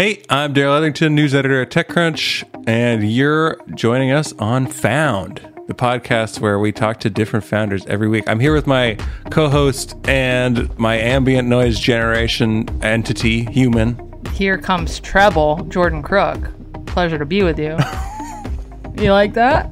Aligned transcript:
Hey, 0.00 0.22
I'm 0.30 0.54
Darrell 0.54 0.76
Etherington, 0.76 1.14
news 1.14 1.34
editor 1.34 1.60
at 1.60 1.70
TechCrunch, 1.70 2.42
and 2.66 3.12
you're 3.12 3.60
joining 3.74 4.12
us 4.12 4.32
on 4.38 4.66
Found, 4.66 5.46
the 5.66 5.74
podcast 5.74 6.40
where 6.40 6.58
we 6.58 6.72
talk 6.72 7.00
to 7.00 7.10
different 7.10 7.44
founders 7.44 7.84
every 7.84 8.08
week. 8.08 8.24
I'm 8.26 8.40
here 8.40 8.54
with 8.54 8.66
my 8.66 8.96
co 9.30 9.50
host 9.50 9.94
and 10.08 10.74
my 10.78 10.96
ambient 10.96 11.48
noise 11.48 11.78
generation 11.78 12.66
entity, 12.82 13.44
human. 13.44 14.00
Here 14.32 14.56
comes 14.56 15.00
Treble, 15.00 15.68
Jordan 15.68 16.02
Crook. 16.02 16.48
Pleasure 16.86 17.18
to 17.18 17.26
be 17.26 17.42
with 17.42 17.58
you. 17.58 17.76
you 19.04 19.12
like 19.12 19.34
that? 19.34 19.70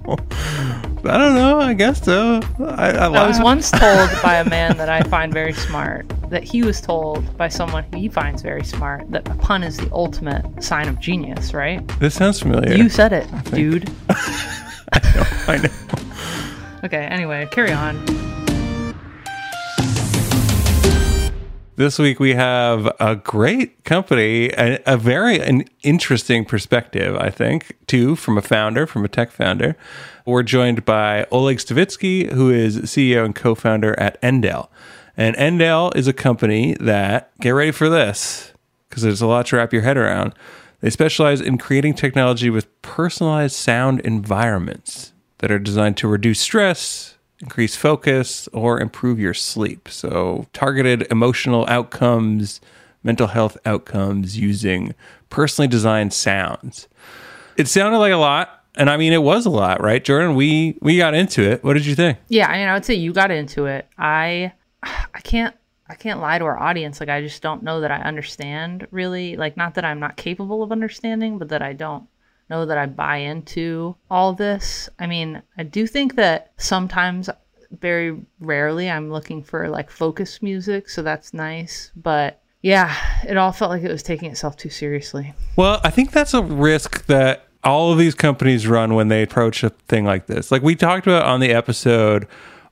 I 1.04 1.16
don't 1.16 1.34
know. 1.34 1.60
I 1.60 1.74
guess 1.74 2.04
so. 2.04 2.40
I, 2.60 2.90
I, 2.90 3.06
I 3.06 3.26
was 3.26 3.40
once 3.40 3.70
told 3.70 4.10
by 4.22 4.36
a 4.36 4.48
man 4.48 4.76
that 4.78 4.88
I 4.88 5.02
find 5.08 5.32
very 5.32 5.52
smart 5.52 6.06
that 6.30 6.44
he 6.44 6.62
was 6.62 6.80
told 6.80 7.36
by 7.36 7.48
someone 7.48 7.84
he 7.92 8.08
finds 8.08 8.42
very 8.42 8.64
smart 8.64 9.10
that 9.10 9.26
a 9.28 9.34
pun 9.36 9.62
is 9.62 9.76
the 9.76 9.88
ultimate 9.92 10.62
sign 10.62 10.88
of 10.88 10.98
genius, 11.00 11.54
right? 11.54 11.86
This 12.00 12.14
sounds 12.14 12.40
familiar. 12.40 12.74
You 12.74 12.88
said 12.88 13.12
it, 13.12 13.26
dude. 13.44 13.90
I 14.10 15.00
know. 15.14 15.24
I 15.48 15.56
know. 15.58 16.80
okay, 16.84 17.04
anyway, 17.06 17.48
carry 17.50 17.72
on. 17.72 18.27
This 21.78 21.96
week 21.96 22.18
we 22.18 22.34
have 22.34 22.92
a 22.98 23.14
great 23.14 23.84
company, 23.84 24.48
a, 24.48 24.80
a 24.84 24.96
very 24.96 25.38
an 25.38 25.62
interesting 25.84 26.44
perspective, 26.44 27.14
I 27.14 27.30
think, 27.30 27.76
too, 27.86 28.16
from 28.16 28.36
a 28.36 28.42
founder, 28.42 28.84
from 28.84 29.04
a 29.04 29.08
tech 29.08 29.30
founder. 29.30 29.76
We're 30.26 30.42
joined 30.42 30.84
by 30.84 31.24
Oleg 31.30 31.58
Stavitsky, 31.58 32.32
who 32.32 32.50
is 32.50 32.78
CEO 32.78 33.24
and 33.24 33.32
co-founder 33.32 33.96
at 33.96 34.20
Endel. 34.22 34.70
And 35.16 35.36
Endel 35.36 35.94
is 35.94 36.08
a 36.08 36.12
company 36.12 36.74
that, 36.80 37.30
get 37.38 37.50
ready 37.50 37.70
for 37.70 37.88
this, 37.88 38.52
because 38.88 39.04
there's 39.04 39.22
a 39.22 39.28
lot 39.28 39.46
to 39.46 39.56
wrap 39.56 39.72
your 39.72 39.82
head 39.82 39.96
around. 39.96 40.34
They 40.80 40.90
specialize 40.90 41.40
in 41.40 41.58
creating 41.58 41.94
technology 41.94 42.50
with 42.50 42.82
personalized 42.82 43.54
sound 43.54 44.00
environments 44.00 45.12
that 45.38 45.52
are 45.52 45.60
designed 45.60 45.96
to 45.98 46.08
reduce 46.08 46.40
stress, 46.40 47.17
increase 47.40 47.76
focus, 47.76 48.48
or 48.52 48.80
improve 48.80 49.18
your 49.18 49.34
sleep. 49.34 49.88
So, 49.88 50.46
targeted 50.52 51.06
emotional 51.10 51.66
outcomes, 51.68 52.60
mental 53.02 53.28
health 53.28 53.56
outcomes 53.64 54.38
using 54.38 54.94
personally 55.30 55.68
designed 55.68 56.12
sounds. 56.12 56.88
It 57.56 57.68
sounded 57.68 57.98
like 57.98 58.12
a 58.12 58.16
lot, 58.16 58.64
and 58.76 58.88
I 58.88 58.96
mean 58.96 59.12
it 59.12 59.22
was 59.22 59.46
a 59.46 59.50
lot, 59.50 59.82
right, 59.82 60.02
Jordan? 60.02 60.34
We 60.34 60.78
we 60.80 60.96
got 60.96 61.14
into 61.14 61.42
it. 61.42 61.62
What 61.64 61.74
did 61.74 61.86
you 61.86 61.94
think? 61.94 62.18
Yeah, 62.28 62.48
I 62.48 62.58
mean, 62.58 62.68
I 62.68 62.74
would 62.74 62.84
say 62.84 62.94
you 62.94 63.12
got 63.12 63.30
into 63.30 63.66
it. 63.66 63.86
I 63.98 64.52
I 64.82 65.20
can't 65.22 65.54
I 65.88 65.94
can't 65.94 66.20
lie 66.20 66.38
to 66.38 66.44
our 66.44 66.58
audience. 66.58 67.00
Like 67.00 67.08
I 67.08 67.20
just 67.20 67.42
don't 67.42 67.62
know 67.62 67.80
that 67.80 67.90
I 67.90 67.96
understand 67.96 68.86
really. 68.90 69.36
Like 69.36 69.56
not 69.56 69.74
that 69.74 69.84
I'm 69.84 70.00
not 70.00 70.16
capable 70.16 70.62
of 70.62 70.70
understanding, 70.70 71.38
but 71.38 71.48
that 71.48 71.62
I 71.62 71.72
don't 71.72 72.08
know 72.50 72.66
that 72.66 72.78
I 72.78 72.86
buy 72.86 73.18
into 73.18 73.96
all 74.10 74.32
this. 74.32 74.88
I 74.98 75.06
mean, 75.06 75.42
I 75.56 75.62
do 75.62 75.86
think 75.86 76.16
that 76.16 76.52
sometimes, 76.56 77.28
very 77.70 78.18
rarely, 78.40 78.90
I'm 78.90 79.10
looking 79.10 79.42
for 79.42 79.68
like 79.68 79.90
focus 79.90 80.42
music, 80.42 80.88
so 80.88 81.02
that's 81.02 81.34
nice. 81.34 81.92
But 81.96 82.40
yeah, 82.62 82.94
it 83.26 83.36
all 83.36 83.52
felt 83.52 83.70
like 83.70 83.82
it 83.82 83.90
was 83.90 84.02
taking 84.02 84.30
itself 84.30 84.56
too 84.56 84.70
seriously. 84.70 85.34
Well, 85.56 85.80
I 85.84 85.90
think 85.90 86.12
that's 86.12 86.34
a 86.34 86.42
risk 86.42 87.06
that 87.06 87.46
all 87.64 87.92
of 87.92 87.98
these 87.98 88.14
companies 88.14 88.66
run 88.66 88.94
when 88.94 89.08
they 89.08 89.22
approach 89.22 89.62
a 89.62 89.70
thing 89.70 90.04
like 90.04 90.26
this. 90.26 90.50
Like 90.50 90.62
we 90.62 90.74
talked 90.74 91.06
about 91.06 91.24
on 91.24 91.40
the 91.40 91.50
episode 91.50 92.26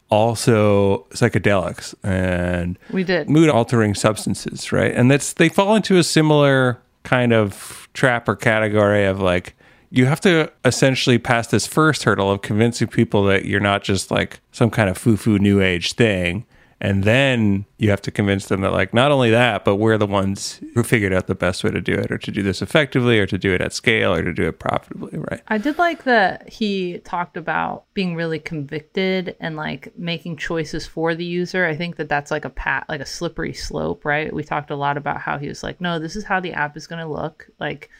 also 0.08 0.98
psychedelics 1.10 1.94
and 2.04 2.78
we 2.92 3.02
did 3.02 3.28
mood 3.28 3.48
altering 3.48 3.94
substances, 3.94 4.72
right? 4.72 4.94
And 4.94 5.10
that's 5.10 5.32
they 5.32 5.48
fall 5.48 5.74
into 5.74 5.98
a 5.98 6.04
similar 6.04 6.80
kind 7.02 7.32
of 7.32 7.88
trap 7.92 8.28
or 8.28 8.36
category 8.36 9.04
of 9.04 9.20
like 9.20 9.56
you 9.90 10.06
have 10.06 10.20
to 10.22 10.50
essentially 10.64 11.18
pass 11.18 11.48
this 11.48 11.66
first 11.66 12.04
hurdle 12.04 12.30
of 12.30 12.42
convincing 12.42 12.88
people 12.88 13.24
that 13.24 13.44
you're 13.44 13.60
not 13.60 13.82
just 13.82 14.10
like 14.10 14.40
some 14.52 14.70
kind 14.70 14.90
of 14.90 14.98
foo-foo 14.98 15.38
new 15.38 15.60
age 15.60 15.92
thing. 15.94 16.44
And 16.78 17.04
then 17.04 17.64
you 17.78 17.88
have 17.88 18.02
to 18.02 18.10
convince 18.10 18.46
them 18.46 18.60
that 18.60 18.72
like 18.72 18.92
not 18.92 19.10
only 19.10 19.30
that 19.30 19.64
but 19.64 19.76
we're 19.76 19.96
the 19.96 20.06
ones 20.06 20.60
who 20.74 20.82
figured 20.82 21.14
out 21.14 21.26
the 21.26 21.34
best 21.34 21.64
way 21.64 21.70
to 21.70 21.80
do 21.80 21.94
it 21.94 22.10
or 22.10 22.18
to 22.18 22.30
do 22.30 22.42
this 22.42 22.60
effectively 22.60 23.18
or 23.18 23.24
to 23.26 23.38
do 23.38 23.54
it 23.54 23.62
at 23.62 23.72
scale 23.72 24.12
or 24.12 24.22
to 24.22 24.32
do 24.32 24.46
it 24.46 24.58
profitably 24.58 25.18
right? 25.18 25.40
I 25.48 25.56
did 25.56 25.78
like 25.78 26.04
that 26.04 26.48
he 26.50 26.98
talked 26.98 27.38
about 27.38 27.84
being 27.94 28.14
really 28.14 28.38
convicted 28.38 29.36
and 29.40 29.56
like 29.56 29.96
making 29.96 30.36
choices 30.36 30.86
for 30.86 31.14
the 31.14 31.24
user. 31.24 31.64
I 31.64 31.74
think 31.74 31.96
that 31.96 32.10
that's 32.10 32.30
like 32.30 32.44
a 32.44 32.50
pat 32.50 32.84
like 32.90 33.00
a 33.00 33.06
slippery 33.06 33.54
slope 33.54 34.04
right? 34.04 34.30
We 34.30 34.44
talked 34.44 34.70
a 34.70 34.76
lot 34.76 34.98
about 34.98 35.22
how 35.22 35.38
he 35.38 35.48
was 35.48 35.62
like 35.62 35.80
no 35.80 35.98
this 35.98 36.14
is 36.14 36.24
how 36.24 36.40
the 36.40 36.52
app 36.52 36.76
is 36.76 36.86
going 36.86 37.00
to 37.00 37.10
look. 37.10 37.48
Like 37.58 37.90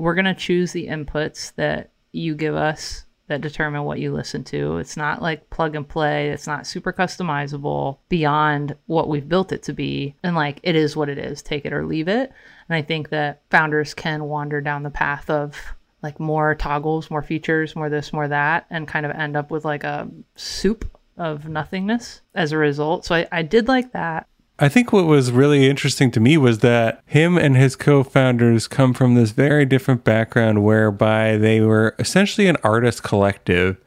we're 0.00 0.14
going 0.14 0.24
to 0.24 0.34
choose 0.34 0.72
the 0.72 0.88
inputs 0.88 1.54
that 1.56 1.90
you 2.12 2.34
give 2.34 2.54
us 2.54 3.04
that 3.28 3.40
determine 3.40 3.84
what 3.84 4.00
you 4.00 4.12
listen 4.12 4.42
to. 4.42 4.78
It's 4.78 4.96
not 4.96 5.22
like 5.22 5.50
plug 5.50 5.76
and 5.76 5.88
play. 5.88 6.30
It's 6.30 6.48
not 6.48 6.66
super 6.66 6.92
customizable 6.92 7.98
beyond 8.08 8.74
what 8.86 9.08
we've 9.08 9.28
built 9.28 9.52
it 9.52 9.62
to 9.64 9.72
be. 9.72 10.16
And 10.24 10.34
like 10.34 10.58
it 10.64 10.74
is 10.74 10.96
what 10.96 11.08
it 11.08 11.16
is, 11.16 11.40
take 11.40 11.64
it 11.64 11.72
or 11.72 11.86
leave 11.86 12.08
it. 12.08 12.32
And 12.68 12.74
I 12.76 12.82
think 12.82 13.10
that 13.10 13.42
founders 13.50 13.94
can 13.94 14.24
wander 14.24 14.60
down 14.60 14.82
the 14.82 14.90
path 14.90 15.30
of 15.30 15.56
like 16.02 16.18
more 16.18 16.56
toggles, 16.56 17.10
more 17.10 17.22
features, 17.22 17.76
more 17.76 17.88
this, 17.88 18.12
more 18.12 18.26
that, 18.26 18.66
and 18.68 18.88
kind 18.88 19.06
of 19.06 19.12
end 19.12 19.36
up 19.36 19.50
with 19.52 19.64
like 19.64 19.84
a 19.84 20.08
soup 20.34 20.90
of 21.16 21.46
nothingness 21.46 22.22
as 22.34 22.50
a 22.50 22.58
result. 22.58 23.04
So 23.04 23.14
I, 23.14 23.28
I 23.30 23.42
did 23.42 23.68
like 23.68 23.92
that. 23.92 24.26
I 24.62 24.68
think 24.68 24.92
what 24.92 25.06
was 25.06 25.32
really 25.32 25.70
interesting 25.70 26.10
to 26.10 26.20
me 26.20 26.36
was 26.36 26.58
that 26.58 27.02
him 27.06 27.38
and 27.38 27.56
his 27.56 27.76
co 27.76 28.04
founders 28.04 28.68
come 28.68 28.92
from 28.92 29.14
this 29.14 29.30
very 29.30 29.64
different 29.64 30.04
background 30.04 30.62
whereby 30.62 31.38
they 31.38 31.62
were 31.62 31.94
essentially 31.98 32.46
an 32.46 32.58
artist 32.62 33.02
collective 33.02 33.78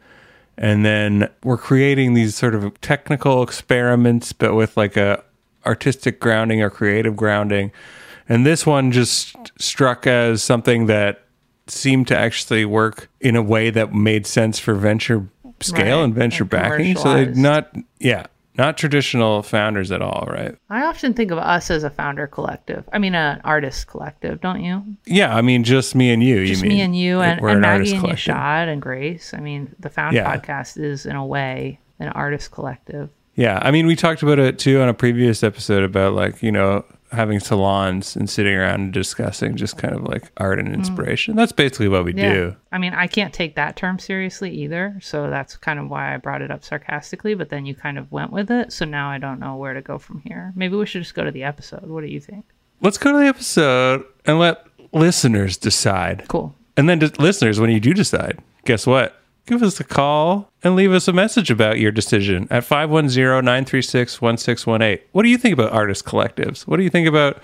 and 0.58 0.84
then 0.84 1.30
we're 1.44 1.58
creating 1.58 2.16
these 2.16 2.36
sort 2.36 2.56
of 2.56 2.80
technical 2.82 3.44
experiments 3.44 4.34
but 4.34 4.56
with 4.56 4.76
like 4.76 4.98
a 4.98 5.24
artistic 5.64 6.20
grounding 6.20 6.64
or 6.64 6.72
creative 6.72 7.16
grounding. 7.16 7.72
And 8.28 8.44
this 8.44 8.66
one 8.66 8.92
just 8.92 9.36
struck 9.62 10.08
as 10.08 10.42
something 10.42 10.88
that 10.88 11.24
seemed 11.68 12.08
to 12.08 12.18
actually 12.18 12.66
work 12.66 13.10
in 13.22 13.36
a 13.36 13.44
way 13.44 13.70
that 13.70 13.94
made 13.94 14.26
sense 14.26 14.58
for 14.58 14.74
venture 14.74 15.28
scale 15.60 16.00
Right, 16.00 16.04
and 16.06 16.16
venture 16.16 16.44
and 16.44 16.50
backing. 16.50 16.96
So 16.96 17.14
they're 17.14 17.36
not 17.36 17.76
yeah 18.00 18.26
not 18.58 18.78
traditional 18.78 19.42
founders 19.44 19.92
at 19.92 20.02
all 20.02 20.28
right 20.30 20.56
I 20.70 20.84
often 20.86 21.14
think 21.14 21.32
of 21.32 21.38
us 21.38 21.70
as 21.72 21.84
a 21.84 21.90
founder 21.90 22.28
collective. 22.28 22.84
I 22.92 22.98
mean, 23.00 23.14
an 23.16 23.42
artist 23.44 23.88
collective, 23.88 24.42
don't 24.42 24.64
you? 24.64 24.84
Yeah, 25.06 25.36
I 25.36 25.42
mean, 25.42 25.64
just 25.64 25.94
me 25.96 26.12
and 26.12 26.24
you. 26.24 26.46
Just 26.46 26.64
you 26.64 26.70
mean 26.70 26.78
me 26.78 26.82
and 26.84 26.96
you, 26.98 27.22
and, 27.22 27.40
we're 27.42 27.50
and 27.50 27.58
an 27.58 27.62
Maggie 27.62 27.96
and. 27.96 28.04
Yashad 28.06 28.68
and 28.72 28.82
Grace. 28.82 29.34
I 29.34 29.40
mean, 29.40 29.76
the 29.80 29.90
Found 29.90 30.16
Yeah. 30.16 30.36
podcast 30.36 30.80
is, 30.84 31.06
in 31.06 31.16
a 31.16 31.26
way, 31.26 31.80
an 32.00 32.10
artist 32.10 32.52
collective. 32.52 33.10
Yeah, 33.36 33.60
I 33.62 33.72
mean, 33.72 33.86
we 33.88 33.96
talked 33.96 34.24
about 34.24 34.40
it 34.40 34.58
too 34.60 34.82
on 34.82 34.90
a 34.90 34.94
previous 34.94 35.44
episode 35.44 35.84
about 35.84 36.14
like 36.14 36.42
you 36.44 36.52
know 36.52 36.86
having 37.14 37.40
salons 37.40 38.16
and 38.16 38.30
sitting 38.30 38.54
around 38.54 38.82
and 38.82 38.94
discussing 38.94 39.56
just 39.56 39.78
kind 39.78 39.96
of 39.96 40.04
like 40.04 40.32
art 40.38 40.60
and 40.60 40.74
inspiration. 40.74 41.36
That's 41.36 41.52
basically 41.52 41.88
what 41.88 42.04
we 42.06 42.14
Mm. 42.14 42.18
Yeah. 42.18 42.34
do. 42.34 42.56
I 42.72 42.78
mean, 42.80 42.94
I 42.94 43.08
can't 43.08 43.34
take 43.34 43.56
that 43.56 43.76
term 43.76 44.00
seriously 44.00 44.52
either. 44.52 44.98
So 45.02 45.30
that's 45.30 45.56
kind 45.56 45.80
of 45.80 45.90
why 45.90 46.14
I 46.14 46.18
brought 46.18 46.42
it 46.42 46.52
up 46.52 46.64
sarcastically, 46.64 47.34
but 47.36 47.50
then 47.50 47.66
you 47.66 47.76
kind 47.76 47.98
of 47.98 48.12
went 48.12 48.32
with 48.32 48.50
it. 48.52 48.74
So 48.74 48.84
now 48.86 49.10
I 49.10 49.18
don't 49.20 49.40
know 49.40 49.56
where 49.56 49.74
to 49.74 49.82
go 49.82 49.98
from 49.98 50.22
here. 50.26 50.52
Maybe 50.56 50.76
we 50.76 50.86
should 50.86 51.04
just 51.04 51.16
go 51.16 51.24
to 51.24 51.32
the 51.32 51.44
episode. 51.44 51.86
What 51.86 52.02
do 52.02 52.08
you 52.08 52.20
think? 52.20 52.46
Let's 52.82 52.98
go 52.98 53.12
to 53.12 53.18
the 53.20 53.28
episode 53.28 54.04
and 54.26 54.40
let 54.40 54.66
listeners 54.92 55.56
decide. 55.58 56.26
Cool. 56.28 56.54
And 56.76 56.90
then, 56.90 57.00
listeners, 57.20 57.60
when 57.60 57.70
you 57.70 57.80
do 57.80 57.94
decide, 57.94 58.40
guess 58.66 58.86
what? 58.88 59.16
Give 59.46 59.62
us 59.62 59.78
a 59.82 59.84
call 59.84 60.50
and 60.64 60.74
leave 60.74 60.94
us 60.94 61.10
a 61.10 61.14
message 61.14 61.52
about 61.52 61.78
your 61.78 61.92
decision 61.92 62.48
at 62.50 62.64
510 62.64 63.44
936 63.44 64.22
1618. 64.22 65.06
What 65.12 65.24
do 65.24 65.30
you 65.30 65.38
think 65.38 65.52
about 65.52 65.74
artist 65.74 66.06
collectives? 66.06 66.62
What 66.62 66.78
do 66.78 66.84
you 66.84 66.90
think 66.90 67.10
about 67.10 67.44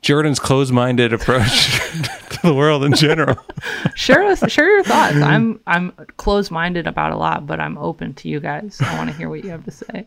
Jordan's 0.00 0.38
closed 0.38 0.72
minded 0.72 1.12
approach 1.12 1.80
to 2.30 2.38
the 2.44 2.54
world 2.54 2.84
in 2.84 2.94
general? 2.94 3.36
Share 3.96 4.24
with, 4.24 4.48
share 4.48 4.70
your 4.72 4.84
thoughts. 4.84 5.16
I'm 5.16 5.60
I'm 5.66 5.90
closed 6.18 6.52
minded 6.52 6.86
about 6.86 7.10
a 7.10 7.16
lot, 7.16 7.48
but 7.48 7.58
I'm 7.58 7.76
open 7.78 8.14
to 8.14 8.28
you 8.28 8.38
guys. 8.38 8.78
I 8.80 8.96
want 8.96 9.10
to 9.10 9.16
hear 9.16 9.28
what 9.28 9.42
you 9.42 9.50
have 9.50 9.64
to 9.64 9.72
say. 9.72 10.06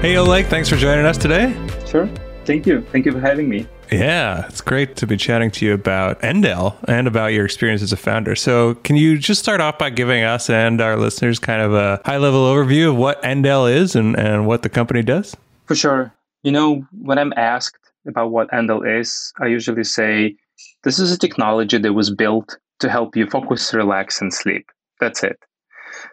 Hey, 0.00 0.16
Oleg, 0.16 0.46
thanks 0.46 0.68
for 0.68 0.76
joining 0.76 1.06
us 1.06 1.18
today. 1.18 1.52
Sure. 1.86 2.08
Thank 2.44 2.66
you. 2.66 2.82
Thank 2.92 3.04
you 3.04 3.12
for 3.12 3.20
having 3.20 3.48
me. 3.48 3.66
Yeah, 3.90 4.46
it's 4.46 4.60
great 4.60 4.96
to 4.96 5.06
be 5.06 5.16
chatting 5.16 5.50
to 5.52 5.66
you 5.66 5.74
about 5.74 6.20
Endel 6.20 6.76
and 6.86 7.08
about 7.08 7.32
your 7.32 7.44
experience 7.44 7.82
as 7.82 7.92
a 7.92 7.96
founder. 7.96 8.36
So, 8.36 8.74
can 8.76 8.94
you 8.94 9.18
just 9.18 9.40
start 9.40 9.60
off 9.60 9.78
by 9.78 9.90
giving 9.90 10.22
us 10.22 10.48
and 10.48 10.80
our 10.80 10.96
listeners 10.96 11.40
kind 11.40 11.60
of 11.60 11.74
a 11.74 12.00
high 12.04 12.18
level 12.18 12.40
overview 12.46 12.90
of 12.90 12.96
what 12.96 13.20
Endel 13.22 13.72
is 13.72 13.96
and, 13.96 14.16
and 14.16 14.46
what 14.46 14.62
the 14.62 14.68
company 14.68 15.02
does? 15.02 15.36
For 15.66 15.74
sure. 15.74 16.14
You 16.44 16.52
know, 16.52 16.86
when 16.92 17.18
I'm 17.18 17.32
asked 17.36 17.90
about 18.06 18.30
what 18.30 18.48
Endel 18.50 19.00
is, 19.00 19.32
I 19.40 19.46
usually 19.46 19.84
say 19.84 20.36
this 20.84 20.98
is 21.00 21.12
a 21.12 21.18
technology 21.18 21.78
that 21.78 21.92
was 21.92 22.10
built 22.10 22.58
to 22.78 22.88
help 22.88 23.16
you 23.16 23.26
focus, 23.26 23.74
relax, 23.74 24.20
and 24.20 24.32
sleep. 24.32 24.66
That's 25.00 25.24
it. 25.24 25.38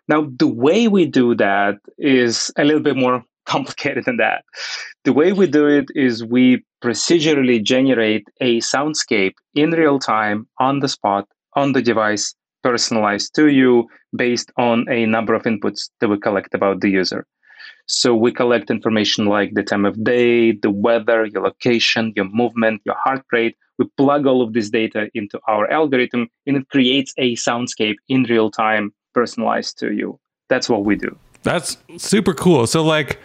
Now, 0.07 0.27
the 0.37 0.47
way 0.47 0.87
we 0.87 1.05
do 1.05 1.35
that 1.35 1.75
is 1.97 2.51
a 2.57 2.63
little 2.63 2.81
bit 2.81 2.97
more 2.97 3.23
complicated 3.45 4.05
than 4.05 4.17
that. 4.17 4.43
The 5.05 5.13
way 5.13 5.31
we 5.31 5.47
do 5.47 5.67
it 5.67 5.85
is 5.95 6.23
we 6.25 6.63
procedurally 6.83 7.63
generate 7.63 8.27
a 8.41 8.59
soundscape 8.59 9.33
in 9.55 9.71
real 9.71 9.99
time, 9.99 10.47
on 10.59 10.79
the 10.79 10.87
spot, 10.87 11.27
on 11.53 11.73
the 11.73 11.81
device, 11.81 12.35
personalized 12.63 13.33
to 13.35 13.47
you 13.47 13.87
based 14.15 14.51
on 14.57 14.85
a 14.89 15.05
number 15.05 15.33
of 15.33 15.43
inputs 15.43 15.89
that 15.99 16.09
we 16.09 16.19
collect 16.19 16.53
about 16.53 16.81
the 16.81 16.89
user. 16.89 17.25
So 17.87 18.15
we 18.15 18.31
collect 18.31 18.69
information 18.69 19.25
like 19.25 19.53
the 19.53 19.63
time 19.63 19.85
of 19.85 20.03
day, 20.03 20.51
the 20.51 20.69
weather, 20.69 21.25
your 21.25 21.43
location, 21.43 22.13
your 22.15 22.25
movement, 22.25 22.81
your 22.85 22.95
heart 22.95 23.23
rate. 23.31 23.55
We 23.79 23.85
plug 23.97 24.25
all 24.25 24.41
of 24.41 24.53
this 24.53 24.69
data 24.69 25.09
into 25.13 25.39
our 25.47 25.71
algorithm 25.71 26.27
and 26.45 26.57
it 26.57 26.67
creates 26.69 27.13
a 27.17 27.35
soundscape 27.35 27.95
in 28.09 28.23
real 28.23 28.51
time 28.51 28.93
personalized 29.13 29.77
to 29.79 29.93
you. 29.93 30.19
That's 30.49 30.67
what 30.67 30.83
we 30.83 30.95
do. 30.95 31.15
That's 31.43 31.77
super 31.97 32.33
cool. 32.33 32.67
So 32.67 32.83
like 32.83 33.19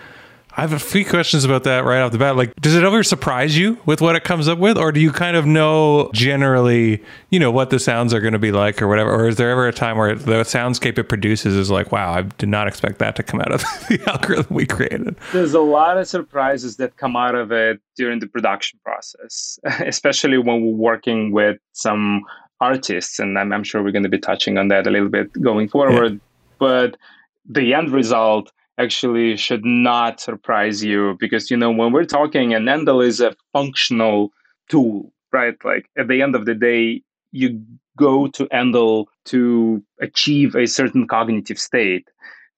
I 0.54 0.60
have 0.60 0.74
a 0.74 0.78
few 0.78 1.04
questions 1.06 1.44
about 1.44 1.64
that 1.64 1.84
right 1.84 2.00
off 2.00 2.12
the 2.12 2.18
bat. 2.18 2.36
Like, 2.36 2.54
does 2.56 2.74
it 2.74 2.84
ever 2.84 3.02
surprise 3.02 3.56
you 3.56 3.78
with 3.86 4.02
what 4.02 4.16
it 4.16 4.24
comes 4.24 4.48
up 4.48 4.58
with, 4.58 4.76
or 4.76 4.92
do 4.92 5.00
you 5.00 5.10
kind 5.10 5.34
of 5.34 5.46
know 5.46 6.10
generally, 6.12 7.02
you 7.30 7.40
know, 7.40 7.50
what 7.50 7.70
the 7.70 7.78
sounds 7.78 8.12
are 8.12 8.20
going 8.20 8.34
to 8.34 8.38
be 8.38 8.52
like, 8.52 8.82
or 8.82 8.86
whatever? 8.86 9.10
Or 9.10 9.28
is 9.28 9.36
there 9.36 9.50
ever 9.50 9.66
a 9.66 9.72
time 9.72 9.96
where 9.96 10.14
the 10.14 10.42
soundscape 10.42 10.98
it 10.98 11.04
produces 11.04 11.56
is 11.56 11.70
like, 11.70 11.90
wow, 11.90 12.12
I 12.12 12.22
did 12.22 12.50
not 12.50 12.68
expect 12.68 12.98
that 12.98 13.16
to 13.16 13.22
come 13.22 13.40
out 13.40 13.50
of 13.50 13.60
the 13.88 13.98
algorithm 14.06 14.54
we 14.54 14.66
created? 14.66 15.16
There's 15.32 15.54
a 15.54 15.60
lot 15.60 15.96
of 15.96 16.06
surprises 16.06 16.76
that 16.76 16.98
come 16.98 17.16
out 17.16 17.34
of 17.34 17.50
it 17.50 17.80
during 17.96 18.18
the 18.18 18.26
production 18.26 18.78
process, 18.84 19.58
especially 19.64 20.36
when 20.36 20.66
we're 20.66 20.76
working 20.76 21.32
with 21.32 21.58
some 21.72 22.24
artists, 22.60 23.18
and 23.18 23.38
I'm, 23.38 23.54
I'm 23.54 23.64
sure 23.64 23.82
we're 23.82 23.90
going 23.90 24.02
to 24.02 24.10
be 24.10 24.18
touching 24.18 24.58
on 24.58 24.68
that 24.68 24.86
a 24.86 24.90
little 24.90 25.08
bit 25.08 25.32
going 25.40 25.68
forward. 25.68 26.12
Yeah. 26.12 26.18
But 26.58 26.96
the 27.48 27.72
end 27.72 27.90
result 27.90 28.52
actually 28.78 29.36
should 29.36 29.64
not 29.64 30.20
surprise 30.20 30.82
you 30.82 31.16
because 31.20 31.50
you 31.50 31.56
know 31.56 31.70
when 31.70 31.92
we're 31.92 32.04
talking 32.04 32.54
an 32.54 32.64
Endel 32.64 33.04
is 33.04 33.20
a 33.20 33.34
functional 33.52 34.30
tool 34.68 35.12
right? 35.32 35.56
Like 35.64 35.86
at 35.98 36.08
the 36.08 36.22
end 36.22 36.36
of 36.36 36.44
the 36.44 36.54
day 36.54 37.02
you 37.32 37.60
go 37.96 38.26
to 38.28 38.46
Endel 38.46 39.06
to 39.26 39.82
achieve 40.00 40.54
a 40.54 40.66
certain 40.66 41.06
cognitive 41.06 41.58
state. 41.58 42.08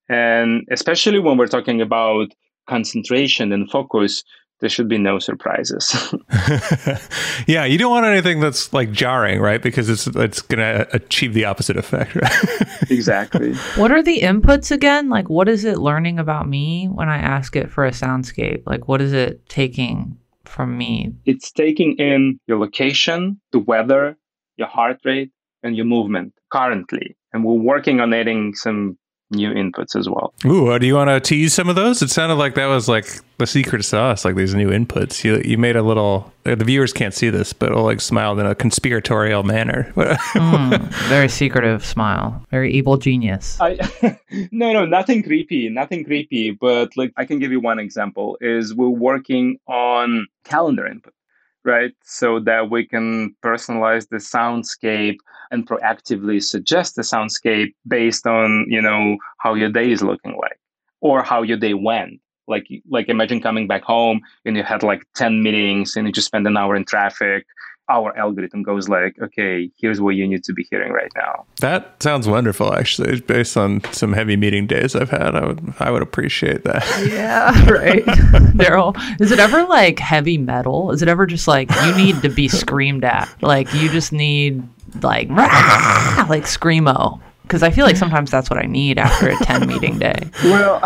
And 0.09 0.67
especially 0.71 1.19
when 1.19 1.39
we're 1.39 1.47
talking 1.47 1.81
about 1.81 2.29
concentration 2.69 3.53
and 3.53 3.71
focus 3.71 4.25
there 4.61 4.71
should 4.71 4.89
be 4.89 4.99
no 4.99 5.19
surprises. 5.19 5.95
yeah, 7.47 7.65
you 7.65 7.79
don't 7.79 7.91
want 7.91 8.07
anything 8.07 8.41
that's 8.41 8.73
like 8.73 8.93
jarring, 8.93 9.41
right? 9.41 9.61
Because 9.61 9.89
it's 9.89 10.07
it's 10.07 10.43
going 10.43 10.59
to 10.59 10.89
achieve 10.95 11.35
the 11.35 11.45
opposite 11.45 11.77
effect, 11.77 12.15
right? 12.23 12.91
exactly. 12.91 13.55
What 13.77 13.91
are 13.91 14.03
the 14.03 14.21
inputs 14.21 14.71
again? 14.71 15.09
Like 15.09 15.29
what 15.29 15.49
is 15.49 15.65
it 15.65 15.79
learning 15.79 16.19
about 16.19 16.49
me 16.49 16.87
when 16.87 17.09
I 17.09 17.19
ask 17.19 17.57
it 17.57 17.71
for 17.71 17.85
a 17.85 17.91
soundscape? 17.91 18.63
Like 18.67 18.89
what 18.89 19.01
is 19.01 19.13
it 19.13 19.49
taking 19.49 20.19
from 20.45 20.79
me? 20.79 21.15
It's 21.25 21.51
taking 21.51 21.97
in 21.97 22.39
your 22.47 22.59
location, 22.59 23.41
the 23.53 23.59
weather, 23.59 24.17
your 24.57 24.69
heart 24.69 25.01
rate, 25.05 25.33
and 25.63 25.77
your 25.77 25.87
movement 25.87 26.33
currently. 26.51 27.17
And 27.33 27.45
we're 27.45 27.55
working 27.55 28.01
on 28.01 28.15
adding 28.15 28.55
some 28.55 28.97
new 29.31 29.53
inputs 29.53 29.97
as 29.97 30.09
well. 30.09 30.33
Ooh, 30.45 30.69
uh, 30.69 30.79
do 30.79 30.87
you 30.87 30.95
want 30.95 31.09
to 31.09 31.21
tease 31.21 31.55
some 31.55 31.69
of 31.69 31.77
those? 31.77 32.03
It 32.03 32.11
sounded 32.11 32.37
like 32.37 32.55
that 32.55 32.67
was 32.67 32.89
like 32.89 33.07
the 33.39 33.47
secret 33.47 33.85
sauce, 33.85 34.25
like 34.25 34.37
these 34.37 34.55
new 34.55 34.69
inputs. 34.69 35.25
You 35.25 35.43
you 35.45 35.59
made 35.59 35.77
a 35.77 35.83
little. 35.83 36.33
Uh, 36.47 36.55
the 36.55 36.65
viewers 36.65 36.93
can't 36.93 37.15
see 37.15 37.31
this, 37.31 37.53
but 37.53 37.73
like 37.73 38.01
smiled 38.01 38.39
in 38.39 38.47
a 38.47 38.55
conspiratorial 38.55 39.43
manner. 39.43 39.93
mm, 39.97 40.79
very 41.09 41.29
secretive 41.29 41.85
smile. 41.85 42.45
Very 42.51 42.73
evil 42.73 42.97
genius. 42.97 43.59
I, 43.61 43.79
no, 44.53 44.73
no, 44.73 44.85
nothing 44.85 45.23
creepy, 45.23 45.69
nothing 45.69 46.05
creepy. 46.05 46.51
But 46.51 46.97
like, 46.97 47.13
I 47.17 47.25
can 47.25 47.39
give 47.39 47.51
you 47.51 47.61
one 47.61 47.79
example. 47.79 48.37
Is 48.41 48.75
we're 48.75 48.89
working 48.89 49.59
on 49.67 50.27
calendar 50.45 50.87
input 50.87 51.15
right? 51.65 51.93
So 52.03 52.41
that 52.41 52.71
we 52.71 52.87
can 52.87 53.35
personalize 53.43 54.09
the 54.09 54.17
soundscape 54.17 55.17
and 55.51 55.67
proactively 55.67 56.43
suggest 56.43 56.97
the 56.97 57.03
soundscape 57.03 57.75
based 57.87 58.27
on, 58.27 58.67
you 58.69 58.81
know, 58.81 59.17
how 59.39 59.55
your 59.55 59.71
day 59.71 59.91
is 59.91 60.03
looking 60.03 60.37
like 60.37 60.59
or 61.01 61.23
how 61.23 61.43
your 61.43 61.57
day 61.57 61.75
went. 61.75 62.21
Like, 62.47 62.67
like 62.89 63.09
imagine 63.09 63.41
coming 63.41 63.67
back 63.67 63.83
home 63.83 64.21
and 64.45 64.57
you 64.57 64.63
had 64.63 64.83
like 64.83 65.03
10 65.15 65.43
meetings 65.43 65.97
and 65.97 66.07
you 66.07 66.13
just 66.13 66.27
spent 66.27 66.47
an 66.47 66.57
hour 66.57 66.77
in 66.77 66.85
traffic 66.85 67.47
our 67.89 68.17
algorithm 68.17 68.63
goes 68.63 68.89
like, 68.89 69.17
okay, 69.21 69.71
here's 69.79 70.01
what 70.01 70.15
you 70.15 70.27
need 70.27 70.43
to 70.45 70.53
be 70.53 70.67
hearing 70.71 70.93
right 70.93 71.11
now. 71.15 71.45
That 71.61 72.03
sounds 72.03 72.27
wonderful, 72.27 72.73
actually. 72.73 73.21
Based 73.21 73.57
on 73.57 73.83
some 73.93 74.13
heavy 74.13 74.37
meeting 74.37 74.67
days 74.67 74.97
I've 74.97 75.11
had, 75.11 75.35
I 75.35 75.47
would 75.47 75.75
I 75.79 75.91
would 75.91 76.03
appreciate 76.03 76.65
that. 76.65 76.85
Yeah, 77.07 77.65
right. 77.71 78.05
Darrell, 78.57 78.97
is 79.21 79.31
it 79.31 79.39
ever 79.39 79.65
like 79.65 79.99
heavy 79.99 80.39
metal? 80.39 80.91
Is 80.93 81.03
it 81.03 81.09
ever 81.09 81.27
just 81.27 81.47
like 81.47 81.71
you 81.85 81.95
need 81.95 82.23
to 82.23 82.29
be 82.29 82.49
screamed 82.49 83.05
at? 83.05 83.29
Like 83.43 83.73
you 83.75 83.91
just 83.91 84.13
need 84.13 84.63
like 85.03 85.29
rah, 85.31 86.27
like 86.29 86.45
screamo? 86.45 87.21
Because 87.43 87.63
I 87.63 87.71
feel 87.71 87.85
like 87.85 87.97
sometimes 87.97 88.31
that's 88.31 88.49
what 88.49 88.59
I 88.59 88.67
need 88.67 88.99
after 88.99 89.29
a 89.29 89.37
ten 89.37 89.67
meeting 89.67 89.99
day. 89.99 90.31
Well, 90.45 90.83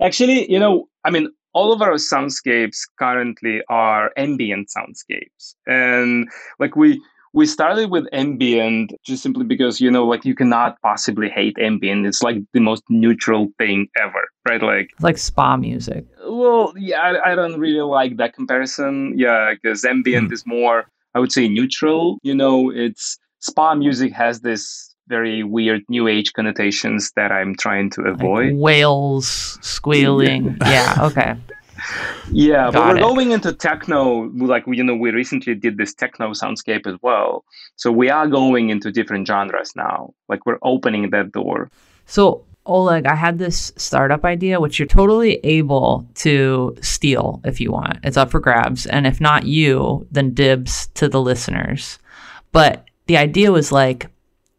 actually, 0.00 0.50
you 0.50 0.60
know, 0.60 0.88
I 1.04 1.10
mean, 1.10 1.28
all 1.54 1.72
of 1.72 1.82
our 1.82 1.94
soundscapes 1.94 2.78
currently 2.98 3.62
are 3.68 4.10
ambient 4.16 4.68
soundscapes. 4.76 5.54
And 5.66 6.28
like 6.58 6.76
we 6.76 7.00
we 7.34 7.46
started 7.46 7.90
with 7.90 8.06
ambient 8.12 8.92
just 9.04 9.22
simply 9.22 9.44
because 9.44 9.80
you 9.80 9.90
know 9.90 10.04
like 10.04 10.24
you 10.24 10.34
cannot 10.34 10.80
possibly 10.82 11.28
hate 11.28 11.56
ambient. 11.58 12.06
It's 12.06 12.22
like 12.22 12.36
the 12.52 12.60
most 12.60 12.82
neutral 12.88 13.48
thing 13.58 13.88
ever 13.98 14.28
right? 14.48 14.62
Like 14.62 14.90
like 15.00 15.18
spa 15.18 15.56
music. 15.56 16.04
well 16.26 16.72
yeah 16.76 17.00
i, 17.00 17.32
I 17.32 17.34
don't 17.34 17.58
really 17.58 17.80
like 17.82 18.16
that 18.16 18.34
comparison. 18.34 19.14
Yeah 19.16 19.54
because 19.54 19.84
ambient 19.84 20.30
mm. 20.30 20.32
is 20.32 20.44
more 20.46 20.84
i 21.14 21.18
would 21.18 21.32
say 21.32 21.48
neutral. 21.48 22.18
You 22.22 22.34
know 22.34 22.70
it's 22.70 23.18
spa 23.40 23.74
music 23.74 24.12
has 24.12 24.40
this 24.40 24.91
very 25.08 25.42
weird 25.42 25.82
new 25.88 26.08
age 26.08 26.32
connotations 26.32 27.12
that 27.16 27.32
I'm 27.32 27.54
trying 27.56 27.90
to 27.90 28.02
avoid. 28.02 28.52
Like 28.52 28.62
whales 28.62 29.58
squealing. 29.62 30.56
yeah, 30.62 30.96
okay. 31.00 31.36
Yeah, 32.30 32.70
Got 32.70 32.72
but 32.72 32.86
we're 32.86 32.96
it. 32.98 33.00
going 33.00 33.30
into 33.32 33.52
techno. 33.52 34.30
Like 34.36 34.64
you 34.66 34.84
know, 34.84 34.94
we 34.94 35.10
recently 35.10 35.54
did 35.54 35.76
this 35.78 35.94
techno 35.94 36.30
soundscape 36.30 36.86
as 36.86 36.96
well. 37.02 37.44
So 37.76 37.90
we 37.90 38.08
are 38.08 38.28
going 38.28 38.70
into 38.70 38.92
different 38.92 39.26
genres 39.26 39.74
now. 39.74 40.14
Like 40.28 40.46
we're 40.46 40.58
opening 40.62 41.10
that 41.10 41.32
door. 41.32 41.70
So 42.06 42.44
Oleg, 42.66 43.06
I 43.06 43.16
had 43.16 43.38
this 43.38 43.72
startup 43.76 44.24
idea, 44.24 44.60
which 44.60 44.78
you're 44.78 44.86
totally 44.86 45.40
able 45.42 46.06
to 46.16 46.76
steal 46.80 47.40
if 47.44 47.60
you 47.60 47.72
want. 47.72 47.98
It's 48.04 48.16
up 48.16 48.30
for 48.30 48.38
grabs. 48.38 48.86
And 48.86 49.06
if 49.06 49.20
not 49.20 49.46
you, 49.46 50.06
then 50.12 50.32
dibs 50.32 50.86
to 50.94 51.08
the 51.08 51.20
listeners. 51.20 51.98
But 52.52 52.84
the 53.06 53.16
idea 53.16 53.50
was 53.50 53.72
like, 53.72 54.08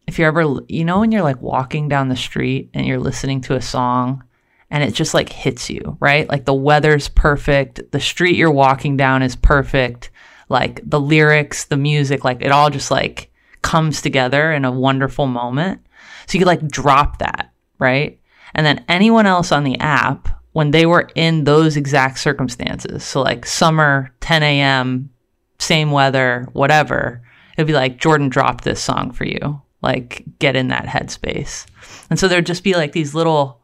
if 0.06 0.18
you're 0.18 0.28
ever, 0.28 0.60
you 0.68 0.84
know, 0.84 1.00
when 1.00 1.12
you're 1.12 1.22
like 1.22 1.40
walking 1.40 1.88
down 1.88 2.08
the 2.08 2.16
street 2.16 2.70
and 2.74 2.86
you're 2.86 2.98
listening 2.98 3.40
to 3.42 3.56
a 3.56 3.62
song 3.62 4.22
and 4.70 4.82
it 4.82 4.92
just 4.92 5.14
like 5.14 5.30
hits 5.30 5.70
you, 5.70 5.96
right? 6.00 6.28
Like 6.28 6.44
the 6.44 6.54
weather's 6.54 7.08
perfect, 7.08 7.92
the 7.92 8.00
street 8.00 8.36
you're 8.36 8.50
walking 8.50 8.96
down 8.96 9.22
is 9.22 9.36
perfect, 9.36 10.10
like 10.48 10.80
the 10.88 11.00
lyrics, 11.00 11.64
the 11.64 11.76
music, 11.76 12.24
like 12.24 12.42
it 12.42 12.52
all 12.52 12.70
just 12.70 12.90
like 12.90 13.30
comes 13.62 14.02
together 14.02 14.52
in 14.52 14.64
a 14.64 14.72
wonderful 14.72 15.26
moment. 15.26 15.80
So 16.26 16.34
you 16.34 16.40
could 16.40 16.48
like 16.48 16.68
drop 16.68 17.18
that, 17.18 17.52
right? 17.78 18.20
And 18.54 18.64
then 18.66 18.84
anyone 18.88 19.26
else 19.26 19.52
on 19.52 19.64
the 19.64 19.78
app, 19.78 20.28
when 20.52 20.70
they 20.70 20.86
were 20.86 21.08
in 21.16 21.44
those 21.44 21.76
exact 21.76 22.18
circumstances, 22.18 23.02
so 23.02 23.22
like 23.22 23.44
summer, 23.46 24.14
10 24.20 24.42
a.m., 24.42 25.10
same 25.58 25.90
weather, 25.90 26.46
whatever, 26.52 27.22
it'd 27.56 27.66
be 27.66 27.72
like, 27.72 27.98
Jordan 27.98 28.28
dropped 28.28 28.64
this 28.64 28.80
song 28.82 29.10
for 29.10 29.24
you 29.24 29.60
like 29.84 30.24
get 30.40 30.56
in 30.56 30.68
that 30.68 30.86
headspace. 30.86 31.66
And 32.10 32.18
so 32.18 32.26
there'd 32.26 32.46
just 32.46 32.64
be 32.64 32.74
like 32.74 32.92
these 32.92 33.14
little 33.14 33.60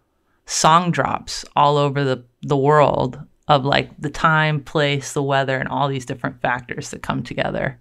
song 0.47 0.91
drops 0.93 1.45
all 1.57 1.77
over 1.77 2.05
the, 2.05 2.23
the 2.43 2.57
world 2.57 3.19
of 3.49 3.65
like 3.65 3.91
the 3.99 4.11
time, 4.11 4.63
place, 4.63 5.13
the 5.13 5.23
weather, 5.23 5.59
and 5.59 5.69
all 5.69 5.89
these 5.89 6.07
different 6.07 6.41
factors 6.41 6.91
that 6.91 7.03
come 7.03 7.23
together. 7.23 7.79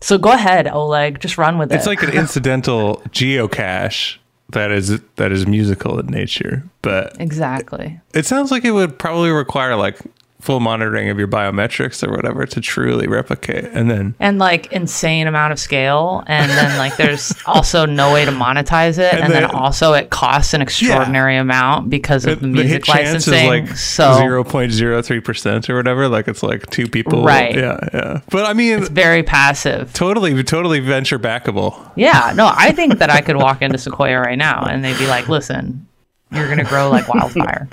So 0.00 0.16
go 0.16 0.32
ahead, 0.32 0.68
Oleg, 0.68 1.20
just 1.20 1.36
run 1.36 1.58
with 1.58 1.72
it. 1.72 1.76
It's 1.76 1.86
like 1.86 2.02
an 2.02 2.12
incidental 2.12 3.02
geocache 3.08 4.16
that 4.50 4.70
is 4.70 5.00
that 5.16 5.32
is 5.32 5.46
musical 5.46 5.98
in 5.98 6.06
nature, 6.06 6.62
but 6.82 7.16
exactly. 7.20 8.00
It, 8.14 8.20
it 8.20 8.26
sounds 8.26 8.50
like 8.50 8.64
it 8.64 8.70
would 8.70 8.98
probably 8.98 9.30
require 9.30 9.74
like 9.76 9.98
full 10.46 10.60
monitoring 10.60 11.08
of 11.08 11.18
your 11.18 11.26
biometrics 11.26 12.06
or 12.06 12.12
whatever 12.12 12.46
to 12.46 12.60
truly 12.60 13.08
replicate. 13.08 13.64
And 13.64 13.90
then 13.90 14.14
and 14.20 14.38
like 14.38 14.70
insane 14.70 15.26
amount 15.26 15.52
of 15.52 15.58
scale. 15.58 16.22
And 16.28 16.48
then 16.52 16.78
like 16.78 16.96
there's 16.96 17.34
also 17.46 17.84
no 17.84 18.12
way 18.12 18.24
to 18.24 18.30
monetize 18.30 18.98
it. 18.98 19.12
And, 19.12 19.24
and 19.24 19.32
then, 19.32 19.42
then, 19.42 19.50
also 19.50 19.92
it 19.94 20.10
costs 20.10 20.54
an 20.54 20.62
extraordinary 20.62 21.34
yeah. 21.34 21.40
amount 21.40 21.90
because 21.90 22.26
of 22.26 22.38
the, 22.38 22.46
the 22.46 22.52
music 22.52 22.84
the 22.84 22.92
licensing. 22.92 23.48
like 23.48 23.76
so 23.76 24.04
0.03% 24.04 25.68
or 25.68 25.76
whatever. 25.76 26.08
Like 26.08 26.28
it's 26.28 26.44
like 26.44 26.70
two 26.70 26.86
people. 26.86 27.24
Right. 27.24 27.54
Yeah 27.54 27.80
yeah. 27.92 28.20
But 28.30 28.46
i 28.46 28.52
mean 28.52 28.78
it's 28.78 28.88
very 28.88 29.24
passive. 29.24 29.92
Totally 29.94 30.44
totally 30.44 30.78
venture 30.78 31.18
backable. 31.18 31.90
Yeah. 31.96 32.32
No 32.36 32.52
i 32.54 32.70
think 32.70 32.98
that 32.98 33.10
i 33.10 33.20
could 33.20 33.36
walk 33.36 33.62
into 33.62 33.78
sequoia 33.78 34.20
right 34.20 34.38
now 34.38 34.64
and 34.64 34.84
they'd 34.84 34.98
be 34.98 35.08
like 35.08 35.28
listen 35.28 35.86
you're 36.30 36.48
gonna 36.48 36.64
grow 36.64 36.88
like 36.88 37.08
wildfire 37.12 37.68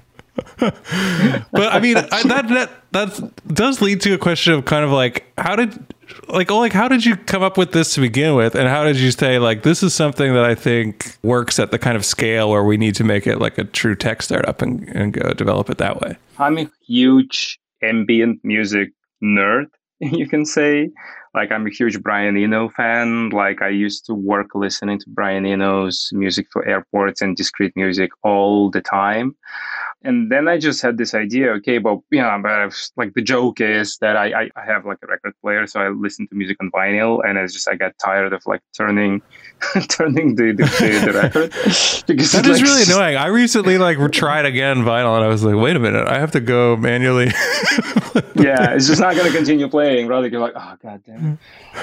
but 1.51 1.73
I 1.73 1.79
mean, 1.79 1.97
I, 1.97 2.23
that 2.23 2.47
that 2.49 2.71
that 2.91 3.47
does 3.53 3.81
lead 3.81 4.01
to 4.01 4.13
a 4.13 4.17
question 4.17 4.53
of 4.53 4.65
kind 4.65 4.85
of 4.85 4.91
like 4.91 5.25
how 5.37 5.55
did 5.55 5.77
like 6.27 6.51
oh, 6.51 6.59
like 6.59 6.73
how 6.73 6.87
did 6.87 7.05
you 7.05 7.15
come 7.15 7.43
up 7.43 7.57
with 7.57 7.71
this 7.71 7.93
to 7.95 8.01
begin 8.01 8.35
with, 8.35 8.55
and 8.55 8.67
how 8.67 8.83
did 8.83 8.97
you 8.97 9.11
say 9.11 9.39
like 9.39 9.63
this 9.63 9.83
is 9.83 9.93
something 9.93 10.33
that 10.33 10.45
I 10.45 10.55
think 10.55 11.17
works 11.23 11.59
at 11.59 11.71
the 11.71 11.79
kind 11.79 11.97
of 11.97 12.05
scale 12.05 12.49
where 12.49 12.63
we 12.63 12.77
need 12.77 12.95
to 12.95 13.03
make 13.03 13.27
it 13.27 13.39
like 13.39 13.57
a 13.57 13.63
true 13.63 13.95
tech 13.95 14.21
startup 14.21 14.61
and 14.61 14.87
and 14.89 15.13
go 15.13 15.33
develop 15.33 15.69
it 15.69 15.77
that 15.79 16.01
way? 16.01 16.17
I'm 16.37 16.57
a 16.57 16.69
huge 16.87 17.59
ambient 17.81 18.39
music 18.43 18.89
nerd, 19.23 19.67
you 19.99 20.27
can 20.27 20.45
say. 20.45 20.89
Like 21.33 21.51
I'm 21.51 21.65
a 21.65 21.71
huge 21.71 21.99
Brian 22.01 22.37
Eno 22.37 22.69
fan. 22.69 23.29
Like 23.29 23.63
I 23.63 23.69
used 23.69 24.05
to 24.05 24.13
work 24.13 24.53
listening 24.53 24.99
to 24.99 25.05
Brian 25.07 25.47
Eno's 25.47 26.09
music 26.13 26.45
for 26.53 26.63
airports 26.67 27.21
and 27.21 27.35
discrete 27.35 27.75
music 27.75 28.11
all 28.21 28.69
the 28.69 28.81
time. 28.81 29.35
And 30.05 30.29
then 30.29 30.49
I 30.49 30.57
just 30.57 30.81
had 30.81 30.97
this 30.97 31.13
idea, 31.13 31.51
okay, 31.51 31.77
but 31.77 31.99
you 32.11 32.21
know, 32.21 32.37
but 32.43 32.73
like 32.97 33.13
the 33.13 33.21
joke 33.21 33.61
is 33.61 33.97
that 34.01 34.17
I, 34.17 34.43
I, 34.43 34.49
I 34.55 34.65
have 34.65 34.85
like 34.85 34.97
a 35.01 35.07
record 35.07 35.33
player, 35.41 35.65
so 35.65 35.79
I 35.79 35.89
listen 35.89 36.27
to 36.27 36.35
music 36.35 36.57
on 36.59 36.71
vinyl, 36.71 37.21
and 37.25 37.37
it's 37.37 37.53
just 37.53 37.69
I 37.69 37.75
got 37.75 37.93
tired 38.03 38.33
of 38.33 38.45
like 38.45 38.61
turning 38.75 39.21
turning 39.87 40.35
the 40.35 40.51
the, 40.51 40.63
the, 40.63 41.11
the 41.11 41.13
record 41.21 41.51
because 42.07 42.31
that 42.31 42.45
is 42.45 42.59
like, 42.59 42.63
really 42.63 42.83
annoying. 42.83 43.15
I 43.17 43.27
recently 43.27 43.77
like 43.77 43.97
tried 44.11 44.45
again 44.45 44.77
vinyl, 44.77 45.15
and 45.15 45.23
I 45.23 45.27
was 45.27 45.43
like, 45.43 45.55
wait 45.55 45.75
a 45.75 45.79
minute, 45.79 46.07
I 46.07 46.19
have 46.19 46.31
to 46.31 46.39
go 46.39 46.75
manually. 46.75 47.25
yeah, 48.35 48.73
it's 48.73 48.87
just 48.87 48.99
not 48.99 49.15
going 49.15 49.31
to 49.31 49.35
continue 49.35 49.67
playing. 49.67 50.07
Rather, 50.07 50.27
you're 50.27 50.41
like, 50.41 50.53
oh 50.55 50.77
god 50.81 51.01
damn. 51.05 51.39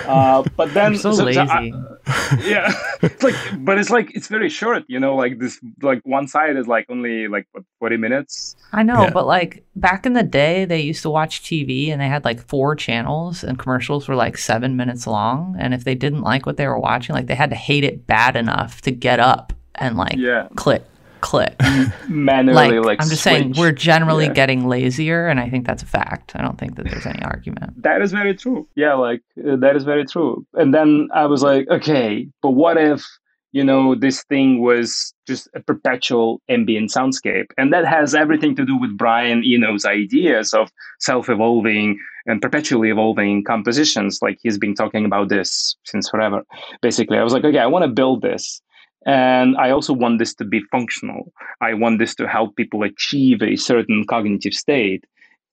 Uh, 0.06 0.42
but 0.56 0.72
then 0.74 0.96
so, 0.96 1.12
so, 1.12 1.24
lazy. 1.24 1.34
So 1.34 1.42
I, 1.48 2.42
yeah, 2.44 2.72
it's 3.02 3.22
like, 3.22 3.34
but 3.58 3.78
it's 3.78 3.90
like 3.90 4.14
it's 4.14 4.28
very 4.28 4.48
short. 4.48 4.84
You 4.88 5.00
know, 5.00 5.16
like 5.16 5.38
this, 5.38 5.58
like 5.82 6.00
one 6.04 6.28
side 6.28 6.56
is 6.56 6.66
like 6.66 6.86
only 6.88 7.28
like 7.28 7.46
what, 7.52 7.64
forty 7.78 7.96
minutes. 7.96 8.56
I 8.72 8.82
know, 8.82 9.04
yeah. 9.04 9.10
but 9.10 9.26
like 9.26 9.64
back 9.74 10.06
in 10.06 10.12
the 10.12 10.22
day, 10.22 10.64
they 10.64 10.80
used 10.80 11.02
to 11.02 11.10
watch 11.10 11.42
TV 11.42 11.88
and 11.88 12.00
they 12.00 12.08
had 12.08 12.24
like 12.24 12.40
four 12.46 12.76
channels, 12.76 13.42
and 13.42 13.58
commercials 13.58 14.08
were 14.08 14.16
like 14.16 14.38
seven 14.38 14.76
minutes 14.76 15.06
long. 15.06 15.56
And 15.58 15.74
if 15.74 15.84
they 15.84 15.94
didn't 15.94 16.22
like 16.22 16.46
what 16.46 16.56
they 16.56 16.66
were 16.66 16.78
watching, 16.78 17.14
like 17.14 17.26
they 17.26 17.34
had 17.34 17.50
to 17.50 17.56
hate 17.70 17.84
it 17.84 18.04
bad 18.04 18.34
enough 18.34 18.80
to 18.80 18.90
get 18.90 19.20
up 19.20 19.52
and 19.76 19.96
like 19.96 20.16
yeah. 20.16 20.48
click 20.56 20.82
click 21.20 21.54
manually 22.08 22.78
like, 22.78 22.84
like 22.84 23.00
i'm 23.00 23.08
just 23.08 23.22
switch. 23.22 23.34
saying 23.34 23.54
we're 23.56 23.70
generally 23.70 24.24
yeah. 24.24 24.32
getting 24.32 24.66
lazier 24.66 25.28
and 25.28 25.38
i 25.38 25.48
think 25.48 25.64
that's 25.66 25.84
a 25.84 25.86
fact 25.86 26.32
i 26.34 26.42
don't 26.42 26.58
think 26.58 26.74
that 26.74 26.84
there's 26.84 27.06
any 27.06 27.22
argument 27.22 27.70
that 27.80 28.02
is 28.02 28.10
very 28.10 28.34
true 28.34 28.66
yeah 28.74 28.94
like 28.94 29.22
uh, 29.48 29.54
that 29.54 29.76
is 29.76 29.84
very 29.84 30.04
true 30.04 30.44
and 30.54 30.74
then 30.74 31.08
i 31.14 31.26
was 31.26 31.44
like 31.44 31.68
okay 31.68 32.26
but 32.42 32.50
what 32.50 32.76
if 32.76 33.06
you 33.52 33.64
know 33.64 33.94
this 33.94 34.22
thing 34.24 34.60
was 34.60 35.12
just 35.26 35.48
a 35.54 35.60
perpetual 35.60 36.40
ambient 36.48 36.90
soundscape 36.90 37.46
and 37.58 37.72
that 37.72 37.84
has 37.84 38.14
everything 38.14 38.54
to 38.54 38.64
do 38.64 38.76
with 38.76 38.96
brian 38.96 39.42
eno's 39.44 39.84
ideas 39.84 40.54
of 40.54 40.70
self-evolving 41.00 41.98
and 42.26 42.40
perpetually 42.40 42.90
evolving 42.90 43.42
compositions 43.44 44.18
like 44.22 44.38
he's 44.42 44.58
been 44.58 44.74
talking 44.74 45.04
about 45.04 45.28
this 45.28 45.76
since 45.84 46.08
forever 46.08 46.42
basically 46.80 47.18
i 47.18 47.22
was 47.22 47.32
like 47.32 47.44
okay 47.44 47.58
i 47.58 47.66
want 47.66 47.84
to 47.84 47.88
build 47.88 48.22
this 48.22 48.62
and 49.06 49.56
I 49.56 49.70
also 49.70 49.94
want 49.94 50.18
this 50.18 50.34
to 50.34 50.44
be 50.44 50.60
functional. 50.70 51.32
I 51.60 51.74
want 51.74 51.98
this 51.98 52.14
to 52.16 52.28
help 52.28 52.56
people 52.56 52.82
achieve 52.82 53.42
a 53.42 53.56
certain 53.56 54.04
cognitive 54.06 54.52
state. 54.52 55.04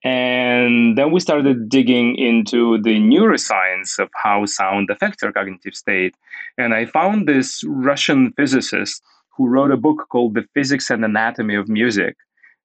And 0.04 0.98
then 0.98 1.12
we 1.12 1.20
started 1.20 1.70
digging 1.70 2.16
into 2.16 2.82
the 2.82 3.00
neuroscience 3.00 4.00
of 4.00 4.10
how 4.14 4.46
sound 4.46 4.90
affects 4.90 5.24
our 5.24 5.32
cognitive 5.32 5.76
state. 5.76 6.16
And 6.58 6.74
I 6.74 6.86
found 6.86 7.28
this 7.28 7.64
Russian 7.66 8.32
physicist 8.34 9.02
who 9.36 9.48
wrote 9.48 9.72
a 9.72 9.78
book 9.78 10.08
called 10.10 10.36
The 10.36 10.46
Physics 10.54 10.90
and 10.90 11.04
Anatomy 11.04 11.56
of 11.56 11.68
Music. 11.68 12.16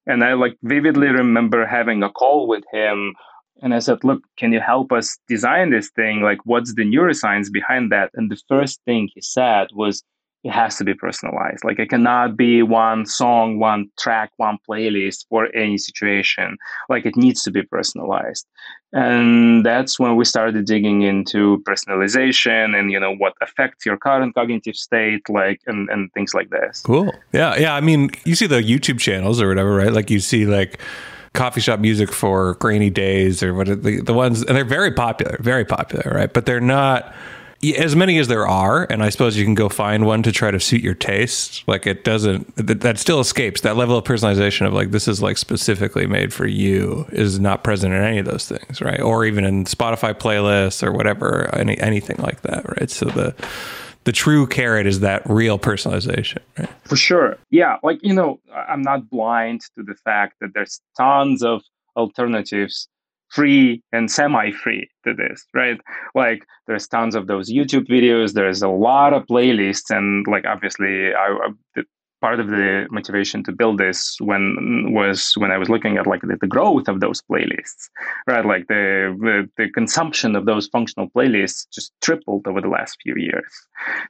And 0.07 0.25
I 0.25 0.35
like 0.35 0.57
vividly 0.63 1.09
remember 1.09 1.67
having 1.67 2.03
a 2.03 2.11
call 2.11 2.49
with 2.49 2.65
him 2.73 3.15
and 3.63 3.73
I 3.73 3.79
said, 3.79 4.03
look, 4.03 4.23
can 4.37 4.53
you 4.53 4.61
help 4.61 4.91
us 4.91 5.19
design 5.29 5.71
this 5.71 5.89
thing? 5.91 6.21
Like, 6.21 6.41
what's 6.45 6.75
the 6.75 6.85
neuroscience 6.85 7.51
behind 7.51 7.93
that? 7.93 8.11
And 8.15 8.31
the 8.31 8.41
first 8.49 8.81
thing 8.85 9.09
he 9.15 9.21
said 9.21 9.69
was, 9.73 10.03
it 10.45 10.51
has 10.51 10.77
to 10.77 10.85
be 10.85 10.95
personalized. 10.95 11.65
Like 11.65 11.79
it 11.79 11.89
cannot 11.89 12.37
be 12.37 12.63
one 12.63 13.07
song, 13.07 13.59
one 13.61 13.89
track, 13.99 14.33
one 14.39 14.59
playlist 14.69 15.27
for 15.29 15.55
any 15.55 15.79
situation. 15.79 16.57
Like 16.89 17.07
it 17.07 17.17
needs 17.17 17.43
to 17.45 17.51
be 17.51 17.63
personalized. 17.63 18.47
And 18.93 19.65
that's 19.65 19.99
when 19.99 20.17
we 20.17 20.25
started 20.25 20.67
digging 20.67 21.03
into 21.03 21.63
personalization 21.63 22.79
and 22.79 22.91
you 22.91 22.99
know 22.99 23.15
what 23.15 23.35
affects 23.41 23.87
your 23.87 23.97
current 23.97 24.35
cognitive 24.35 24.77
state, 24.77 25.29
like 25.29 25.61
and, 25.67 25.89
and 25.89 26.13
things 26.13 26.35
like 26.35 26.51
this. 26.51 26.83
Cool. 26.83 27.15
Yeah. 27.33 27.57
Yeah. 27.57 27.75
I 27.75 27.81
mean, 27.81 28.11
you 28.25 28.35
see 28.35 28.47
the 28.47 28.61
YouTube 28.61 28.99
channels 28.99 29.41
or 29.41 29.49
whatever, 29.49 29.75
right? 29.77 29.93
Like 29.93 30.11
you 30.11 30.21
see 30.21 30.45
like 30.45 30.81
coffee 31.35 31.61
shop 31.61 31.81
music 31.81 32.13
for 32.13 32.59
rainy 32.61 32.91
days 32.91 33.43
or 33.43 33.55
what 33.55 33.67
the, 33.83 34.01
the 34.01 34.13
ones 34.13 34.43
and 34.43 34.57
they're 34.57 34.65
very 34.65 34.93
popular, 34.93 35.39
very 35.41 35.65
popular, 35.65 36.13
right? 36.15 36.33
But 36.33 36.47
they're 36.47 36.61
not 36.61 37.15
as 37.63 37.95
many 37.95 38.19
as 38.19 38.27
there 38.27 38.47
are, 38.47 38.87
and 38.91 39.03
I 39.03 39.09
suppose 39.09 39.37
you 39.37 39.45
can 39.45 39.55
go 39.55 39.69
find 39.69 40.05
one 40.05 40.23
to 40.25 40.33
try 40.33 40.51
to 40.51 40.59
suit 40.59 40.83
your 40.83 40.95
taste. 40.95 41.63
Like 41.69 41.87
it 41.87 42.03
doesn't, 42.03 42.57
that, 42.57 42.81
that 42.81 42.99
still 42.99 43.21
escapes 43.21 43.61
that 43.61 43.77
level 43.77 43.97
of 43.97 44.05
personalization 44.05 44.67
of 44.67 44.73
like 44.73 44.91
this 44.91 45.07
is 45.07 45.23
like 45.23 45.39
specifically 45.39 46.07
made 46.07 46.33
for 46.33 46.47
you 46.47 47.07
is 47.13 47.39
not 47.39 47.63
present 47.63 47.95
in 47.95 48.03
any 48.03 48.19
of 48.19 48.27
those 48.27 48.49
things, 48.49 48.81
right? 48.81 49.01
Or 49.01 49.25
even 49.25 49.45
in 49.45 49.65
Spotify 49.65 50.13
playlists 50.13 50.83
or 50.83 50.91
whatever, 50.91 51.55
any 51.55 51.79
anything 51.79 52.17
like 52.19 52.43
that, 52.43 52.69
right? 52.69 52.91
So 52.91 53.07
the 53.07 53.35
the 54.05 54.13
true 54.13 54.49
carrot 54.49 54.87
is 54.87 55.01
that 55.01 55.23
real 55.31 55.59
personalization, 55.59 56.39
right? 56.59 56.69
For 56.85 56.97
sure, 56.97 57.39
yeah. 57.51 57.77
Like 57.85 58.01
you 58.03 58.13
know, 58.13 58.41
I'm 58.53 58.83
not 58.83 59.09
blind 59.09 59.61
to 59.77 59.85
the 59.85 59.95
fact 60.05 60.35
that 60.41 60.51
there's 60.55 60.81
tons 60.97 61.45
of 61.45 61.63
alternatives 61.97 62.89
free 63.33 63.83
and 63.93 64.11
semi-free 64.11 64.89
to 65.05 65.15
this 65.15 65.45
right 65.55 65.81
like 66.15 66.45
there's 66.67 66.87
tons 66.87 67.15
of 67.15 67.27
those 67.27 67.51
youtube 67.51 67.89
videos 67.89 68.35
there's 68.35 68.63
a 68.63 68.69
lot 68.69 69.13
of 69.13 69.27
playlists 69.27 69.91
and 69.91 70.27
like 70.27 70.45
obviously 70.47 71.15
I, 71.15 71.49
I 71.77 71.83
part 72.23 72.41
of 72.41 72.47
the 72.47 72.87
motivation 72.91 73.43
to 73.43 73.53
build 73.53 73.77
this 73.79 74.17
when 74.21 74.93
was 74.95 75.35
when 75.37 75.51
I 75.51 75.59
was 75.59 75.69
looking 75.69 75.99
at 75.99 76.07
like 76.07 76.23
the, 76.23 76.39
the 76.41 76.47
growth 76.47 76.89
of 76.89 77.01
those 77.01 77.21
playlists, 77.21 77.91
right? 78.29 78.47
Like 78.47 78.69
the, 78.69 79.15
the, 79.21 79.51
the 79.59 79.69
consumption 79.73 80.37
of 80.37 80.47
those 80.47 80.69
functional 80.69 81.11
playlists 81.11 81.67
just 81.71 81.93
tripled 82.01 82.47
over 82.47 82.61
the 82.61 82.69
last 82.69 82.97
few 83.03 83.17
years. 83.17 83.53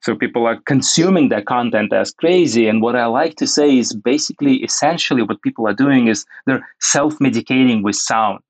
So 0.02 0.14
people 0.14 0.46
are 0.46 0.60
consuming 0.66 1.30
that 1.30 1.46
content 1.46 1.92
as 1.92 2.12
crazy. 2.12 2.68
And 2.68 2.82
what 2.82 2.94
I 2.94 3.06
like 3.06 3.36
to 3.36 3.46
say 3.46 3.78
is 3.78 3.94
basically, 3.94 4.56
essentially, 4.56 5.22
what 5.22 5.40
people 5.42 5.66
are 5.66 5.74
doing 5.74 6.06
is 6.08 6.26
they're 6.46 6.66
self-medicating 6.80 7.82
with 7.82 7.96
sound 7.96 8.40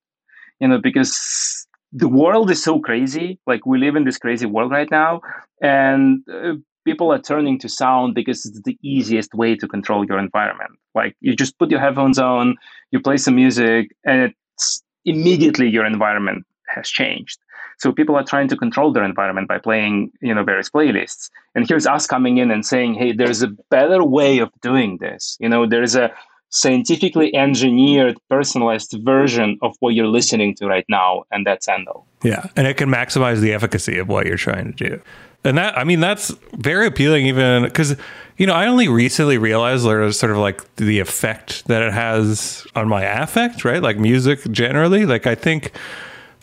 you 0.62 0.68
know, 0.68 0.78
because 0.78 1.66
the 1.92 2.08
world 2.08 2.48
is 2.50 2.62
so 2.62 2.78
crazy. 2.78 3.38
Like 3.48 3.66
we 3.66 3.78
live 3.78 3.96
in 3.96 4.04
this 4.04 4.16
crazy 4.16 4.46
world 4.46 4.70
right 4.70 4.90
now, 4.90 5.20
and 5.60 6.22
uh, 6.32 6.54
people 6.84 7.12
are 7.12 7.18
turning 7.18 7.58
to 7.58 7.68
sound 7.68 8.14
because 8.14 8.46
it's 8.46 8.62
the 8.62 8.78
easiest 8.80 9.34
way 9.34 9.56
to 9.56 9.66
control 9.66 10.06
your 10.06 10.20
environment. 10.20 10.78
Like 10.94 11.16
you 11.20 11.34
just 11.34 11.58
put 11.58 11.70
your 11.72 11.80
headphones 11.80 12.18
on, 12.18 12.56
you 12.92 13.00
play 13.00 13.16
some 13.16 13.34
music, 13.34 13.90
and 14.04 14.32
it's 14.54 14.82
immediately 15.04 15.68
your 15.68 15.84
environment 15.84 16.46
has 16.68 16.88
changed. 16.88 17.38
So 17.78 17.90
people 17.90 18.14
are 18.14 18.24
trying 18.24 18.46
to 18.48 18.56
control 18.56 18.92
their 18.92 19.04
environment 19.04 19.48
by 19.48 19.58
playing, 19.58 20.12
you 20.20 20.32
know, 20.32 20.44
various 20.44 20.70
playlists. 20.70 21.28
And 21.56 21.68
here's 21.68 21.88
us 21.88 22.06
coming 22.06 22.38
in 22.38 22.52
and 22.52 22.64
saying, 22.64 22.94
"Hey, 22.94 23.10
there's 23.12 23.42
a 23.42 23.48
better 23.70 24.04
way 24.04 24.38
of 24.38 24.50
doing 24.60 24.98
this. 24.98 25.36
You 25.40 25.48
know, 25.48 25.66
there's 25.66 25.96
a 25.96 26.12
scientifically 26.52 27.34
engineered, 27.34 28.16
personalized 28.28 28.94
version 29.02 29.58
of 29.62 29.74
what 29.80 29.94
you're 29.94 30.06
listening 30.06 30.54
to 30.54 30.66
right 30.66 30.84
now, 30.88 31.24
and 31.32 31.46
that's 31.46 31.66
Endel. 31.66 32.04
Yeah, 32.22 32.46
and 32.56 32.66
it 32.66 32.76
can 32.76 32.88
maximize 32.88 33.40
the 33.40 33.52
efficacy 33.52 33.98
of 33.98 34.08
what 34.08 34.26
you're 34.26 34.36
trying 34.36 34.72
to 34.72 34.88
do. 34.88 35.02
And 35.44 35.58
that, 35.58 35.76
I 35.76 35.82
mean, 35.82 36.00
that's 36.00 36.28
very 36.52 36.86
appealing, 36.86 37.26
even 37.26 37.64
because, 37.64 37.96
you 38.36 38.46
know, 38.46 38.54
I 38.54 38.66
only 38.66 38.86
recently 38.86 39.38
realized 39.38 39.84
there's 39.84 40.18
sort 40.18 40.30
of 40.30 40.38
like 40.38 40.76
the 40.76 41.00
effect 41.00 41.66
that 41.66 41.82
it 41.82 41.92
has 41.92 42.64
on 42.76 42.86
my 42.86 43.02
affect, 43.02 43.64
right? 43.64 43.82
Like 43.82 43.98
music 43.98 44.40
generally. 44.52 45.04
Like, 45.04 45.26
I 45.26 45.34
think 45.34 45.72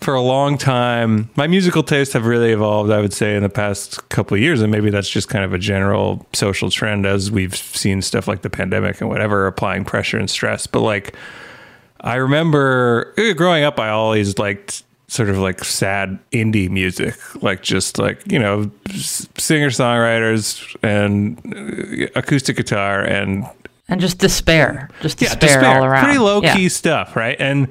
for 0.02 0.16
a 0.16 0.22
long 0.22 0.58
time, 0.58 1.30
my 1.36 1.48
musical 1.48 1.84
tastes 1.84 2.14
have 2.14 2.26
really 2.26 2.52
evolved, 2.52 2.92
I 2.92 3.02
would 3.02 3.14
say, 3.14 3.36
in 3.36 3.44
the 3.44 3.50
past 3.50 4.08
couple 4.10 4.36
of 4.36 4.42
years. 4.42 4.62
And 4.62 4.72
maybe 4.72 4.90
that's 4.90 5.10
just 5.10 5.28
kind 5.28 5.44
of 5.44 5.54
a 5.54 5.58
general 5.58 6.26
social 6.34 6.70
trend 6.70 7.06
as 7.06 7.32
we've 7.32 7.56
seen 7.56 8.02
stuff 8.02 8.28
like 8.28 8.42
the 8.42 8.50
pandemic 8.50 9.02
and 9.02 9.10
whatever 9.10 9.46
applying 9.46 9.84
pressure 9.84 10.18
and 10.18 10.30
stress. 10.30 10.68
But 10.68 10.82
like, 10.82 11.16
I 12.02 12.16
remember 12.16 13.14
growing 13.36 13.64
up, 13.64 13.80
I 13.80 13.90
always 13.90 14.38
liked 14.38 14.84
sort 15.08 15.30
of 15.30 15.38
like 15.40 15.64
sad 15.64 16.18
indie 16.32 16.70
music, 16.70 17.16
like 17.44 17.62
just 17.62 17.98
like, 17.98 18.32
you 18.32 18.40
know, 18.40 18.72
singer 18.90 19.70
songwriters 19.70 20.76
and 20.82 22.02
eh, 22.04 22.08
acoustic 22.16 22.56
guitar 22.56 23.04
and. 23.04 23.46
And 23.90 24.00
just 24.00 24.20
despair, 24.20 24.88
just 25.02 25.18
despair, 25.18 25.36
yeah, 25.36 25.40
despair. 25.40 25.78
all 25.80 25.84
around. 25.84 26.04
Pretty 26.04 26.20
low 26.20 26.42
key 26.42 26.64
yeah. 26.64 26.70
stuff, 26.70 27.16
right? 27.16 27.36
And 27.40 27.68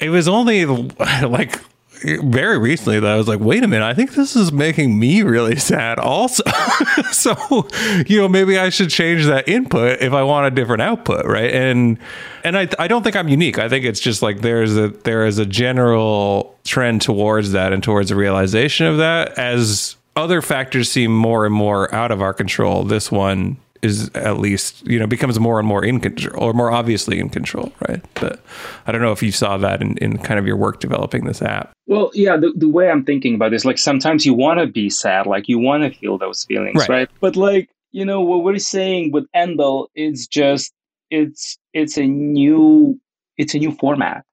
it 0.00 0.10
was 0.10 0.28
only 0.28 0.64
like 1.22 1.60
very 2.02 2.58
recently 2.58 3.00
that 3.00 3.10
I 3.10 3.16
was 3.16 3.26
like, 3.26 3.40
wait 3.40 3.64
a 3.64 3.68
minute, 3.68 3.84
I 3.84 3.94
think 3.94 4.12
this 4.12 4.36
is 4.36 4.52
making 4.52 4.98
me 4.98 5.22
really 5.22 5.56
sad 5.70 5.98
also. 5.98 6.44
so, 7.12 7.66
you 8.06 8.18
know, 8.18 8.28
maybe 8.28 8.58
I 8.58 8.68
should 8.68 8.90
change 8.90 9.26
that 9.26 9.48
input 9.48 10.00
if 10.00 10.12
I 10.12 10.22
want 10.22 10.46
a 10.46 10.50
different 10.50 10.82
output, 10.82 11.24
right? 11.26 11.52
And 11.52 11.98
and 12.44 12.56
I 12.56 12.68
I 12.78 12.88
don't 12.88 13.02
think 13.02 13.16
I'm 13.16 13.28
unique. 13.28 13.58
I 13.58 13.68
think 13.68 13.84
it's 13.84 14.00
just 14.00 14.22
like 14.22 14.40
there's 14.40 14.76
a 14.76 14.88
there 14.88 15.26
is 15.26 15.38
a 15.38 15.46
general 15.46 16.56
trend 16.64 17.02
towards 17.02 17.52
that 17.52 17.72
and 17.72 17.82
towards 17.82 18.10
a 18.10 18.16
realization 18.16 18.86
of 18.86 18.98
that 18.98 19.36
as 19.38 19.96
other 20.16 20.42
factors 20.42 20.90
seem 20.90 21.14
more 21.14 21.46
and 21.46 21.54
more 21.54 21.92
out 21.94 22.10
of 22.10 22.20
our 22.20 22.34
control. 22.34 22.84
This 22.84 23.10
one 23.10 23.56
is 23.82 24.10
at 24.14 24.38
least 24.38 24.86
you 24.86 24.98
know 24.98 25.06
becomes 25.06 25.38
more 25.38 25.58
and 25.58 25.68
more 25.68 25.84
in 25.84 26.00
control 26.00 26.42
or 26.42 26.52
more 26.52 26.70
obviously 26.70 27.18
in 27.18 27.28
control 27.28 27.72
right? 27.88 28.04
But 28.14 28.40
i 28.86 28.92
don't 28.92 29.00
know 29.00 29.12
if 29.12 29.22
you 29.22 29.32
saw 29.32 29.56
that 29.58 29.80
in, 29.80 29.96
in 29.98 30.18
kind 30.18 30.38
of 30.38 30.46
your 30.46 30.56
work 30.56 30.80
developing 30.80 31.24
this 31.24 31.42
app. 31.42 31.72
Well 31.86 32.10
yeah 32.14 32.36
the, 32.36 32.52
the 32.56 32.68
way 32.68 32.90
i'm 32.90 33.04
thinking 33.04 33.34
about 33.34 33.50
this 33.50 33.64
like 33.64 33.78
sometimes 33.78 34.26
you 34.26 34.34
want 34.34 34.60
to 34.60 34.66
be 34.66 34.90
sad 34.90 35.26
like 35.26 35.48
you 35.48 35.58
want 35.58 35.82
to 35.82 35.98
feel 35.98 36.18
those 36.18 36.44
feelings 36.44 36.80
right. 36.80 36.88
right? 36.88 37.08
But 37.20 37.36
like 37.36 37.70
you 37.92 38.04
know 38.04 38.20
what 38.20 38.44
we're 38.44 38.58
saying 38.58 39.12
with 39.12 39.26
endel 39.34 39.88
is 39.94 40.26
just 40.26 40.72
it's 41.10 41.58
it's 41.72 41.96
a 41.96 42.06
new 42.06 43.00
it's 43.36 43.54
a 43.54 43.58
new 43.58 43.72
format 43.72 44.24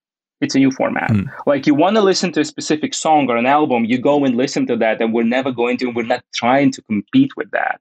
it's 0.41 0.55
a 0.55 0.59
new 0.59 0.71
format. 0.71 1.09
Mm. 1.09 1.31
Like 1.45 1.65
you 1.65 1.73
want 1.73 1.95
to 1.95 2.01
listen 2.01 2.31
to 2.33 2.41
a 2.41 2.45
specific 2.45 2.93
song 2.93 3.29
or 3.29 3.37
an 3.37 3.45
album, 3.45 3.85
you 3.85 3.97
go 3.97 4.25
and 4.25 4.35
listen 4.35 4.67
to 4.67 4.75
that, 4.77 5.01
and 5.01 5.13
we're 5.13 5.23
never 5.23 5.51
going 5.51 5.77
to. 5.77 5.87
We're 5.87 6.03
not 6.03 6.23
trying 6.33 6.71
to 6.73 6.81
compete 6.83 7.31
with 7.37 7.51
that 7.51 7.79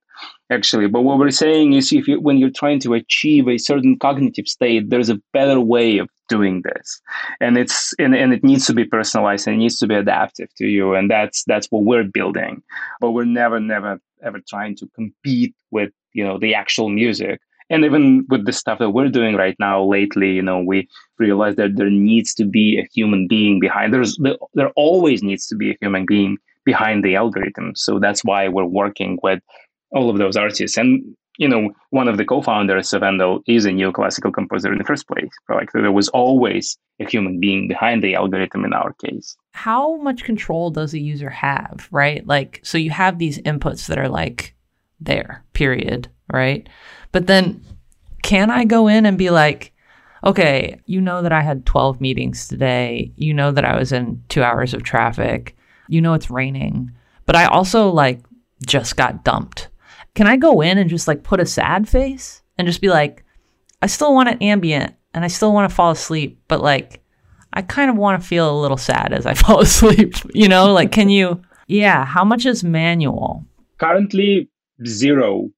actually. 0.51 0.87
But 0.89 1.03
what 1.03 1.19
we're 1.19 1.31
saying 1.31 1.73
is, 1.73 1.93
if 1.93 2.07
you, 2.07 2.21
when 2.21 2.39
you're 2.39 2.51
trying 2.51 2.81
to 2.81 2.95
achieve 2.95 3.49
a 3.49 3.59
certain 3.59 3.99
cognitive 3.99 4.47
state, 4.49 4.91
there's 4.91 5.09
a 5.09 5.21
better 5.33 5.61
way 5.61 5.99
of 5.99 6.09
doing 6.29 6.63
this, 6.63 7.01
and 7.41 7.59
it's 7.59 7.93
and, 7.99 8.15
and 8.15 8.33
it 8.33 8.45
needs 8.45 8.67
to 8.67 8.75
be 8.75 8.85
personalized 8.85 9.47
and 9.47 9.57
it 9.57 9.59
needs 9.59 9.79
to 9.79 9.87
be 9.87 9.95
adaptive 9.95 10.49
to 10.57 10.67
you, 10.67 10.95
and 10.95 11.11
that's 11.11 11.45
that's 11.45 11.67
what 11.71 11.85
we're 11.85 12.05
building. 12.05 12.63
But 13.01 13.13
we're 13.13 13.25
never, 13.25 13.61
never, 13.61 14.01
ever 14.23 14.41
trying 14.49 14.77
to 14.77 14.89
compete 14.95 15.55
with 15.71 15.93
you 16.13 16.25
know 16.25 16.39
the 16.39 16.55
actual 16.55 16.89
music. 16.89 17.41
And 17.75 17.85
even 17.85 18.25
with 18.29 18.47
the 18.47 18.53
stuff 18.53 18.79
that 18.79 18.91
we're 18.91 19.09
doing 19.09 19.35
right 19.35 19.57
now, 19.59 19.83
lately, 19.83 20.31
you 20.31 20.43
know, 20.43 20.61
we 20.61 20.89
realize 21.19 21.57
that 21.57 21.75
there 21.75 21.91
needs 21.91 22.33
to 22.35 22.45
be 22.45 22.79
a 22.79 22.87
human 22.95 23.27
being 23.27 23.59
behind. 23.59 23.93
There's 23.93 24.17
there 24.55 24.71
always 24.77 25.25
needs 25.25 25.49
to 25.49 25.57
be 25.57 25.73
a 25.73 25.77
human 25.81 26.07
being 26.07 26.39
behind 26.65 27.05
the 27.05 27.17
algorithm. 27.17 27.73
So 27.75 27.99
that's 27.99 28.23
why 28.25 28.47
we're 28.47 28.65
working 28.65 29.19
with 29.25 29.41
all 29.91 30.09
of 30.09 30.19
those 30.19 30.37
artists. 30.37 30.77
And 30.77 31.17
you 31.37 31.49
know, 31.49 31.73
one 31.91 32.07
of 32.07 32.17
the 32.17 32.25
co-founders 32.25 32.93
of 32.93 33.03
Endel 33.03 33.43
is 33.49 33.65
a 33.65 33.71
neoclassical 33.71 34.33
composer 34.33 34.71
in 34.71 34.79
the 34.79 34.85
first 34.85 35.09
place. 35.09 35.33
Like 35.49 35.73
there 35.73 35.91
was 35.91 36.09
always 36.11 36.79
a 37.01 37.11
human 37.11 37.41
being 37.41 37.67
behind 37.67 38.05
the 38.05 38.15
algorithm 38.15 38.65
in 38.65 38.73
our 38.73 38.95
case. 39.05 39.37
How 39.51 39.97
much 39.97 40.23
control 40.23 40.71
does 40.71 40.95
a 40.95 41.01
user 41.01 41.31
have, 41.31 41.89
right? 41.91 42.25
Like, 42.25 42.61
so 42.63 42.79
you 42.79 42.91
have 42.91 43.19
these 43.19 43.39
inputs 43.39 43.89
that 43.89 43.99
are 43.99 44.09
like 44.09 44.55
there, 45.01 45.43
period, 45.55 46.09
right? 46.33 46.69
But 47.13 47.27
then 47.27 47.65
can 48.23 48.51
I 48.51 48.65
go 48.65 48.89
in 48.89 49.07
and 49.07 49.19
be 49.19 49.31
like, 49.31 49.73
okay, 50.25 50.81
you 50.87 51.01
know 51.01 51.23
that 51.23 51.33
I 51.33 51.43
had 51.43 51.67
12 51.67 52.01
meetings 52.01 52.49
today. 52.49 53.13
You 53.17 53.35
know 53.35 53.53
that 53.53 53.65
I 53.65 53.77
was 53.77 53.93
in 53.93 54.23
two 54.29 54.43
hours 54.43 54.73
of 54.73 54.83
traffic. 54.83 55.57
You 55.89 56.01
know 56.01 56.15
it's 56.15 56.31
raining. 56.31 56.91
But 57.27 57.37
I 57.37 57.45
also 57.47 57.89
like 57.89 58.21
just 58.67 58.97
got 58.97 59.25
dumped 59.25 59.69
can 60.15 60.27
I 60.27 60.37
go 60.37 60.61
in 60.61 60.79
and 60.79 60.89
just 60.89 61.09
like 61.09 61.23
put 61.23 61.41
a 61.41 61.47
sad 61.47 61.89
face 61.89 62.43
and 62.57 62.67
just 62.67 62.81
be 62.81 62.89
like, 62.89 63.25
I 63.83 63.87
still 63.87 64.15
want 64.15 64.29
it 64.29 64.41
ambient 64.41 64.95
and 65.13 65.25
I 65.25 65.29
still 65.29 65.53
want 65.53 65.69
to 65.69 65.75
fall 65.75 65.91
asleep, 65.91 66.41
but 66.49 66.63
like, 66.63 67.03
I 67.53 67.63
kind 67.63 67.91
of 67.91 67.97
want 67.97 68.21
to 68.21 68.27
feel 68.27 68.51
a 68.51 68.61
little 68.61 68.77
sad 68.77 69.13
as 69.13 69.27
I 69.27 69.35
fall 69.35 69.61
asleep, 69.61 70.15
you 70.33 70.49
know? 70.49 70.73
Like, 70.73 70.93
can 70.93 71.09
you, 71.09 71.43
yeah, 71.67 72.05
how 72.05 72.25
much 72.25 72.47
is 72.47 72.65
manual? 72.65 73.45
Currently, 73.79 74.49
zero 74.87 75.51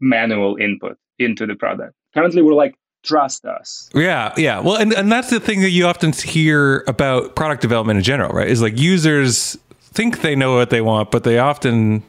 manual 0.00 0.56
input 0.56 0.98
into 1.18 1.46
the 1.46 1.54
product. 1.54 1.94
Currently, 2.14 2.42
we're 2.42 2.54
like, 2.54 2.74
trust 3.02 3.44
us. 3.44 3.90
Yeah, 3.94 4.32
yeah. 4.36 4.60
Well, 4.60 4.76
and, 4.76 4.92
and 4.92 5.10
that's 5.10 5.30
the 5.30 5.40
thing 5.40 5.60
that 5.60 5.70
you 5.70 5.86
often 5.86 6.12
hear 6.12 6.84
about 6.86 7.36
product 7.36 7.62
development 7.62 7.98
in 7.98 8.02
general, 8.02 8.32
right? 8.32 8.48
Is 8.48 8.62
like 8.62 8.78
users 8.78 9.56
think 9.80 10.22
they 10.22 10.36
know 10.36 10.54
what 10.54 10.70
they 10.70 10.80
want, 10.80 11.10
but 11.10 11.24
they 11.24 11.38
often 11.38 12.02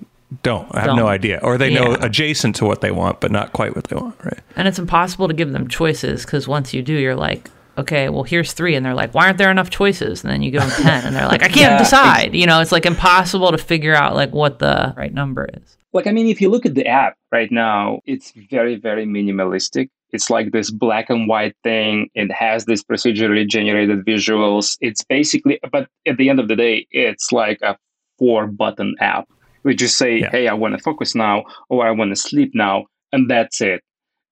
don't. 0.43 0.67
I 0.73 0.79
have 0.79 0.87
don't. 0.87 0.97
no 0.97 1.07
idea. 1.07 1.39
Or 1.43 1.57
they 1.57 1.69
yeah. 1.69 1.81
know 1.81 1.93
adjacent 1.95 2.55
to 2.57 2.65
what 2.65 2.81
they 2.81 2.91
want, 2.91 3.19
but 3.19 3.31
not 3.31 3.53
quite 3.53 3.75
what 3.75 3.85
they 3.85 3.95
want, 3.95 4.15
right? 4.23 4.39
And 4.55 4.67
it's 4.67 4.79
impossible 4.79 5.27
to 5.27 5.33
give 5.33 5.51
them 5.51 5.67
choices 5.67 6.25
because 6.25 6.47
once 6.47 6.73
you 6.73 6.81
do, 6.81 6.93
you're 6.93 7.15
like, 7.15 7.49
okay, 7.77 8.09
well, 8.09 8.23
here's 8.23 8.53
three. 8.53 8.75
And 8.75 8.85
they're 8.85 8.93
like, 8.93 9.13
why 9.13 9.25
aren't 9.25 9.37
there 9.37 9.51
enough 9.51 9.69
choices? 9.69 10.23
And 10.23 10.31
then 10.31 10.41
you 10.41 10.51
give 10.51 10.61
them 10.61 10.71
10 10.71 11.05
and 11.05 11.15
they're 11.15 11.27
like, 11.27 11.43
I 11.43 11.47
can't 11.47 11.55
yeah, 11.57 11.77
decide. 11.77 12.35
You 12.35 12.45
know, 12.45 12.61
it's 12.61 12.71
like 12.71 12.85
impossible 12.85 13.51
to 13.51 13.57
figure 13.57 13.93
out 13.93 14.15
like 14.15 14.31
what 14.31 14.59
the 14.59 14.93
right 14.95 15.13
number 15.13 15.49
is. 15.53 15.77
Like, 15.93 16.07
I 16.07 16.11
mean, 16.11 16.27
if 16.27 16.39
you 16.39 16.49
look 16.49 16.65
at 16.65 16.75
the 16.75 16.87
app 16.87 17.17
right 17.31 17.51
now, 17.51 17.99
it's 18.05 18.31
very, 18.49 18.75
very 18.75 19.05
minimalistic. 19.05 19.89
It's 20.11 20.29
like 20.29 20.51
this 20.51 20.71
black 20.71 21.09
and 21.09 21.27
white 21.27 21.55
thing. 21.63 22.09
It 22.15 22.31
has 22.31 22.65
this 22.65 22.83
procedurally 22.83 23.47
generated 23.47 24.05
visuals. 24.05 24.77
It's 24.81 25.03
basically, 25.03 25.59
but 25.71 25.87
at 26.05 26.17
the 26.17 26.29
end 26.29 26.39
of 26.39 26.47
the 26.47 26.55
day, 26.55 26.87
it's 26.91 27.31
like 27.31 27.59
a 27.61 27.77
four 28.17 28.47
button 28.47 28.95
app 28.99 29.27
we 29.63 29.75
just 29.75 29.97
say, 29.97 30.19
yeah. 30.19 30.29
hey, 30.31 30.47
I 30.47 30.53
want 30.53 30.77
to 30.77 30.83
focus 30.83 31.15
now, 31.15 31.43
or 31.69 31.85
I 31.85 31.91
want 31.91 32.11
to 32.11 32.15
sleep 32.15 32.51
now, 32.53 32.85
and 33.11 33.29
that's 33.29 33.61
it. 33.61 33.83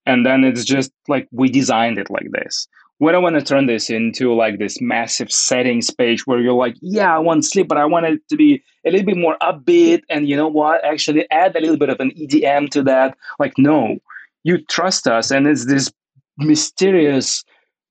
And 0.06 0.26
then 0.26 0.44
it's 0.44 0.66
just 0.66 0.92
like 1.08 1.28
we 1.32 1.50
designed 1.50 1.98
it 1.98 2.10
like 2.10 2.30
this. 2.32 2.68
We 3.00 3.12
don't 3.12 3.24
want 3.24 3.40
to 3.40 3.42
turn 3.42 3.68
this 3.68 3.90
into 3.90 4.34
like 4.34 4.60
this 4.60 4.82
massive 4.82 5.32
settings 5.32 5.90
page 5.90 6.28
where 6.28 6.40
you're 6.40 6.54
like, 6.54 6.76
yeah, 6.82 7.16
I 7.16 7.20
want 7.20 7.46
sleep, 7.46 7.70
but 7.70 7.78
I 7.78 7.86
want 7.86 8.06
it 8.06 8.28
to 8.30 8.36
be 8.36 8.62
a 8.86 8.92
little 8.92 9.06
bit 9.06 9.18
more 9.18 9.38
upbeat. 9.42 10.02
And 10.10 10.28
you 10.28 10.36
know 10.36 10.50
what? 10.50 10.84
Actually, 10.84 11.26
add 11.32 11.56
a 11.56 11.62
little 11.62 11.78
bit 11.78 11.90
of 11.90 12.00
an 12.02 12.12
EDM 12.12 12.70
to 12.72 12.84
that. 12.84 13.18
Like, 13.40 13.54
no, 13.58 14.00
you 14.44 14.62
trust 14.66 15.08
us. 15.08 15.32
And 15.32 15.48
it's 15.48 15.66
this 15.66 15.92
mysterious 16.38 17.44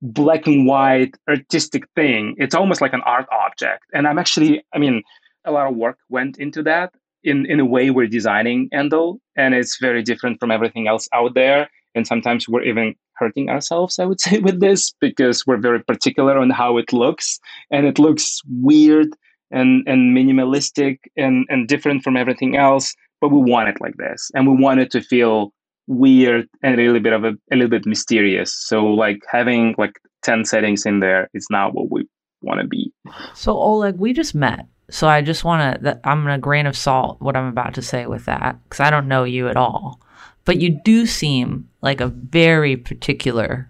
black 0.02 0.46
and 0.46 0.66
white 0.66 1.16
artistic 1.28 1.84
thing. 1.94 2.34
It's 2.38 2.54
almost 2.54 2.80
like 2.80 2.92
an 2.92 3.02
art 3.04 3.26
object. 3.32 3.84
And 3.94 4.06
I'm 4.06 4.18
actually, 4.18 4.62
I 4.74 4.78
mean, 4.78 5.02
a 5.44 5.52
lot 5.52 5.68
of 5.68 5.76
work 5.76 5.98
went 6.08 6.38
into 6.38 6.62
that 6.64 6.92
in 7.24 7.46
in 7.46 7.60
a 7.60 7.64
way 7.64 7.90
we're 7.90 8.06
designing 8.06 8.68
Endel, 8.72 9.18
and 9.36 9.54
it's 9.54 9.78
very 9.80 10.02
different 10.02 10.38
from 10.38 10.50
everything 10.50 10.86
else 10.86 11.08
out 11.12 11.34
there. 11.34 11.68
And 11.94 12.06
sometimes 12.06 12.48
we're 12.48 12.62
even 12.62 12.94
hurting 13.18 13.48
ourselves, 13.48 13.98
I 13.98 14.04
would 14.04 14.20
say, 14.26 14.38
with 14.38 14.60
this 14.60 14.92
because 15.00 15.46
we're 15.46 15.58
very 15.60 15.82
particular 15.82 16.38
on 16.38 16.50
how 16.50 16.78
it 16.78 16.92
looks, 16.92 17.38
and 17.70 17.86
it 17.86 17.98
looks 17.98 18.40
weird 18.60 19.08
and 19.50 19.86
and 19.86 20.16
minimalistic 20.16 20.98
and 21.16 21.46
and 21.48 21.68
different 21.68 22.02
from 22.02 22.16
everything 22.16 22.56
else. 22.56 22.94
But 23.20 23.30
we 23.30 23.50
want 23.50 23.68
it 23.68 23.80
like 23.80 23.96
this, 23.96 24.30
and 24.34 24.46
we 24.46 24.62
want 24.62 24.80
it 24.80 24.90
to 24.92 25.00
feel 25.00 25.52
weird 25.86 26.46
and 26.62 26.74
a 26.74 26.84
little 26.84 27.00
bit 27.00 27.14
of 27.14 27.24
a, 27.24 27.32
a 27.50 27.56
little 27.56 27.70
bit 27.70 27.86
mysterious. 27.86 28.54
So 28.54 28.84
like 28.86 29.20
having 29.30 29.74
like 29.78 29.98
ten 30.22 30.44
settings 30.44 30.86
in 30.86 31.00
there 31.00 31.28
is 31.34 31.46
not 31.50 31.74
what 31.74 31.90
we 31.90 32.06
want 32.42 32.60
to 32.60 32.66
be. 32.66 32.92
So 33.34 33.56
Oleg, 33.56 33.96
we 33.96 34.12
just 34.12 34.34
met 34.34 34.66
so 34.90 35.06
I 35.06 35.20
just 35.22 35.44
want 35.44 35.82
to, 35.82 36.00
I'm 36.04 36.22
going 36.22 36.34
to 36.34 36.40
grain 36.40 36.66
of 36.66 36.76
salt 36.76 37.20
what 37.20 37.36
I'm 37.36 37.46
about 37.46 37.74
to 37.74 37.82
say 37.82 38.06
with 38.06 38.24
that 38.24 38.58
because 38.64 38.80
I 38.80 38.90
don't 38.90 39.08
know 39.08 39.24
you 39.24 39.48
at 39.48 39.56
all. 39.56 40.00
But 40.48 40.62
you 40.62 40.80
do 40.82 41.04
seem 41.04 41.68
like 41.82 42.00
a 42.00 42.06
very 42.06 42.74
particular 42.74 43.68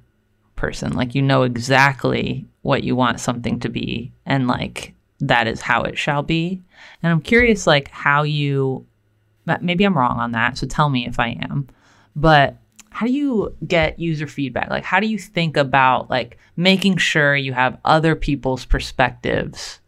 person. 0.55 0.93
Like 0.93 1.13
you 1.13 1.23
know 1.23 1.43
exactly 1.43 2.47
what 2.63 2.85
you 2.85 2.95
want 2.95 3.19
something 3.19 3.59
to 3.59 3.69
be 3.69 4.13
and 4.25 4.47
like 4.47 4.95
that 5.19 5.49
is 5.49 5.61
how 5.61 5.83
it 5.83 5.99
shall 5.99 6.23
be. 6.23 6.63
And 7.03 7.11
I'm 7.11 7.21
curious, 7.21 7.67
like, 7.67 7.89
how 7.89 8.23
you, 8.23 8.87
maybe 9.61 9.83
I'm 9.83 9.99
wrong 9.99 10.21
on 10.21 10.31
that. 10.31 10.57
So 10.57 10.69
tell 10.69 10.89
me 10.89 11.05
if 11.05 11.19
I 11.19 11.37
am. 11.51 11.67
But 12.15 12.59
how 12.91 13.07
do 13.07 13.13
you 13.13 13.57
get 13.67 13.99
user 13.99 14.29
feedback? 14.29 14.71
Like, 14.71 14.85
how 14.85 15.01
do 15.01 15.09
you 15.09 15.19
think 15.19 15.57
about 15.57 16.09
like 16.09 16.39
making 16.57 16.99
sure 16.99 17.35
you 17.35 17.55
have 17.55 17.81
other 17.85 18.15
people's 18.15 18.65
perspectives 18.65 19.81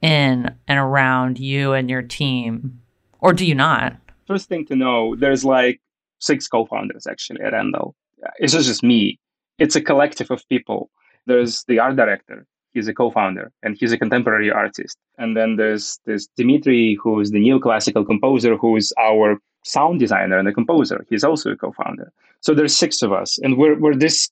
in 0.00 0.54
and 0.66 0.78
around 0.78 1.38
you 1.38 1.74
and 1.74 1.90
your 1.90 2.00
team? 2.00 2.80
Or 3.20 3.34
do 3.34 3.44
you 3.44 3.54
not? 3.54 3.96
First 4.26 4.48
thing 4.48 4.64
to 4.68 4.76
know, 4.76 5.14
there's 5.14 5.44
like 5.44 5.78
six 6.22 6.48
co-founders 6.48 7.06
actually 7.06 7.42
at 7.42 7.52
Endel. 7.52 7.94
It's 8.38 8.54
not 8.54 8.62
just 8.62 8.82
me. 8.82 9.18
It's 9.58 9.76
a 9.76 9.80
collective 9.80 10.30
of 10.30 10.48
people. 10.48 10.90
There's 11.26 11.64
the 11.68 11.78
art 11.78 11.96
director. 11.96 12.46
He's 12.72 12.88
a 12.88 12.94
co-founder 12.94 13.52
and 13.62 13.76
he's 13.78 13.92
a 13.92 13.98
contemporary 13.98 14.50
artist. 14.50 14.96
And 15.18 15.36
then 15.36 15.56
there's 15.56 15.98
this 16.06 16.28
Dimitri, 16.36 16.98
who's 17.02 17.30
the 17.30 17.38
neoclassical 17.38 18.06
composer, 18.06 18.56
who's 18.56 18.92
our 18.98 19.38
sound 19.64 20.00
designer 20.00 20.38
and 20.38 20.48
a 20.48 20.52
composer. 20.52 21.04
He's 21.10 21.24
also 21.24 21.50
a 21.50 21.56
co-founder. 21.56 22.10
So 22.40 22.54
there's 22.54 22.74
six 22.74 23.02
of 23.02 23.12
us, 23.12 23.38
and 23.38 23.56
we're 23.56 23.78
we're 23.78 23.94
this 23.94 24.30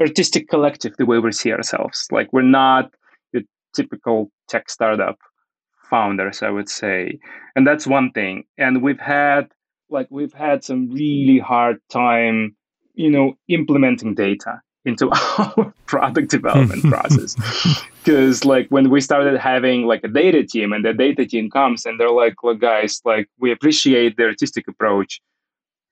artistic 0.00 0.48
collective 0.48 0.96
the 0.96 1.06
way 1.06 1.18
we 1.18 1.32
see 1.32 1.52
ourselves. 1.52 2.06
Like 2.10 2.32
we're 2.32 2.42
not 2.42 2.92
the 3.32 3.42
typical 3.74 4.30
tech 4.48 4.70
startup 4.70 5.18
founders, 5.90 6.42
I 6.42 6.50
would 6.50 6.68
say. 6.68 7.20
And 7.54 7.66
that's 7.66 7.86
one 7.86 8.10
thing. 8.12 8.44
And 8.58 8.82
we've 8.82 8.98
had 8.98 9.52
like 9.92 10.08
we've 10.10 10.32
had 10.32 10.64
some 10.64 10.90
really 10.90 11.38
hard 11.38 11.78
time, 11.90 12.56
you 12.94 13.10
know, 13.10 13.34
implementing 13.48 14.14
data 14.14 14.60
into 14.84 15.10
our 15.38 15.72
product 15.86 16.30
development 16.30 16.82
process. 16.84 17.36
Because 18.02 18.44
like 18.44 18.66
when 18.68 18.90
we 18.90 19.00
started 19.00 19.38
having 19.38 19.86
like 19.86 20.02
a 20.02 20.08
data 20.08 20.42
team 20.42 20.72
and 20.72 20.84
the 20.84 20.92
data 20.92 21.24
team 21.24 21.48
comes 21.48 21.86
and 21.86 22.00
they're 22.00 22.10
like, 22.10 22.34
look 22.42 22.60
guys, 22.60 23.00
like 23.04 23.28
we 23.38 23.52
appreciate 23.52 24.16
the 24.16 24.24
artistic 24.24 24.66
approach, 24.66 25.20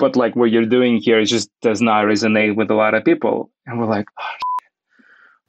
but 0.01 0.17
like 0.17 0.35
what 0.35 0.51
you're 0.51 0.67
doing 0.67 0.97
here 0.97 1.25
just 1.25 1.49
does 1.63 1.81
not 1.81 2.07
resonate 2.07 2.57
with 2.57 2.69
a 2.69 2.75
lot 2.75 2.95
of 2.95 3.05
people. 3.05 3.49
And 3.65 3.79
we're 3.79 3.87
like, 3.87 4.09
oh, 4.19 4.51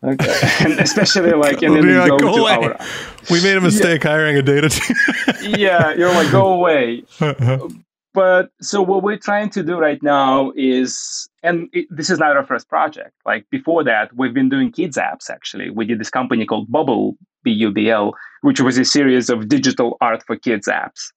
Okay. 0.03 0.39
and 0.61 0.79
especially 0.79 1.31
like, 1.31 1.61
and 1.61 1.75
then 1.75 1.85
we 1.85 1.97
like, 1.97 2.09
go, 2.09 2.17
go 2.17 2.35
to 2.35 2.45
our. 2.45 2.77
We 3.29 3.41
made 3.43 3.57
a 3.57 3.61
mistake 3.61 4.03
yeah. 4.03 4.09
hiring 4.09 4.37
a 4.37 4.41
data 4.41 4.69
team. 4.69 4.95
yeah, 5.41 5.93
you're 5.93 6.13
like, 6.13 6.31
go 6.31 6.53
away. 6.53 7.03
Uh-huh. 7.19 7.69
But 8.13 8.49
so 8.59 8.81
what 8.81 9.03
we're 9.03 9.17
trying 9.17 9.49
to 9.51 9.63
do 9.63 9.77
right 9.77 10.01
now 10.03 10.51
is, 10.55 11.29
and 11.43 11.69
it, 11.71 11.87
this 11.89 12.09
is 12.09 12.19
not 12.19 12.35
our 12.35 12.45
first 12.45 12.67
project. 12.67 13.13
Like 13.25 13.49
before 13.49 13.83
that, 13.85 14.13
we've 14.15 14.33
been 14.33 14.49
doing 14.49 14.71
kids 14.71 14.97
apps. 14.97 15.29
Actually, 15.29 15.69
we 15.69 15.85
did 15.85 15.99
this 15.99 16.09
company 16.09 16.45
called 16.45 16.69
Bubble 16.69 17.15
B 17.43 17.51
U 17.51 17.71
B 17.71 17.89
L, 17.89 18.13
which 18.41 18.59
was 18.59 18.77
a 18.77 18.83
series 18.83 19.29
of 19.29 19.47
digital 19.47 19.97
art 20.01 20.23
for 20.27 20.35
kids 20.35 20.67
apps. 20.67 21.13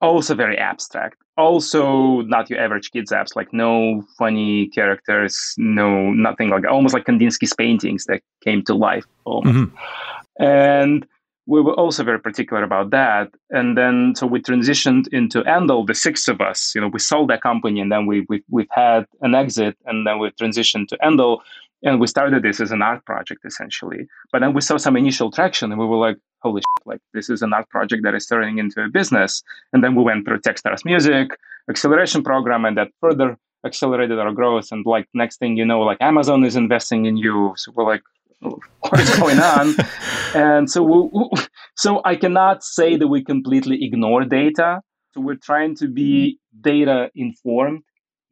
Also 0.00 0.34
very 0.34 0.56
abstract. 0.56 1.16
Also 1.36 2.22
not 2.22 2.48
your 2.48 2.58
average 2.58 2.90
kids 2.90 3.12
apps. 3.12 3.36
Like 3.36 3.52
no 3.52 4.02
funny 4.16 4.68
characters, 4.68 5.54
no 5.58 6.10
nothing 6.10 6.48
like 6.48 6.66
almost 6.66 6.94
like 6.94 7.04
Kandinsky's 7.04 7.52
paintings 7.52 8.06
that 8.06 8.22
came 8.42 8.62
to 8.64 8.74
life. 8.74 9.04
Mm-hmm. 9.26 9.76
And 10.42 11.06
we 11.46 11.60
were 11.60 11.74
also 11.74 12.04
very 12.04 12.20
particular 12.20 12.62
about 12.62 12.90
that. 12.90 13.28
And 13.50 13.76
then, 13.76 14.14
so 14.16 14.26
we 14.26 14.40
transitioned 14.40 15.08
into 15.12 15.42
Endel, 15.42 15.86
the 15.86 15.94
six 15.94 16.28
of 16.28 16.40
us. 16.40 16.72
You 16.74 16.80
know, 16.80 16.88
we 16.88 16.98
sold 16.98 17.30
that 17.30 17.42
company, 17.42 17.80
and 17.80 17.90
then 17.90 18.06
we, 18.06 18.26
we 18.28 18.42
we've 18.48 18.70
had 18.70 19.06
an 19.22 19.34
exit, 19.34 19.76
and 19.86 20.06
then 20.06 20.18
we 20.18 20.30
transitioned 20.30 20.88
to 20.88 20.98
Endel, 21.02 21.38
and 21.82 22.00
we 22.00 22.06
started 22.06 22.42
this 22.42 22.60
as 22.60 22.70
an 22.70 22.82
art 22.82 23.04
project 23.04 23.44
essentially. 23.44 24.06
But 24.32 24.40
then 24.40 24.52
we 24.52 24.60
saw 24.60 24.76
some 24.76 24.96
initial 24.96 25.30
traction, 25.30 25.72
and 25.72 25.80
we 25.80 25.86
were 25.86 25.96
like, 25.96 26.18
"Holy 26.42 26.60
shit! 26.60 26.86
Like 26.86 27.00
this 27.14 27.30
is 27.30 27.42
an 27.42 27.52
art 27.52 27.68
project 27.70 28.02
that 28.04 28.14
is 28.14 28.26
turning 28.26 28.58
into 28.58 28.82
a 28.82 28.88
business." 28.88 29.42
And 29.72 29.82
then 29.82 29.94
we 29.94 30.02
went 30.02 30.26
through 30.26 30.40
Techstars 30.40 30.84
Music 30.84 31.30
acceleration 31.68 32.22
program, 32.22 32.64
and 32.64 32.76
that 32.76 32.88
further 33.00 33.36
accelerated 33.64 34.18
our 34.18 34.32
growth. 34.32 34.68
And 34.72 34.84
like 34.86 35.06
next 35.14 35.38
thing 35.38 35.56
you 35.56 35.64
know, 35.64 35.80
like 35.80 35.98
Amazon 36.00 36.44
is 36.44 36.56
investing 36.56 37.06
in 37.06 37.16
you. 37.16 37.54
So 37.56 37.72
we're 37.74 37.86
like, 37.86 38.02
what 38.40 39.00
is 39.00 39.16
going 39.18 39.38
on? 39.38 39.74
and 40.34 40.70
so, 40.70 40.82
we, 40.82 41.30
so 41.76 42.00
I 42.04 42.16
cannot 42.16 42.64
say 42.64 42.96
that 42.96 43.08
we 43.08 43.22
completely 43.22 43.84
ignore 43.84 44.24
data. 44.24 44.80
So 45.12 45.20
we're 45.20 45.36
trying 45.36 45.76
to 45.76 45.88
be 45.88 46.38
mm-hmm. 46.54 46.62
data 46.62 47.10
informed, 47.14 47.82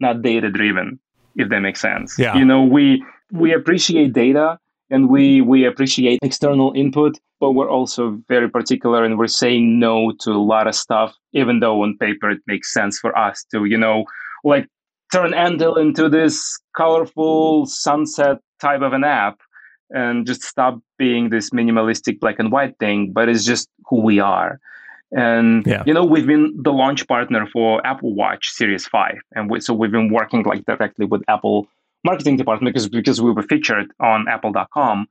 not 0.00 0.22
data 0.22 0.50
driven, 0.50 0.98
if 1.36 1.48
that 1.48 1.60
makes 1.60 1.80
sense. 1.80 2.18
Yeah. 2.18 2.36
You 2.36 2.44
know, 2.44 2.62
we 2.62 3.04
we 3.30 3.52
appreciate 3.52 4.12
data 4.12 4.58
and 4.90 5.08
we 5.08 5.40
we 5.40 5.66
appreciate 5.66 6.20
external 6.22 6.72
input, 6.74 7.18
but 7.40 7.52
we're 7.52 7.70
also 7.70 8.22
very 8.28 8.48
particular 8.48 9.04
and 9.04 9.18
we're 9.18 9.26
saying 9.26 9.78
no 9.78 10.12
to 10.20 10.30
a 10.30 10.42
lot 10.42 10.66
of 10.66 10.74
stuff, 10.74 11.14
even 11.32 11.60
though 11.60 11.82
on 11.82 11.96
paper 11.98 12.30
it 12.30 12.40
makes 12.46 12.72
sense 12.72 12.98
for 12.98 13.16
us 13.18 13.44
to, 13.50 13.64
you 13.64 13.76
know, 13.76 14.04
like 14.44 14.66
turn 15.12 15.32
Endel 15.32 15.76
into 15.80 16.08
this 16.08 16.58
colorful 16.76 17.66
sunset 17.66 18.38
type 18.60 18.82
of 18.82 18.92
an 18.92 19.04
app 19.04 19.40
and 19.90 20.26
just 20.26 20.42
stop 20.42 20.80
being 20.98 21.30
this 21.30 21.50
minimalistic 21.50 22.20
black 22.20 22.38
and 22.38 22.52
white 22.52 22.78
thing, 22.78 23.12
but 23.12 23.28
it's 23.28 23.44
just 23.44 23.68
who 23.88 24.00
we 24.00 24.18
are. 24.18 24.60
And 25.10 25.66
yeah. 25.66 25.82
you 25.86 25.94
know, 25.94 26.04
we've 26.04 26.26
been 26.26 26.54
the 26.62 26.72
launch 26.72 27.06
partner 27.08 27.46
for 27.46 27.84
Apple 27.86 28.14
Watch 28.14 28.50
Series 28.50 28.86
Five, 28.86 29.18
and 29.34 29.50
we, 29.50 29.60
so 29.60 29.72
we've 29.72 29.90
been 29.90 30.12
working 30.12 30.42
like 30.42 30.66
directly 30.66 31.06
with 31.06 31.22
Apple 31.28 31.66
marketing 32.04 32.36
department 32.36 32.74
because 32.74 32.88
because 32.88 33.20
we 33.20 33.32
were 33.32 33.42
featured 33.42 33.90
on 34.00 34.28
Apple.com, 34.28 35.08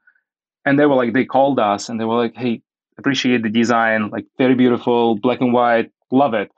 and 0.66 0.78
they 0.78 0.86
were 0.86 0.96
like 0.96 1.14
they 1.14 1.26
called 1.26 1.60
us 1.60 1.90
and 1.90 2.00
they 2.00 2.06
were 2.06 2.16
like, 2.16 2.36
"Hey, 2.36 2.62
appreciate 3.00 3.42
the 3.42 3.50
design, 3.50 4.10
like 4.10 4.28
very 4.38 4.54
beautiful, 4.54 5.16
black 5.16 5.42
and 5.42 5.52
white, 5.52 5.92
love 6.12 6.36
it." 6.36 6.52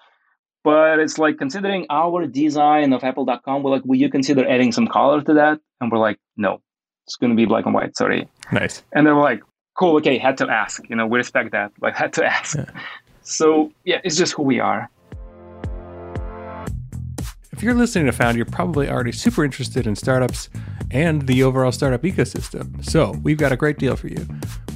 But 0.65 0.99
it's 0.99 1.17
like 1.17 1.37
considering 1.37 1.85
our 1.89 2.27
design 2.27 2.91
of 2.91 3.05
Apple.com, 3.05 3.63
we're 3.63 3.71
like, 3.71 3.85
"Will 3.85 3.95
you 3.95 4.09
consider 4.09 4.45
adding 4.45 4.73
some 4.73 4.87
color 4.87 5.21
to 5.21 5.33
that?" 5.35 5.61
And 5.79 5.89
we're 5.89 5.99
like, 5.99 6.19
"No, 6.35 6.61
it's 7.09 7.15
going 7.15 7.31
to 7.31 7.35
be 7.35 7.45
black 7.45 7.65
and 7.65 7.73
white. 7.73 7.97
Sorry. 7.97 8.27
Nice. 8.51 8.83
And 8.93 9.07
they 9.07 9.11
were 9.11 9.19
like, 9.19 9.41
cool. 9.73 9.95
Okay, 9.95 10.19
had 10.19 10.37
to 10.37 10.47
ask. 10.47 10.87
You 10.91 10.95
know, 10.95 11.07
we 11.07 11.17
respect 11.17 11.51
that, 11.53 11.71
but 11.79 11.95
had 11.95 12.13
to 12.13 12.23
ask. 12.23 12.55
Yeah. 12.55 12.65
So 13.23 13.71
yeah, 13.83 13.99
it's 14.03 14.15
just 14.15 14.33
who 14.33 14.43
we 14.43 14.59
are. 14.59 14.87
If 17.51 17.63
you're 17.63 17.73
listening 17.73 18.05
to 18.05 18.11
Found, 18.11 18.37
you're 18.37 18.45
probably 18.45 18.87
already 18.87 19.11
super 19.11 19.43
interested 19.43 19.87
in 19.87 19.95
startups 19.95 20.49
and 20.91 21.25
the 21.25 21.41
overall 21.41 21.71
startup 21.71 22.03
ecosystem. 22.03 22.85
So 22.85 23.11
we've 23.23 23.37
got 23.37 23.51
a 23.51 23.57
great 23.57 23.79
deal 23.79 23.95
for 23.95 24.07
you. 24.07 24.27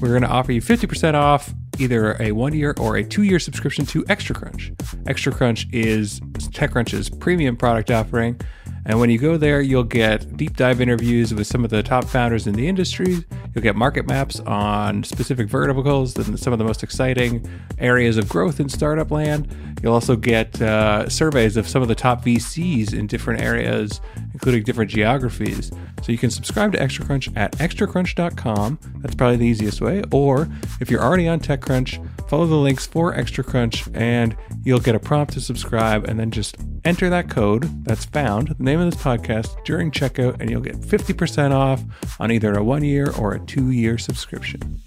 We're 0.02 0.10
going 0.10 0.24
to 0.24 0.28
offer 0.28 0.52
you 0.54 0.62
50% 0.62 1.13
off 1.13 1.54
either 1.80 2.22
a 2.22 2.32
one 2.32 2.54
year 2.54 2.74
or 2.80 2.98
a 2.98 3.04
two 3.04 3.24
year 3.24 3.40
subscription 3.40 3.86
to 3.88 4.04
ExtraCrunch. 4.04 4.76
ExtraCrunch 5.06 5.74
is 5.74 6.20
TechCrunch's 6.20 7.10
premium 7.10 7.56
product 7.56 7.92
offering 7.92 8.40
and 8.86 9.00
when 9.00 9.10
you 9.10 9.18
go 9.18 9.38
there, 9.38 9.62
you'll 9.62 9.84
get 9.84 10.36
deep 10.36 10.58
dive 10.58 10.82
interviews 10.82 11.34
with 11.34 11.48
some 11.48 11.64
of 11.64 11.70
the 11.70 11.82
top 11.82 12.04
founders 12.04 12.48
in 12.48 12.54
the 12.54 12.68
industry. 12.68 13.24
You'll 13.54 13.62
get 13.62 13.76
market 13.76 14.08
maps 14.08 14.42
on 14.42 15.04
specific 15.04 15.48
verticals 15.48 16.18
and 16.18 16.38
some 16.38 16.52
of 16.52 16.60
the 16.60 16.66
most 16.66 16.84
exciting 16.84 17.48
areas 17.78 18.18
of 18.18 18.28
growth 18.28 18.60
in 18.60 18.68
startup 18.68 19.10
land. 19.10 19.48
You'll 19.82 19.94
also 19.94 20.18
get 20.18 20.62
uh, 20.62 21.08
surveys 21.08 21.56
of 21.56 21.68
some 21.68 21.82
of 21.82 21.88
the 21.88 21.96
top 21.96 22.26
VCs 22.26 22.94
in 22.94 23.08
different 23.08 23.42
areas, 23.42 24.02
including 24.34 24.64
different 24.64 24.92
geographies. 24.92 25.72
So 26.04 26.12
you 26.12 26.18
can 26.18 26.32
subscribe 26.32 26.74
to 26.74 26.78
ExtraCrunch 26.78 27.36
at 27.38 27.54
extracrunch.com. 27.54 28.80
That's 28.98 29.16
probably 29.16 29.38
the 29.38 29.46
easiest 29.46 29.80
way. 29.80 30.04
Or 30.12 30.50
if 30.82 30.92
you're 30.92 31.02
already 31.02 31.30
on 31.30 31.39
TechCrunch, 31.39 32.30
follow 32.30 32.46
the 32.46 32.56
links 32.56 32.86
for 32.86 33.13
ExtraCrunch 33.13 33.89
and 33.96 34.36
you'll 34.66 34.82
get 34.82 34.96
a 34.96 35.00
prompt 35.00 35.32
to 35.34 35.42
subscribe 35.42 36.04
and 36.04 36.20
then 36.20 36.30
just 36.30 36.58
enter 36.84 37.10
that 37.10 37.30
code 37.30 37.86
that's 37.86 38.04
found, 38.04 38.50
the 38.50 38.63
name 38.63 38.82
of 38.82 38.92
this 38.92 39.02
podcast, 39.02 39.63
during 39.63 39.92
checkout, 39.92 40.42
and 40.42 40.50
you'll 40.50 40.60
get 40.60 40.76
50% 40.76 41.52
off 41.52 41.82
on 42.20 42.32
either 42.32 42.54
a 42.54 42.63
one 42.63 42.84
year 42.84 43.10
or 43.18 43.36
a 43.36 43.39
two 43.39 43.72
year 43.72 43.98
subscription. 43.98 44.82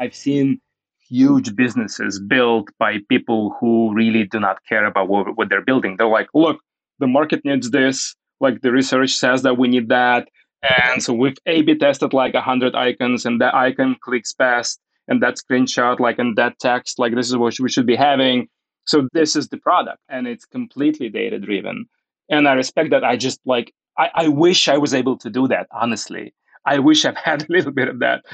I've 0.00 0.14
seen 0.14 0.60
huge 1.08 1.54
businesses 1.54 2.18
built 2.18 2.68
by 2.80 2.98
people 3.08 3.54
who 3.60 3.94
really 3.94 4.24
do 4.24 4.40
not 4.40 4.58
care 4.68 4.86
about 4.86 5.08
what, 5.08 5.36
what 5.36 5.48
they're 5.48 5.64
building. 5.64 5.96
They're 5.96 6.08
like, 6.08 6.28
look, 6.34 6.58
the 6.98 7.06
market 7.06 7.44
needs 7.44 7.70
this. 7.70 8.16
Like 8.40 8.60
the 8.60 8.72
research 8.72 9.12
says 9.12 9.42
that 9.42 9.58
we 9.58 9.68
need 9.68 9.88
that. 9.88 10.28
And 10.62 11.02
so 11.02 11.12
we've 11.12 11.36
A 11.46 11.62
B 11.62 11.74
tested 11.76 12.12
like 12.12 12.34
100 12.34 12.74
icons, 12.74 13.26
and 13.26 13.40
that 13.40 13.54
icon 13.54 13.96
clicks 14.02 14.32
best, 14.32 14.80
and 15.08 15.22
that 15.22 15.36
screenshot, 15.36 16.00
like, 16.00 16.18
and 16.18 16.36
that 16.36 16.58
text, 16.58 16.98
like, 16.98 17.14
this 17.14 17.28
is 17.28 17.36
what 17.36 17.58
we 17.60 17.68
should 17.68 17.86
be 17.86 17.96
having. 17.96 18.48
So 18.86 19.08
this 19.12 19.36
is 19.36 19.48
the 19.48 19.58
product, 19.58 19.98
and 20.08 20.26
it's 20.26 20.46
completely 20.46 21.08
data 21.10 21.38
driven. 21.38 21.86
And 22.30 22.48
I 22.48 22.54
respect 22.54 22.90
that. 22.90 23.04
I 23.04 23.16
just 23.16 23.40
like, 23.44 23.74
I, 23.98 24.10
I 24.14 24.28
wish 24.28 24.68
I 24.68 24.78
was 24.78 24.94
able 24.94 25.18
to 25.18 25.30
do 25.30 25.46
that, 25.48 25.66
honestly. 25.70 26.34
I 26.64 26.78
wish 26.78 27.04
I've 27.04 27.16
had 27.24 27.42
a 27.42 27.52
little 27.52 27.72
bit 27.72 27.88
of 27.88 27.98
that, 27.98 28.24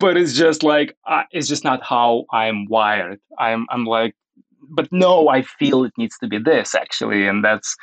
but 0.00 0.16
it's 0.16 0.34
just 0.34 0.62
like, 0.62 0.96
uh, 1.06 1.24
it's 1.30 1.48
just 1.48 1.64
not 1.64 1.82
how 1.82 2.24
I'm 2.32 2.66
wired. 2.66 3.20
I'm, 3.38 3.66
I'm 3.70 3.84
like, 3.84 4.14
but 4.70 4.88
no, 4.90 5.28
I 5.28 5.42
feel 5.42 5.84
it 5.84 5.92
needs 5.98 6.16
to 6.18 6.26
be 6.26 6.38
this 6.38 6.74
actually. 6.74 7.26
And 7.26 7.44
that's, 7.44 7.76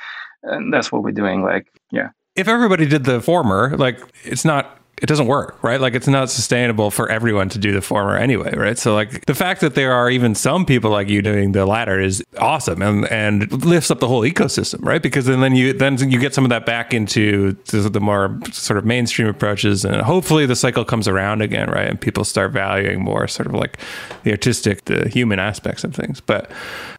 and 0.43 0.73
that's 0.73 0.91
what 0.91 1.03
we're 1.03 1.11
doing. 1.11 1.43
Like, 1.43 1.67
yeah 1.91 2.09
if 2.35 2.47
everybody 2.47 2.85
did 2.85 3.03
the 3.03 3.21
former, 3.21 3.75
like 3.77 3.99
it's 4.23 4.45
not 4.45 4.79
it 5.01 5.07
doesn't 5.07 5.25
work, 5.25 5.61
right? 5.63 5.81
Like 5.81 5.95
it's 5.95 6.07
not 6.07 6.29
sustainable 6.29 6.91
for 6.91 7.09
everyone 7.09 7.49
to 7.49 7.57
do 7.57 7.71
the 7.71 7.81
former 7.81 8.15
anyway, 8.15 8.53
right? 8.55 8.77
So 8.77 8.93
like 8.93 9.25
the 9.25 9.33
fact 9.33 9.61
that 9.61 9.73
there 9.73 9.93
are 9.93 10.11
even 10.11 10.35
some 10.35 10.63
people 10.63 10.91
like 10.91 11.09
you 11.09 11.23
doing 11.23 11.53
the 11.53 11.65
latter 11.65 11.99
is 11.99 12.23
awesome 12.37 12.83
and 12.83 13.07
and 13.11 13.65
lifts 13.65 13.89
up 13.89 13.99
the 13.99 14.07
whole 14.07 14.21
ecosystem, 14.21 14.85
right? 14.85 15.01
Because 15.01 15.25
then, 15.25 15.41
then 15.41 15.55
you 15.55 15.73
then 15.73 15.97
you 16.11 16.19
get 16.19 16.35
some 16.35 16.45
of 16.45 16.49
that 16.51 16.67
back 16.67 16.93
into 16.93 17.53
the 17.63 17.99
more 17.99 18.39
sort 18.51 18.77
of 18.77 18.85
mainstream 18.85 19.27
approaches 19.27 19.83
and 19.83 20.01
hopefully 20.03 20.45
the 20.45 20.55
cycle 20.55 20.85
comes 20.85 21.07
around 21.07 21.41
again, 21.41 21.67
right? 21.71 21.87
And 21.87 21.99
people 21.99 22.23
start 22.23 22.51
valuing 22.51 23.01
more 23.01 23.27
sort 23.27 23.47
of 23.47 23.55
like 23.55 23.79
the 24.21 24.29
artistic, 24.29 24.85
the 24.85 25.09
human 25.09 25.39
aspects 25.39 25.83
of 25.83 25.95
things. 25.95 26.21
But 26.21 26.51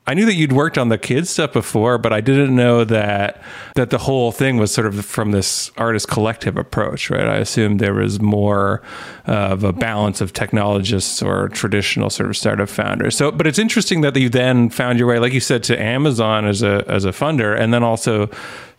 I 0.09 0.15
knew 0.15 0.27
that 0.27 0.35
you'd 0.35 0.53
worked 0.53 0.77
on 0.77 0.89
the 0.89 0.99
kids 0.99 1.31
stuff 1.31 1.53
before, 1.53 1.99
but 1.99 2.13
I 2.13 2.21
didn't 2.21 2.57
know 2.57 2.83
that 2.83 3.41
that 3.77 3.91
the 3.91 3.99
whole 3.99 4.33
thing 4.33 4.57
was 4.57 4.75
sort 4.75 4.89
of 4.89 5.05
from 5.05 5.31
this 5.31 5.71
artist 5.77 6.09
collective 6.09 6.57
approach, 6.57 7.09
right? 7.11 7.29
I 7.29 7.37
assumed 7.37 7.79
there 7.79 7.92
was 7.95 8.21
more 8.21 8.83
of 9.27 9.65
a 9.65 9.73
balance 9.73 10.21
of 10.21 10.33
technologists 10.33 11.23
or 11.23 11.49
traditional 11.49 12.11
sort 12.11 12.29
of 12.29 12.37
startup 12.37 12.69
founders. 12.69 13.17
So, 13.17 13.31
but 13.31 13.47
it's 13.47 13.59
interesting 13.59 14.01
that 14.03 14.17
you 14.17 14.29
then 14.29 14.71
found 14.71 14.99
your 14.99 15.09
way, 15.09 15.19
like 15.19 15.33
you 15.33 15.41
said, 15.41 15.63
to 15.65 15.81
Amazon 15.81 16.47
as 16.47 16.63
a 16.63 16.85
as 16.89 17.05
a 17.05 17.11
funder, 17.11 17.59
and 17.59 17.73
then 17.73 17.83
also 17.83 18.29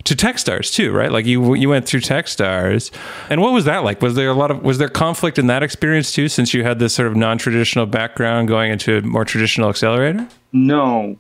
to 0.04 0.15
Techstars 0.15 0.73
too, 0.73 0.91
right? 0.91 1.12
Like 1.12 1.26
you 1.26 1.54
you 1.54 1.69
went 1.69 1.86
through 1.86 2.02
Techstars, 2.02 2.91
and 3.30 3.41
what 3.41 3.54
was 3.54 3.65
that 3.65 3.84
like? 3.84 4.02
Was 4.02 4.15
there 4.15 4.30
a 4.30 4.34
lot 4.34 4.52
of 4.52 4.63
was 4.63 4.78
there 4.78 4.89
conflict 4.89 5.39
in 5.39 5.47
that 5.47 5.63
experience 5.63 6.12
too, 6.12 6.28
since 6.28 6.54
you 6.54 6.63
had 6.63 6.80
this 6.80 6.93
sort 6.93 7.08
of 7.08 7.15
non 7.15 7.38
traditional 7.38 7.86
background 7.86 8.47
going 8.47 8.71
into 8.71 8.97
a 8.97 9.02
more 9.02 9.26
traditional 9.26 9.69
accelerator? 9.69 10.28
No, 10.52 11.17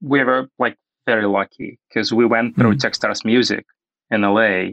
we 0.00 0.22
were 0.22 0.48
like 0.58 0.76
very 1.06 1.26
lucky 1.26 1.78
because 1.88 2.12
we 2.12 2.26
went 2.26 2.56
through 2.56 2.74
mm. 2.74 2.80
Techstars 2.80 3.24
Music 3.24 3.64
in 4.10 4.22
LA, 4.22 4.72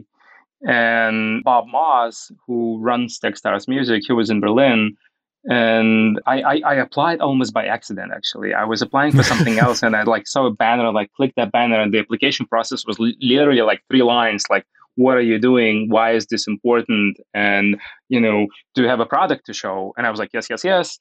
And 0.66 1.44
Bob 1.44 1.66
Moss, 1.68 2.32
who 2.46 2.78
runs 2.80 3.18
Techstars 3.18 3.68
Music, 3.68 4.02
he 4.06 4.12
was 4.12 4.30
in 4.30 4.40
Berlin. 4.40 4.96
And 5.44 6.20
I, 6.26 6.42
I, 6.42 6.60
I, 6.66 6.74
applied 6.74 7.20
almost 7.20 7.54
by 7.54 7.64
accident, 7.64 8.10
actually. 8.14 8.54
I 8.54 8.64
was 8.64 8.82
applying 8.82 9.12
for 9.12 9.22
something 9.22 9.58
else 9.66 9.82
and 9.82 9.94
I 9.94 10.02
like 10.02 10.26
saw 10.26 10.46
a 10.46 10.50
banner, 10.50 10.92
like 10.92 11.12
clicked 11.12 11.36
that 11.36 11.52
banner, 11.52 11.80
and 11.80 11.94
the 11.94 12.00
application 12.00 12.44
process 12.44 12.84
was 12.84 12.98
literally 12.98 13.62
like 13.62 13.80
three 13.88 14.02
lines, 14.02 14.44
like, 14.50 14.66
what 14.96 15.16
are 15.16 15.22
you 15.22 15.38
doing? 15.38 15.88
Why 15.88 16.10
is 16.12 16.26
this 16.26 16.48
important? 16.48 17.18
And, 17.32 17.80
you 18.08 18.20
know, 18.20 18.48
do 18.74 18.82
you 18.82 18.88
have 18.88 18.98
a 18.98 19.06
product 19.06 19.46
to 19.46 19.54
show? 19.54 19.94
And 19.96 20.08
I 20.08 20.10
was 20.10 20.18
like, 20.18 20.30
yes, 20.34 20.48
yes, 20.50 20.64
yes. 20.64 20.98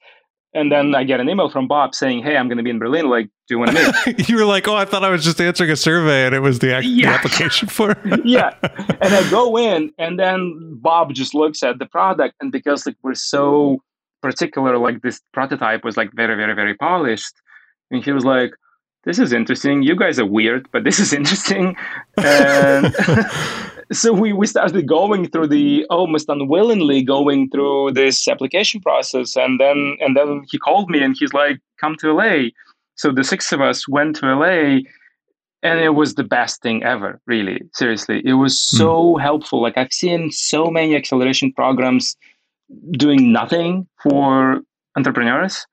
And 0.53 0.71
then 0.71 0.95
I 0.95 1.03
get 1.03 1.19
an 1.19 1.29
email 1.29 1.49
from 1.49 1.67
Bob 1.67 1.93
saying, 1.93 2.23
"Hey, 2.23 2.37
I'm 2.37 2.47
going 2.47 2.57
to 2.57 2.63
be 2.63 2.69
in 2.69 2.79
Berlin. 2.79 3.09
Like, 3.09 3.25
do 3.47 3.55
you 3.55 3.59
want 3.59 3.71
to 3.71 4.03
meet?" 4.05 4.29
you 4.29 4.37
were 4.37 4.45
like, 4.45 4.67
"Oh, 4.67 4.75
I 4.75 4.85
thought 4.85 5.03
I 5.03 5.09
was 5.09 5.23
just 5.23 5.41
answering 5.41 5.69
a 5.69 5.75
survey, 5.75 6.25
and 6.25 6.33
it 6.33 6.39
was 6.39 6.59
the, 6.59 6.67
yeah. 6.67 6.81
the 6.81 7.05
application 7.05 7.67
for." 7.67 7.95
yeah, 8.23 8.55
and 8.63 9.13
I 9.13 9.29
go 9.29 9.57
in, 9.57 9.91
and 9.97 10.19
then 10.19 10.77
Bob 10.81 11.13
just 11.13 11.33
looks 11.33 11.63
at 11.63 11.79
the 11.79 11.85
product, 11.85 12.35
and 12.39 12.51
because 12.51 12.85
like 12.85 12.95
we're 13.03 13.13
so 13.13 13.81
particular, 14.21 14.77
like 14.77 15.01
this 15.01 15.21
prototype 15.33 15.83
was 15.83 15.97
like 15.97 16.11
very, 16.13 16.35
very, 16.35 16.55
very 16.55 16.75
polished, 16.75 17.33
and 17.91 18.03
he 18.03 18.11
was 18.11 18.23
like, 18.23 18.51
"This 19.03 19.19
is 19.19 19.33
interesting. 19.33 19.83
You 19.83 19.95
guys 19.95 20.17
are 20.17 20.25
weird, 20.25 20.69
but 20.71 20.85
this 20.85 20.99
is 20.99 21.11
interesting." 21.13 21.75
And 22.17 22.95
so 23.91 24.11
we, 24.13 24.33
we 24.33 24.47
started 24.47 24.87
going 24.87 25.29
through 25.29 25.47
the 25.47 25.85
almost 25.89 26.27
unwillingly 26.29 27.01
going 27.01 27.49
through 27.49 27.91
this 27.93 28.27
application 28.27 28.81
process 28.81 29.35
and 29.35 29.59
then 29.59 29.97
and 29.99 30.15
then 30.15 30.43
he 30.51 30.57
called 30.57 30.89
me 30.89 31.01
and 31.01 31.15
he's 31.17 31.33
like 31.33 31.59
come 31.79 31.95
to 31.95 32.13
la 32.13 32.43
so 32.95 33.11
the 33.11 33.23
six 33.23 33.51
of 33.51 33.61
us 33.61 33.87
went 33.87 34.15
to 34.15 34.35
la 34.35 34.79
and 35.63 35.79
it 35.79 35.95
was 35.95 36.15
the 36.15 36.23
best 36.23 36.61
thing 36.61 36.83
ever 36.83 37.19
really 37.25 37.59
seriously. 37.73 38.21
It 38.23 38.33
was 38.33 38.59
so 38.59 39.15
mm. 39.15 39.21
helpful. 39.21 39.61
Like 39.61 39.77
i've 39.77 39.93
seen 39.93 40.31
so 40.31 40.69
many 40.69 40.95
acceleration 40.95 41.51
programs 41.53 42.15
doing 42.91 43.31
nothing 43.31 43.87
for 44.03 44.61
entrepreneurs 44.95 45.65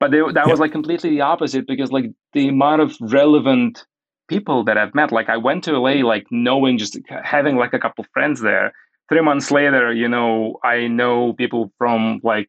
but 0.00 0.12
they, 0.12 0.20
that 0.32 0.46
was 0.46 0.60
like 0.60 0.72
completely 0.72 1.10
the 1.10 1.20
opposite 1.20 1.66
because 1.66 1.90
like 1.90 2.06
the 2.32 2.48
amount 2.48 2.80
of 2.80 2.96
relevant 3.00 3.84
people 4.28 4.64
that 4.64 4.78
I've 4.78 4.94
met. 4.94 5.10
Like 5.10 5.28
I 5.28 5.36
went 5.36 5.64
to 5.64 5.78
LA, 5.78 6.06
like 6.06 6.26
knowing 6.30 6.78
just 6.78 6.98
having 7.08 7.56
like 7.56 7.72
a 7.72 7.78
couple 7.78 8.04
friends 8.12 8.40
there. 8.40 8.72
Three 9.08 9.22
months 9.22 9.50
later, 9.50 9.92
you 9.92 10.08
know, 10.08 10.58
I 10.62 10.86
know 10.86 11.32
people 11.32 11.72
from 11.78 12.20
like, 12.22 12.48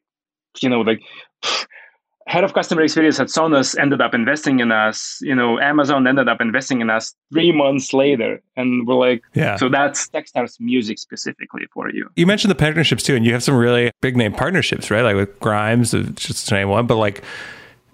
you 0.60 0.68
know, 0.68 0.82
like 0.82 1.00
head 2.26 2.44
of 2.44 2.52
customer 2.52 2.82
experience 2.82 3.18
at 3.18 3.26
Sonos 3.28 3.76
ended 3.78 4.00
up 4.00 4.14
investing 4.14 4.60
in 4.60 4.70
us. 4.70 5.18
You 5.22 5.34
know, 5.34 5.58
Amazon 5.58 6.06
ended 6.06 6.28
up 6.28 6.40
investing 6.40 6.80
in 6.80 6.90
us 6.90 7.14
three 7.32 7.50
months 7.50 7.92
later, 7.92 8.42
and 8.56 8.86
we're 8.86 8.94
like, 8.94 9.22
yeah. 9.34 9.56
So 9.56 9.68
that's 9.68 10.08
Techstars 10.10 10.60
music 10.60 10.98
specifically 10.98 11.66
for 11.72 11.90
you. 11.90 12.08
You 12.16 12.26
mentioned 12.26 12.50
the 12.50 12.56
partnerships 12.56 13.02
too, 13.02 13.16
and 13.16 13.24
you 13.24 13.32
have 13.32 13.42
some 13.42 13.56
really 13.56 13.90
big 14.00 14.16
name 14.16 14.32
partnerships, 14.32 14.90
right? 14.90 15.02
Like 15.02 15.16
with 15.16 15.40
Grimes, 15.40 15.92
just 15.92 16.48
to 16.48 16.54
name 16.54 16.68
one, 16.68 16.86
but 16.86 16.96
like 16.96 17.24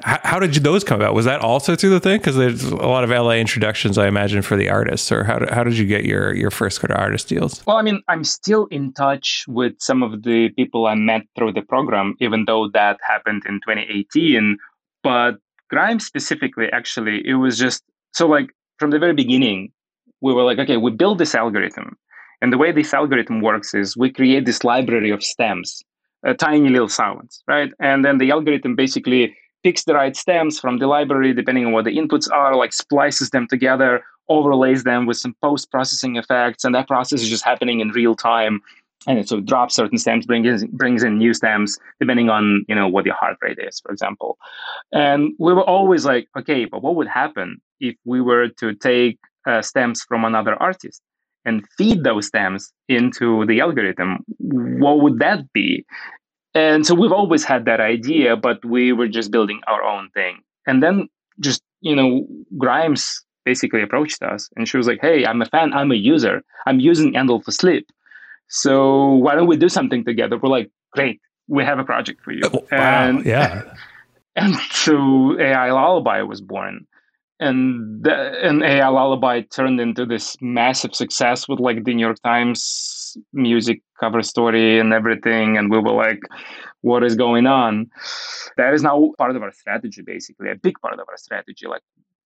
how, 0.06 0.20
how 0.22 0.38
did 0.38 0.54
you, 0.54 0.60
those 0.60 0.84
come 0.84 1.00
about? 1.00 1.14
Was 1.14 1.24
that 1.24 1.40
also 1.40 1.74
through 1.74 1.90
the 1.90 1.98
thing? 1.98 2.18
Because 2.18 2.36
there's 2.36 2.62
a 2.62 2.76
lot 2.76 3.02
of 3.02 3.10
LA 3.10 3.32
introductions, 3.32 3.98
I 3.98 4.06
imagine, 4.06 4.40
for 4.40 4.56
the 4.56 4.70
artists. 4.70 5.10
Or 5.10 5.24
how 5.24 5.44
how 5.52 5.64
did 5.64 5.76
you 5.76 5.84
get 5.84 6.04
your 6.04 6.32
your 6.32 6.52
first 6.52 6.80
kind 6.80 6.92
of 6.92 6.98
artist 6.98 7.28
deals? 7.28 7.64
Well, 7.66 7.76
I 7.76 7.82
mean, 7.82 8.00
I'm 8.06 8.22
still 8.22 8.66
in 8.66 8.92
touch 8.92 9.44
with 9.48 9.74
some 9.80 10.04
of 10.04 10.22
the 10.22 10.50
people 10.50 10.86
I 10.86 10.94
met 10.94 11.22
through 11.36 11.54
the 11.54 11.62
program, 11.62 12.14
even 12.20 12.44
though 12.46 12.68
that 12.72 12.98
happened 13.06 13.42
in 13.48 13.56
2018. 13.66 14.56
But 15.02 15.38
Grimes 15.70 16.06
specifically, 16.06 16.68
actually, 16.72 17.26
it 17.26 17.34
was 17.34 17.58
just 17.58 17.82
so 18.12 18.28
like 18.28 18.50
from 18.78 18.92
the 18.92 19.00
very 19.00 19.14
beginning, 19.14 19.72
we 20.20 20.32
were 20.32 20.44
like, 20.44 20.60
okay, 20.60 20.76
we 20.76 20.92
build 20.92 21.18
this 21.18 21.34
algorithm, 21.34 21.96
and 22.40 22.52
the 22.52 22.58
way 22.58 22.70
this 22.70 22.94
algorithm 22.94 23.40
works 23.40 23.74
is 23.74 23.96
we 23.96 24.12
create 24.12 24.46
this 24.46 24.62
library 24.62 25.10
of 25.10 25.24
stems, 25.24 25.82
uh, 26.24 26.32
tiny 26.34 26.68
little 26.68 26.88
sounds, 26.88 27.42
right? 27.48 27.72
And 27.80 28.04
then 28.04 28.18
the 28.18 28.30
algorithm 28.30 28.76
basically 28.76 29.34
picks 29.66 29.82
the 29.82 29.94
right 29.94 30.14
stems 30.14 30.60
from 30.60 30.78
the 30.78 30.86
library, 30.86 31.34
depending 31.34 31.66
on 31.66 31.72
what 31.72 31.84
the 31.84 31.96
inputs 31.96 32.30
are, 32.30 32.54
like 32.54 32.72
splices 32.72 33.30
them 33.30 33.48
together, 33.48 34.00
overlays 34.28 34.84
them 34.84 35.06
with 35.06 35.16
some 35.16 35.34
post 35.42 35.72
processing 35.72 36.14
effects, 36.14 36.62
and 36.62 36.72
that 36.72 36.86
process 36.86 37.20
is 37.20 37.28
just 37.28 37.44
happening 37.44 37.80
in 37.80 37.88
real 37.88 38.14
time. 38.14 38.60
And 39.08 39.18
it 39.18 39.28
so 39.28 39.38
it 39.38 39.46
drops 39.46 39.74
certain 39.74 39.98
stems, 39.98 40.24
brings 40.24 40.62
in, 40.62 40.70
brings 40.70 41.02
in 41.02 41.18
new 41.18 41.34
stems, 41.34 41.80
depending 41.98 42.30
on 42.30 42.64
you 42.68 42.76
know 42.76 42.86
what 42.86 43.06
your 43.06 43.16
heart 43.16 43.38
rate 43.42 43.58
is, 43.58 43.80
for 43.80 43.90
example. 43.90 44.38
And 44.92 45.32
we 45.40 45.52
were 45.52 45.68
always 45.76 46.04
like, 46.04 46.28
okay, 46.38 46.64
but 46.64 46.80
what 46.84 46.94
would 46.94 47.08
happen 47.08 47.60
if 47.80 47.96
we 48.04 48.20
were 48.20 48.46
to 48.60 48.72
take 48.72 49.18
uh, 49.48 49.62
stems 49.62 50.00
from 50.08 50.24
another 50.24 50.54
artist 50.62 51.02
and 51.44 51.66
feed 51.76 52.04
those 52.04 52.28
stems 52.28 52.72
into 52.88 53.44
the 53.46 53.60
algorithm? 53.60 54.10
What 54.38 55.00
would 55.00 55.18
that 55.18 55.52
be? 55.52 55.84
And 56.56 56.86
so 56.86 56.94
we've 56.94 57.12
always 57.12 57.44
had 57.44 57.66
that 57.66 57.80
idea, 57.80 58.34
but 58.34 58.64
we 58.64 58.90
were 58.90 59.08
just 59.08 59.30
building 59.30 59.60
our 59.66 59.82
own 59.82 60.08
thing. 60.14 60.38
And 60.66 60.82
then 60.82 61.06
just, 61.38 61.62
you 61.82 61.94
know, 61.94 62.26
Grimes 62.56 63.22
basically 63.44 63.82
approached 63.82 64.22
us 64.22 64.48
and 64.56 64.66
she 64.66 64.78
was 64.78 64.86
like, 64.86 65.00
Hey, 65.02 65.26
I'm 65.26 65.42
a 65.42 65.44
fan, 65.44 65.74
I'm 65.74 65.92
a 65.92 65.96
user. 65.96 66.42
I'm 66.66 66.80
using 66.80 67.12
Endel 67.12 67.44
for 67.44 67.52
sleep. 67.52 67.86
So 68.48 69.12
why 69.16 69.34
don't 69.34 69.48
we 69.48 69.58
do 69.58 69.68
something 69.68 70.02
together? 70.02 70.38
We're 70.38 70.48
like, 70.48 70.70
Great, 70.92 71.20
we 71.46 71.62
have 71.62 71.78
a 71.78 71.84
project 71.84 72.22
for 72.22 72.32
you. 72.32 72.40
Oh, 72.44 72.64
wow. 72.72 72.78
And 72.78 73.26
yeah. 73.26 73.62
And 74.38 74.54
so 74.70 75.38
AI 75.40 75.70
Lullaby 75.72 76.20
was 76.20 76.42
born 76.42 76.86
and 77.38 78.02
the, 78.02 78.14
and 78.46 78.62
AI 78.62 78.88
Lullaby 78.88 79.42
turned 79.42 79.80
into 79.80 80.06
this 80.06 80.36
massive 80.40 80.94
success 80.94 81.48
with 81.48 81.60
like 81.60 81.84
the 81.84 81.94
New 81.94 82.04
York 82.04 82.20
Times 82.22 83.05
music 83.32 83.82
cover 83.98 84.22
story 84.22 84.78
and 84.78 84.92
everything. 84.92 85.56
And 85.56 85.70
we 85.70 85.78
were 85.78 85.92
like, 85.92 86.20
what 86.82 87.02
is 87.02 87.16
going 87.16 87.46
on? 87.46 87.90
That 88.56 88.74
is 88.74 88.82
now 88.82 89.12
part 89.18 89.34
of 89.34 89.42
our 89.42 89.52
strategy, 89.52 90.02
basically, 90.02 90.50
a 90.50 90.56
big 90.56 90.74
part 90.80 90.94
of 90.94 91.08
our 91.08 91.16
strategy, 91.16 91.66
like 91.66 91.82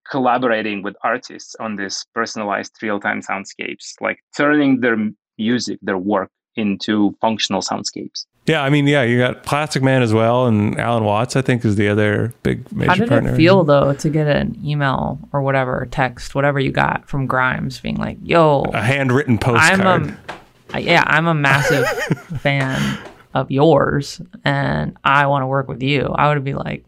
collaborating 0.09 0.83
with 0.83 0.95
artists 1.03 1.55
on 1.59 1.75
this 1.75 2.05
personalized 2.13 2.73
real-time 2.81 3.21
soundscapes, 3.21 3.93
like 4.01 4.19
turning 4.35 4.81
their 4.81 4.97
music, 5.37 5.79
their 5.81 5.97
work 5.97 6.29
into 6.55 7.15
functional 7.21 7.61
soundscapes. 7.61 8.25
Yeah, 8.47 8.63
I 8.63 8.69
mean, 8.69 8.87
yeah, 8.87 9.03
you 9.03 9.19
got 9.19 9.43
Plastikman 9.43 10.01
as 10.01 10.13
well, 10.13 10.47
and 10.47 10.77
Alan 10.79 11.03
Watts, 11.03 11.35
I 11.35 11.43
think, 11.43 11.63
is 11.63 11.75
the 11.75 11.87
other 11.87 12.33
big 12.41 12.69
major 12.71 12.89
How 12.89 12.95
did 12.95 13.09
partner. 13.09 13.33
it 13.33 13.37
feel 13.37 13.63
though 13.63 13.93
to 13.93 14.09
get 14.09 14.27
an 14.27 14.59
email 14.65 15.19
or 15.31 15.43
whatever, 15.43 15.87
text, 15.91 16.33
whatever 16.33 16.59
you 16.59 16.71
got 16.71 17.07
from 17.07 17.27
Grimes, 17.27 17.79
being 17.79 17.97
like, 17.97 18.17
"Yo, 18.23 18.63
a 18.73 18.81
handwritten 18.81 19.37
postcard." 19.37 19.81
I'm 19.81 20.09
a, 20.09 20.40
yeah, 20.79 21.03
I'm 21.05 21.27
a 21.27 21.33
massive 21.33 21.87
fan 22.39 22.99
of 23.33 23.51
yours, 23.51 24.21
and 24.43 24.97
I 25.03 25.27
want 25.27 25.43
to 25.43 25.47
work 25.47 25.67
with 25.67 25.81
you. 25.81 26.13
I 26.15 26.29
would 26.29 26.43
be 26.43 26.53
like, 26.53 26.85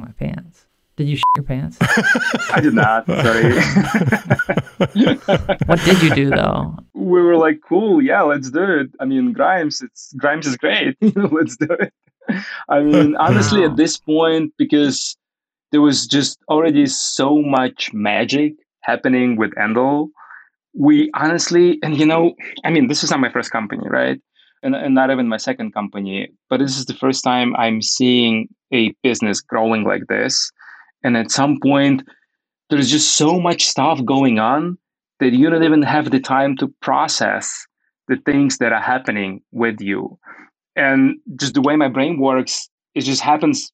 my 0.00 0.10
pants. 0.18 0.66
Did 0.96 1.08
you 1.08 1.18
your 1.34 1.42
pants? 1.42 1.76
I 2.52 2.60
did 2.60 2.74
not. 2.74 3.06
Sorry. 3.06 3.52
what 5.66 5.80
did 5.84 6.02
you 6.02 6.14
do 6.14 6.30
though? 6.30 6.76
We 6.94 7.20
were 7.20 7.36
like, 7.36 7.60
cool, 7.68 8.00
yeah, 8.00 8.22
let's 8.22 8.50
do 8.50 8.62
it. 8.62 8.90
I 9.00 9.04
mean, 9.04 9.32
Grimes, 9.32 9.82
it's 9.82 10.12
Grimes 10.16 10.46
is 10.46 10.56
great. 10.56 10.96
let's 11.00 11.56
do 11.56 11.66
it. 11.68 11.92
I 12.68 12.80
mean, 12.80 13.16
honestly, 13.16 13.60
wow. 13.60 13.70
at 13.70 13.76
this 13.76 13.98
point, 13.98 14.52
because 14.56 15.16
there 15.72 15.80
was 15.80 16.06
just 16.06 16.38
already 16.48 16.86
so 16.86 17.42
much 17.42 17.92
magic 17.92 18.54
happening 18.82 19.36
with 19.36 19.52
Endel, 19.56 20.10
we 20.76 21.10
honestly, 21.14 21.78
and 21.82 21.98
you 21.98 22.06
know, 22.06 22.34
I 22.64 22.70
mean, 22.70 22.88
this 22.88 23.04
is 23.04 23.10
not 23.10 23.20
my 23.20 23.30
first 23.30 23.50
company, 23.50 23.84
right? 23.88 24.20
And, 24.62 24.74
and 24.74 24.94
not 24.94 25.10
even 25.10 25.28
my 25.28 25.36
second 25.36 25.74
company, 25.74 26.30
but 26.50 26.58
this 26.58 26.78
is 26.78 26.86
the 26.86 26.94
first 26.94 27.22
time 27.22 27.54
I'm 27.56 27.82
seeing 27.82 28.48
a 28.72 28.94
business 29.02 29.40
growing 29.40 29.84
like 29.84 30.06
this 30.08 30.50
and 31.04 31.16
at 31.16 31.30
some 31.30 31.60
point, 31.62 32.02
there's 32.70 32.90
just 32.90 33.16
so 33.16 33.38
much 33.38 33.64
stuff 33.64 34.04
going 34.04 34.38
on 34.38 34.78
that 35.20 35.32
you 35.32 35.50
don't 35.50 35.62
even 35.62 35.82
have 35.82 36.10
the 36.10 36.18
time 36.18 36.56
to 36.56 36.68
process 36.80 37.66
the 38.08 38.16
things 38.24 38.58
that 38.58 38.72
are 38.72 38.80
happening 38.80 39.42
with 39.52 39.80
you. 39.80 40.18
And 40.74 41.18
just 41.38 41.54
the 41.54 41.60
way 41.60 41.76
my 41.76 41.88
brain 41.88 42.18
works, 42.18 42.68
it 42.94 43.02
just 43.02 43.20
happens 43.20 43.70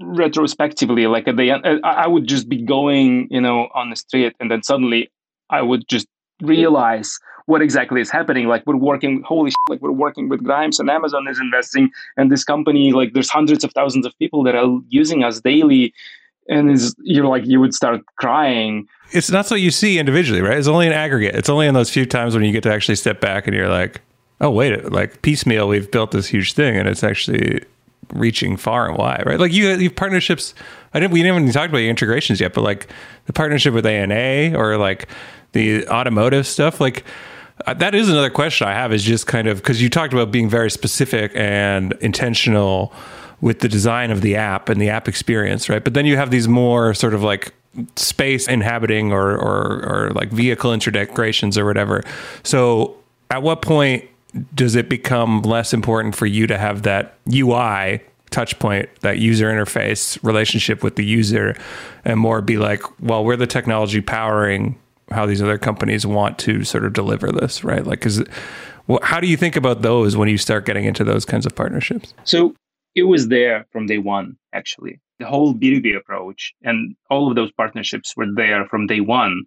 retrospectively. 0.00 1.06
Like 1.06 1.26
at 1.26 1.36
the 1.36 1.50
end, 1.50 1.64
I 1.84 2.06
would 2.06 2.28
just 2.28 2.48
be 2.48 2.62
going, 2.62 3.28
you 3.30 3.40
know, 3.40 3.68
on 3.74 3.90
the 3.90 3.96
street, 3.96 4.34
and 4.38 4.50
then 4.50 4.62
suddenly 4.62 5.10
I 5.50 5.62
would 5.62 5.88
just 5.88 6.06
realize 6.42 7.18
what 7.46 7.62
exactly 7.62 8.00
is 8.00 8.10
happening. 8.10 8.46
Like 8.46 8.66
we're 8.66 8.76
working, 8.76 9.22
holy 9.22 9.50
shit, 9.50 9.56
like 9.68 9.80
we're 9.80 9.90
working 9.90 10.28
with 10.28 10.44
Grimes 10.44 10.78
and 10.78 10.90
Amazon 10.90 11.26
is 11.28 11.40
investing, 11.40 11.90
and 12.16 12.30
this 12.30 12.44
company, 12.44 12.92
like 12.92 13.14
there's 13.14 13.30
hundreds 13.30 13.64
of 13.64 13.72
thousands 13.72 14.04
of 14.06 14.16
people 14.18 14.42
that 14.44 14.54
are 14.54 14.78
using 14.88 15.24
us 15.24 15.40
daily 15.40 15.94
and 16.48 16.70
is 16.70 16.94
you're 17.02 17.26
like 17.26 17.46
you 17.46 17.60
would 17.60 17.74
start 17.74 18.00
crying. 18.16 18.88
It's 19.12 19.30
not 19.30 19.46
so 19.46 19.54
you 19.54 19.70
see 19.70 19.98
individually 19.98 20.40
right? 20.40 20.58
It's 20.58 20.68
only 20.68 20.86
an 20.86 20.92
aggregate. 20.92 21.34
It's 21.34 21.48
only 21.48 21.66
in 21.66 21.74
those 21.74 21.90
few 21.90 22.06
times 22.06 22.34
when 22.34 22.44
you 22.44 22.52
get 22.52 22.62
to 22.64 22.72
actually 22.72 22.96
step 22.96 23.20
back 23.20 23.46
and 23.46 23.54
you're 23.54 23.68
like 23.68 24.00
oh 24.40 24.50
wait 24.50 24.92
like 24.92 25.20
piecemeal 25.22 25.68
we've 25.68 25.90
built 25.90 26.12
this 26.12 26.26
huge 26.26 26.52
thing 26.52 26.76
and 26.76 26.88
it's 26.88 27.02
actually 27.02 27.62
reaching 28.14 28.56
far 28.56 28.88
and 28.88 28.96
wide 28.96 29.24
right? 29.26 29.38
Like 29.38 29.52
you 29.52 29.68
you 29.76 29.90
partnerships 29.90 30.54
i 30.94 31.00
didn't 31.00 31.12
we 31.12 31.22
didn't 31.22 31.36
even 31.40 31.52
talk 31.52 31.68
about 31.68 31.80
integrations 31.80 32.40
yet 32.40 32.54
but 32.54 32.62
like 32.62 32.88
the 33.26 33.32
partnership 33.32 33.74
with 33.74 33.86
ana 33.86 34.56
or 34.58 34.76
like 34.76 35.08
the 35.52 35.86
automotive 35.88 36.46
stuff 36.46 36.80
like 36.80 37.04
Uh, 37.66 37.74
that 37.74 37.92
is 37.92 38.08
another 38.08 38.30
question 38.30 38.68
I 38.68 38.72
have 38.72 38.92
is 38.92 39.02
just 39.02 39.26
kind 39.26 39.48
of 39.48 39.58
because 39.58 39.82
you 39.82 39.90
talked 39.90 40.12
about 40.12 40.30
being 40.30 40.48
very 40.48 40.70
specific 40.70 41.32
and 41.34 41.92
intentional 42.00 42.92
with 43.40 43.58
the 43.58 43.68
design 43.68 44.12
of 44.12 44.20
the 44.20 44.36
app 44.36 44.68
and 44.68 44.80
the 44.80 44.88
app 44.88 45.08
experience, 45.08 45.68
right? 45.68 45.82
But 45.82 45.94
then 45.94 46.06
you 46.06 46.16
have 46.16 46.30
these 46.30 46.46
more 46.46 46.94
sort 46.94 47.14
of 47.14 47.22
like 47.24 47.52
space 47.96 48.46
inhabiting 48.46 49.12
or, 49.12 49.32
or, 49.32 49.64
or 49.90 50.10
like 50.14 50.30
vehicle 50.30 50.72
integrations 50.72 51.58
or 51.58 51.64
whatever. 51.64 52.04
So 52.44 52.96
at 53.30 53.42
what 53.42 53.60
point 53.60 54.04
does 54.54 54.76
it 54.76 54.88
become 54.88 55.42
less 55.42 55.72
important 55.72 56.14
for 56.14 56.26
you 56.26 56.46
to 56.46 56.58
have 56.58 56.82
that 56.82 57.16
UI 57.32 58.02
touch 58.30 58.58
point, 58.58 58.88
that 59.00 59.18
user 59.18 59.48
interface 59.48 60.22
relationship 60.22 60.82
with 60.82 60.96
the 60.96 61.04
user, 61.04 61.56
and 62.04 62.20
more 62.20 62.40
be 62.40 62.58
like, 62.58 62.82
well, 63.00 63.24
we're 63.24 63.36
the 63.36 63.46
technology 63.46 64.00
powering 64.00 64.78
how 65.10 65.26
these 65.26 65.42
other 65.42 65.58
companies 65.58 66.06
want 66.06 66.38
to 66.38 66.64
sort 66.64 66.84
of 66.84 66.92
deliver 66.92 67.32
this, 67.32 67.64
right? 67.64 67.84
Like, 67.86 68.04
is 68.04 68.22
well, 68.86 69.00
how 69.02 69.20
do 69.20 69.26
you 69.26 69.36
think 69.36 69.54
about 69.54 69.82
those 69.82 70.16
when 70.16 70.28
you 70.28 70.38
start 70.38 70.64
getting 70.64 70.84
into 70.84 71.04
those 71.04 71.24
kinds 71.24 71.46
of 71.46 71.54
partnerships? 71.54 72.14
So 72.24 72.54
it 72.94 73.02
was 73.02 73.28
there 73.28 73.66
from 73.70 73.86
day 73.86 73.98
one, 73.98 74.36
actually. 74.52 75.00
The 75.18 75.26
whole 75.26 75.54
B2B 75.54 75.96
approach 75.96 76.54
and 76.62 76.96
all 77.10 77.28
of 77.28 77.36
those 77.36 77.52
partnerships 77.52 78.16
were 78.16 78.26
there 78.34 78.66
from 78.66 78.86
day 78.86 79.00
one. 79.00 79.42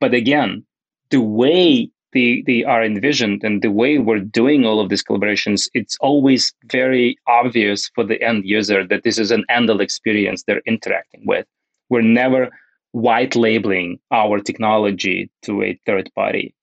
But 0.00 0.14
again, 0.14 0.64
the 1.10 1.20
way 1.20 1.90
they, 2.12 2.42
they 2.46 2.64
are 2.64 2.82
envisioned 2.82 3.44
and 3.44 3.62
the 3.62 3.70
way 3.70 3.98
we're 3.98 4.20
doing 4.20 4.64
all 4.64 4.80
of 4.80 4.88
these 4.88 5.04
collaborations, 5.04 5.68
it's 5.74 5.96
always 6.00 6.52
very 6.66 7.18
obvious 7.26 7.90
for 7.94 8.04
the 8.04 8.20
end 8.22 8.44
user 8.44 8.86
that 8.86 9.02
this 9.04 9.18
is 9.18 9.30
an 9.30 9.44
Endel 9.50 9.80
experience 9.80 10.42
they're 10.42 10.62
interacting 10.66 11.22
with. 11.26 11.46
We're 11.90 12.02
never 12.02 12.50
white 12.92 13.36
labeling 13.36 13.98
our 14.10 14.40
technology 14.40 15.30
to 15.42 15.62
a 15.62 15.78
third 15.86 16.10
party. 16.14 16.54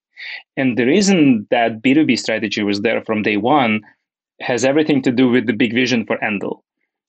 And 0.57 0.77
the 0.77 0.85
reason 0.85 1.47
that 1.51 1.81
B2B 1.81 2.17
strategy 2.17 2.63
was 2.63 2.81
there 2.81 3.03
from 3.03 3.21
day 3.21 3.37
one 3.37 3.81
has 4.41 4.65
everything 4.65 5.01
to 5.03 5.11
do 5.11 5.29
with 5.29 5.45
the 5.45 5.53
big 5.53 5.73
vision 5.73 6.05
for 6.05 6.17
Endel. 6.17 6.61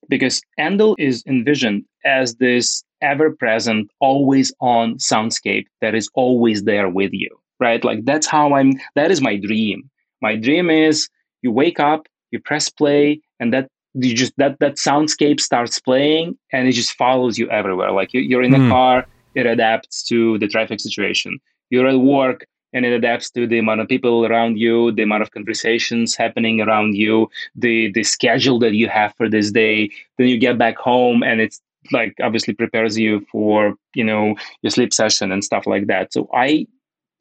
Because 0.09 0.41
Endel 0.59 0.95
is 0.97 1.23
envisioned 1.25 1.83
as 2.05 2.35
this 2.35 2.83
ever 3.01 3.31
present, 3.31 3.89
always 3.99 4.53
on 4.61 4.95
soundscape 4.95 5.65
that 5.81 5.95
is 5.95 6.09
always 6.13 6.63
there 6.63 6.89
with 6.89 7.11
you, 7.13 7.29
right? 7.59 7.83
Like 7.83 8.05
that's 8.05 8.27
how 8.27 8.53
I'm, 8.53 8.73
that 8.95 9.11
is 9.11 9.21
my 9.21 9.37
dream. 9.37 9.89
My 10.21 10.35
dream 10.35 10.69
is 10.69 11.09
you 11.41 11.51
wake 11.51 11.79
up, 11.79 12.07
you 12.31 12.39
press 12.39 12.69
play, 12.69 13.21
and 13.39 13.53
that 13.53 13.69
you 13.93 14.15
just 14.15 14.33
that 14.37 14.59
that 14.59 14.75
soundscape 14.75 15.39
starts 15.39 15.79
playing 15.79 16.37
and 16.51 16.67
it 16.67 16.73
just 16.73 16.93
follows 16.93 17.37
you 17.39 17.49
everywhere 17.49 17.91
like 17.91 18.13
you, 18.13 18.37
are 18.37 18.43
in 18.43 18.53
a 18.53 18.59
mm. 18.59 18.69
car 18.69 19.07
it 19.33 19.47
adapts 19.47 20.03
to 20.03 20.37
the 20.37 20.47
traffic 20.47 20.79
situation 20.79 21.39
you're 21.71 21.87
at 21.87 21.99
work 21.99 22.45
and 22.73 22.85
it 22.85 22.93
adapts 22.93 23.29
to 23.31 23.47
the 23.47 23.59
amount 23.59 23.81
of 23.81 23.87
people 23.87 24.25
around 24.25 24.59
you, 24.59 24.91
the 24.91 25.01
amount 25.01 25.23
of 25.23 25.31
conversations 25.31 26.15
happening 26.15 26.61
around 26.61 26.95
you, 26.95 27.29
the 27.55 27.91
the 27.93 28.03
schedule 28.03 28.59
that 28.59 28.73
you 28.73 28.87
have 28.89 29.13
for 29.15 29.29
this 29.29 29.51
day. 29.51 29.89
Then 30.17 30.27
you 30.27 30.37
get 30.37 30.57
back 30.57 30.77
home 30.77 31.23
and 31.23 31.41
it's 31.41 31.61
like 31.91 32.15
obviously 32.21 32.53
prepares 32.53 32.97
you 32.97 33.25
for 33.31 33.75
you 33.93 34.03
know 34.03 34.35
your 34.61 34.71
sleep 34.71 34.93
session 34.93 35.31
and 35.31 35.43
stuff 35.43 35.65
like 35.65 35.87
that. 35.87 36.13
So 36.13 36.29
I 36.33 36.67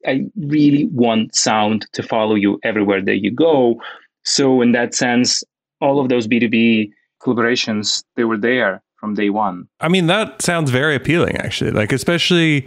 I 0.07 0.27
really 0.37 0.87
want 0.87 1.35
sound 1.35 1.87
to 1.92 2.03
follow 2.03 2.35
you 2.35 2.59
everywhere 2.62 3.03
that 3.03 3.23
you 3.23 3.31
go. 3.31 3.81
So 4.25 4.61
in 4.61 4.73
that 4.73 4.95
sense, 4.95 5.45
all 5.81 6.01
of 6.01 6.09
those 6.09 6.27
B2B 6.27 6.90
collaborations, 7.23 8.05
they 8.16 8.25
were 8.25 8.38
there 8.38 8.83
from 8.97 9.14
day 9.14 9.31
one. 9.31 9.69
I 9.81 9.88
mean, 9.88 10.07
that 10.07 10.42
sounds 10.42 10.71
very 10.71 10.95
appealing 10.95 11.37
actually. 11.37 11.71
Like 11.71 11.92
especially 11.92 12.66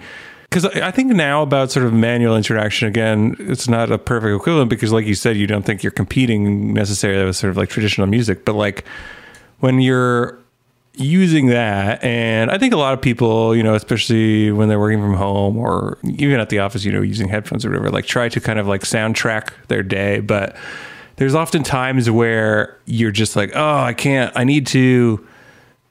because 0.50 0.66
I 0.66 0.90
think 0.90 1.12
now 1.14 1.44
about 1.44 1.72
sort 1.72 1.86
of 1.86 1.94
manual 1.94 2.36
interaction 2.36 2.88
again, 2.88 3.36
it's 3.40 3.68
not 3.68 3.92
a 3.92 4.00
perfect 4.00 4.36
equivalent 4.36 4.70
because, 4.70 4.92
like 4.92 5.06
you 5.06 5.14
said, 5.14 5.38
you 5.38 5.46
don't 5.46 5.64
think 5.64 5.84
you're 5.84 5.92
competing 5.92 6.74
necessarily 6.74 7.24
with 7.26 7.36
sort 7.36 7.52
of 7.52 7.58
like 7.58 7.70
traditional 7.70 8.08
music, 8.08 8.46
but 8.46 8.54
like 8.54 8.84
when 9.60 9.80
you're 9.80 10.40
using 11.00 11.48
that, 11.48 12.04
and 12.04 12.52
I 12.52 12.58
think 12.58 12.74
a 12.74 12.78
lot 12.78 12.94
of 12.94 13.02
people, 13.02 13.56
you 13.56 13.64
know, 13.64 13.74
especially 13.76 14.52
when 14.52 14.70
they're 14.70 14.80
working 14.80 15.00
from 15.00 15.16
home 15.16 15.58
or 15.58 15.98
even 16.04 16.40
at 16.40 16.50
the 16.50 16.60
office, 16.60 16.84
you 16.84 16.92
know, 16.92 17.02
using 17.02 17.28
headphones 17.30 17.66
or 17.66 17.70
whatever, 17.70 17.90
like 17.90 18.06
try 18.06 18.30
to 18.30 18.40
kind 18.40 18.60
of 18.60 18.68
like 18.68 18.82
soundtrack 18.82 19.54
their 19.68 19.84
day, 19.84 20.20
but 20.20 20.56
there's 21.16 21.36
often 21.36 21.64
times 21.64 22.10
where 22.10 22.78
you're 22.86 23.12
just 23.12 23.36
like, 23.36 23.52
oh, 23.56 23.78
I 23.78 23.94
can't, 23.94 24.32
I 24.36 24.44
need 24.44 24.68
to 24.68 25.26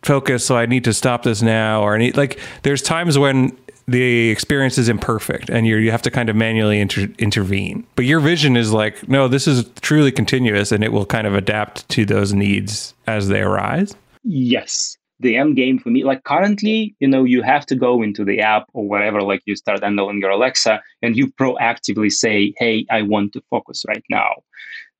focus, 0.02 0.44
so 0.44 0.56
I 0.56 0.66
need 0.66 0.84
to 0.84 0.94
stop 0.94 1.22
this 1.22 1.42
now, 1.42 1.82
or 1.82 1.94
I 1.94 1.98
need 1.98 2.16
like 2.16 2.38
there's 2.62 2.82
times 2.82 3.18
when 3.18 3.56
the 3.88 4.28
experience 4.28 4.76
is 4.76 4.90
imperfect 4.90 5.48
and 5.48 5.66
you 5.66 5.76
you 5.76 5.90
have 5.90 6.02
to 6.02 6.10
kind 6.10 6.28
of 6.28 6.36
manually 6.36 6.78
inter- 6.78 7.08
intervene. 7.18 7.86
But 7.96 8.04
your 8.04 8.20
vision 8.20 8.54
is 8.56 8.70
like, 8.70 9.08
no, 9.08 9.28
this 9.28 9.48
is 9.48 9.64
truly 9.80 10.12
continuous 10.12 10.70
and 10.70 10.84
it 10.84 10.92
will 10.92 11.06
kind 11.06 11.26
of 11.26 11.34
adapt 11.34 11.88
to 11.90 12.04
those 12.04 12.34
needs 12.34 12.92
as 13.06 13.28
they 13.28 13.40
arise. 13.40 13.96
Yes. 14.24 14.97
The 15.20 15.36
end 15.36 15.56
game 15.56 15.78
for 15.78 15.90
me, 15.90 16.04
like 16.04 16.24
currently, 16.24 16.94
you 17.00 17.08
know, 17.08 17.24
you 17.24 17.42
have 17.42 17.66
to 17.66 17.74
go 17.74 18.02
into 18.02 18.24
the 18.24 18.40
app 18.40 18.66
or 18.72 18.88
whatever, 18.88 19.20
like 19.22 19.42
you 19.46 19.56
start 19.56 19.82
handling 19.82 20.20
your 20.20 20.30
Alexa 20.30 20.80
and 21.02 21.16
you 21.16 21.28
proactively 21.32 22.12
say, 22.12 22.54
hey, 22.58 22.86
I 22.90 23.02
want 23.02 23.32
to 23.32 23.42
focus 23.50 23.84
right 23.88 24.04
now. 24.08 24.30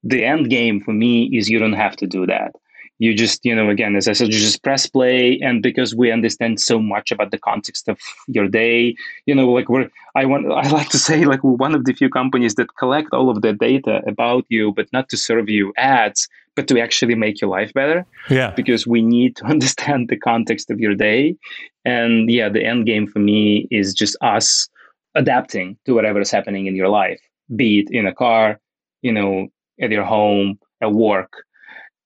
The 0.03 0.25
end 0.25 0.51
game 0.51 0.81
for 0.81 0.93
me 0.93 1.27
is 1.37 1.49
you 1.49 1.59
don't 1.59 1.73
have 1.75 1.97
to 1.97 2.07
do 2.07 2.27
that 2.27 2.53
you 2.99 3.15
just 3.15 3.45
you 3.45 3.55
know 3.55 3.71
again 3.71 3.97
as 3.97 4.09
i 4.09 4.13
said 4.13 4.33
you 4.33 4.39
just 4.39 4.63
press 4.63 4.87
play 4.87 5.39
and 5.41 5.63
because 5.63 5.95
we 5.95 6.11
understand 6.11 6.61
so 6.61 6.81
much 6.81 7.11
about 7.11 7.31
the 7.31 7.39
context 7.39 7.89
of 7.89 7.99
your 8.27 8.49
day 8.49 8.95
you 9.27 9.35
know 9.35 9.49
like 9.51 9.69
we're 9.69 9.89
i 10.15 10.25
want 10.25 10.51
i 10.65 10.69
like 10.69 10.89
to 10.89 10.99
say 10.99 11.25
like 11.25 11.43
we're 11.43 11.53
one 11.53 11.75
of 11.75 11.85
the 11.85 11.93
few 11.93 12.11
companies 12.11 12.55
that 12.57 12.77
collect 12.77 13.13
all 13.13 13.31
of 13.31 13.43
the 13.43 13.53
data 13.53 14.03
about 14.07 14.45
you 14.49 14.73
but 14.73 14.93
not 14.93 15.09
to 15.09 15.17
serve 15.17 15.49
you 15.49 15.73
ads 15.77 16.29
but 16.59 16.67
to 16.67 16.81
actually 16.81 17.15
make 17.15 17.41
your 17.41 17.51
life 17.51 17.73
better. 17.73 18.05
Yeah. 18.29 18.51
Because 18.51 18.85
we 18.85 19.01
need 19.01 19.37
to 19.37 19.45
understand 19.55 20.09
the 20.09 20.17
context 20.17 20.71
of 20.73 20.81
your 20.81 20.95
day. 20.95 21.37
And 21.85 22.29
yeah 22.31 22.49
the 22.49 22.65
end 22.65 22.85
game 22.87 23.07
for 23.07 23.21
me 23.21 23.69
is 23.71 23.95
just 23.95 24.15
us 24.35 24.69
adapting 25.15 25.77
to 25.85 25.93
whatever 25.97 26.21
is 26.21 26.31
happening 26.31 26.67
in 26.67 26.75
your 26.81 26.89
life 26.89 27.21
be 27.61 27.81
it 27.81 27.89
in 27.99 28.05
a 28.07 28.15
car 28.23 28.61
you 29.07 29.13
know 29.17 29.49
at 29.81 29.91
your 29.91 30.05
home 30.05 30.59
at 30.83 30.93
work. 30.93 31.33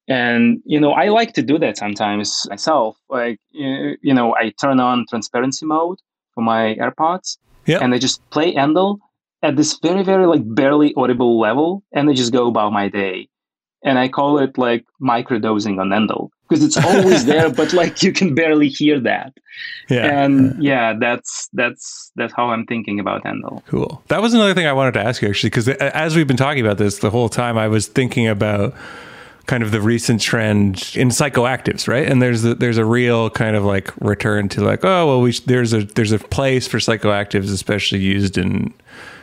And 0.08 0.42
you 0.72 0.78
know 0.82 0.92
i 1.02 1.08
like 1.08 1.32
to 1.38 1.42
do 1.50 1.56
that 1.64 1.74
sometimes 1.84 2.28
myself. 2.50 2.92
Like 3.08 3.38
you 3.50 4.14
know 4.18 4.28
i 4.42 4.44
turn 4.62 4.78
on 4.88 5.06
transparency 5.12 5.64
mode 5.74 5.98
for 6.34 6.42
my 6.52 6.62
airpods 6.84 7.28
yep. 7.66 7.82
and 7.82 7.94
i 7.94 7.98
just 8.06 8.18
play 8.30 8.48
endel 8.64 8.98
at 9.42 9.56
this 9.56 9.78
very 9.88 10.02
very 10.02 10.26
like 10.32 10.44
barely 10.60 10.90
audible 10.96 11.38
level 11.38 11.82
and 11.92 12.08
i 12.08 12.12
just 12.22 12.32
go 12.32 12.44
about 12.48 12.72
my 12.72 12.88
day 12.88 13.28
and 13.84 13.98
i 13.98 14.08
call 14.08 14.38
it 14.38 14.56
like 14.58 14.84
microdosing 15.00 15.80
on 15.80 15.90
endel 15.90 16.30
because 16.48 16.64
it's 16.64 16.76
always 16.76 17.24
there 17.24 17.50
but 17.50 17.72
like 17.72 18.02
you 18.02 18.12
can 18.12 18.34
barely 18.34 18.68
hear 18.68 19.00
that. 19.00 19.32
Yeah. 19.88 20.22
And 20.24 20.62
yeah. 20.62 20.94
that's 20.98 21.48
that's 21.52 22.12
that's 22.16 22.32
how 22.34 22.48
i'm 22.48 22.66
thinking 22.66 23.00
about 23.00 23.24
endel. 23.24 23.62
Cool. 23.66 24.02
That 24.08 24.20
was 24.20 24.34
another 24.34 24.54
thing 24.54 24.66
i 24.66 24.72
wanted 24.72 24.92
to 24.92 25.00
ask 25.00 25.22
you 25.22 25.28
actually 25.28 25.50
because 25.50 25.68
uh, 25.68 25.90
as 25.94 26.14
we've 26.16 26.26
been 26.26 26.36
talking 26.36 26.64
about 26.64 26.78
this 26.78 26.98
the 26.98 27.10
whole 27.10 27.28
time 27.28 27.58
i 27.58 27.68
was 27.68 27.86
thinking 27.86 28.28
about 28.28 28.74
kind 29.46 29.62
of 29.62 29.70
the 29.70 29.80
recent 29.80 30.20
trend 30.20 30.92
in 30.94 31.08
psychoactives, 31.08 31.88
right? 31.88 32.08
And 32.08 32.22
there's 32.22 32.44
a, 32.44 32.54
there's 32.54 32.78
a 32.78 32.84
real 32.84 33.28
kind 33.28 33.56
of 33.56 33.64
like 33.64 33.92
return 34.00 34.48
to 34.50 34.62
like, 34.62 34.84
oh 34.84 35.06
well, 35.06 35.20
we 35.20 35.32
there's 35.32 35.72
a 35.72 35.84
there's 35.84 36.12
a 36.12 36.18
place 36.18 36.68
for 36.68 36.78
psychoactives, 36.78 37.52
especially 37.52 38.00
used 38.00 38.38
in 38.38 38.72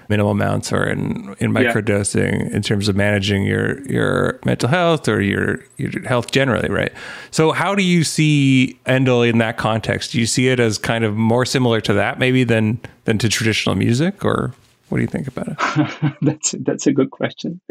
minimal 0.10 0.32
amounts 0.32 0.74
or 0.74 0.88
in 0.88 1.36
in 1.40 1.52
microdosing 1.52 2.50
yeah. 2.50 2.56
in 2.56 2.62
terms 2.62 2.90
of 2.90 2.96
managing 2.96 3.44
your 3.44 3.82
your 3.88 4.40
mental 4.44 4.68
health 4.68 5.08
or 5.08 5.22
your 5.22 5.64
your 5.78 5.92
health 6.08 6.32
generally, 6.32 6.70
right? 6.70 6.92
So 7.32 7.52
how 7.52 7.76
do 7.76 7.84
you 7.84 8.04
see 8.04 8.80
Endel 8.86 9.28
in 9.28 9.38
that 9.38 9.58
context? 9.58 10.12
Do 10.12 10.20
you 10.20 10.26
see 10.26 10.48
it 10.48 10.60
as 10.60 10.78
kind 10.78 11.04
of 11.04 11.16
more 11.16 11.46
similar 11.46 11.80
to 11.82 11.94
that 11.94 12.20
maybe 12.20 12.44
than 12.44 12.80
than 13.06 13.18
to 13.20 13.30
traditional 13.30 13.76
music 13.76 14.26
or 14.26 14.54
what 14.90 14.98
do 14.98 15.02
you 15.04 15.08
think 15.08 15.28
about 15.28 15.48
it? 15.50 16.14
that's 16.22 16.56
that's 16.60 16.88
a 16.88 16.92
good 16.92 17.12
question. 17.12 17.62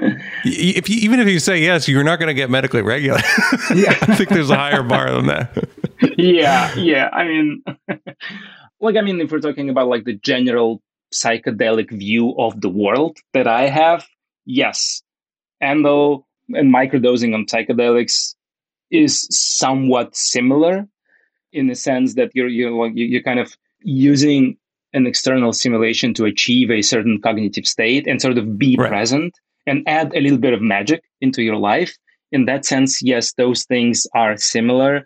If 0.45 0.89
you, 0.89 0.97
even 0.99 1.19
if 1.19 1.27
you 1.27 1.41
say 1.41 1.61
yes, 1.61 1.89
you're 1.89 2.05
not 2.05 2.21
going 2.21 2.29
to 2.29 2.35
get 2.35 2.49
medically 2.49 2.81
regulated. 2.81 3.25
yeah, 3.75 3.91
I 4.03 4.15
think 4.15 4.29
there's 4.29 4.51
a 4.51 4.57
higher 4.57 4.85
bar 4.85 5.11
than 5.11 5.27
that. 5.27 5.69
yeah, 6.17 6.73
yeah. 6.77 7.09
I 7.13 7.25
mean, 7.25 7.65
like 8.81 8.97
I 8.97 9.01
mean, 9.01 9.21
if 9.21 9.33
we're 9.33 9.41
talking 9.41 9.69
about 9.69 9.89
like 9.89 10.05
the 10.05 10.15
general 10.15 10.81
psychedelic 11.13 11.91
view 11.91 12.35
of 12.39 12.61
the 12.61 12.69
world 12.69 13.19
that 13.33 13.47
I 13.47 13.69
have, 13.69 14.07
yes, 14.45 15.03
Endel 15.63 16.25
and 16.51 16.73
microdosing 16.73 17.35
on 17.35 17.47
psychedelics 17.47 18.35
is 18.91 19.27
somewhat 19.31 20.17
similar 20.17 20.87
in 21.53 21.67
the 21.67 21.75
sense 21.75 22.15
that 22.15 22.31
you're 22.35 22.49
you're 22.49 22.89
you're 22.89 23.23
kind 23.23 23.41
of 23.41 23.57
using 23.81 24.57
an 24.95 25.07
external 25.07 25.53
simulation 25.53 26.15
to 26.15 26.25
achieve 26.25 26.71
a 26.71 26.83
certain 26.83 27.21
cognitive 27.21 27.67
state 27.67 28.07
and 28.07 28.23
sort 28.23 28.39
of 28.39 28.59
be 28.59 28.77
right. 28.77 28.89
present 28.89 29.35
and 29.67 29.87
add 29.87 30.15
a 30.15 30.21
little 30.21 30.39
bit 30.39 30.55
of 30.55 30.63
magic 30.63 31.03
into 31.21 31.43
your 31.43 31.57
life. 31.57 31.95
In 32.33 32.47
that 32.47 32.65
sense, 32.65 33.03
yes, 33.03 33.35
those 33.35 33.65
things 33.65 34.07
are 34.15 34.37
similar. 34.37 35.05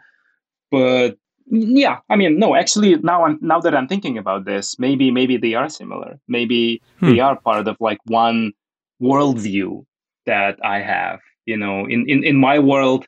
But 0.70 1.16
yeah, 1.46 1.98
I 2.08 2.16
mean, 2.16 2.38
no, 2.38 2.54
actually 2.54 2.96
now 2.96 3.24
I'm 3.24 3.38
now 3.40 3.60
that 3.60 3.74
I'm 3.74 3.88
thinking 3.88 4.18
about 4.18 4.44
this, 4.44 4.78
maybe 4.78 5.10
maybe 5.10 5.36
they 5.36 5.54
are 5.54 5.68
similar. 5.68 6.18
Maybe 6.28 6.82
hmm. 6.98 7.10
they 7.10 7.20
are 7.20 7.40
part 7.40 7.68
of 7.68 7.76
like 7.80 7.98
one 8.04 8.52
worldview 9.00 9.84
that 10.26 10.58
I 10.64 10.80
have. 10.80 11.20
You 11.44 11.56
know, 11.56 11.86
in, 11.86 12.08
in, 12.08 12.22
in 12.22 12.36
my 12.36 12.60
world, 12.60 13.04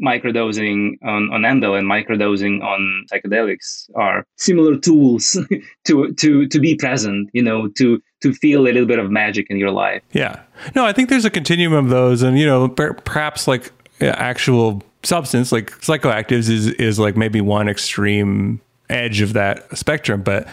microdosing 0.00 0.98
on, 1.02 1.32
on 1.32 1.42
Endel 1.42 1.76
and 1.76 1.88
microdosing 1.88 2.62
on 2.62 3.06
psychedelics 3.12 3.90
are 3.94 4.24
similar 4.36 4.76
tools 4.78 5.36
to 5.84 6.12
to 6.14 6.46
to 6.46 6.60
be 6.60 6.74
present, 6.76 7.28
you 7.32 7.42
know, 7.42 7.68
to 7.78 8.00
to 8.22 8.32
feel 8.32 8.60
a 8.60 8.64
little 8.64 8.86
bit 8.86 8.98
of 8.98 9.10
magic 9.10 9.46
in 9.50 9.56
your 9.56 9.70
life. 9.70 10.02
Yeah. 10.12 10.40
No, 10.74 10.84
I 10.84 10.92
think 10.92 11.08
there's 11.08 11.24
a 11.24 11.30
continuum 11.30 11.72
of 11.72 11.90
those 11.90 12.22
and 12.22 12.38
you 12.38 12.46
know, 12.46 12.68
per- 12.68 12.94
perhaps 12.94 13.48
like 13.48 13.72
actual 14.00 14.82
substance 15.02 15.50
like 15.52 15.70
psychoactives 15.80 16.48
is 16.48 16.68
is 16.68 16.98
like 16.98 17.16
maybe 17.16 17.40
one 17.40 17.68
extreme 17.68 18.60
edge 18.88 19.20
of 19.20 19.32
that 19.32 19.76
spectrum, 19.76 20.22
but 20.22 20.46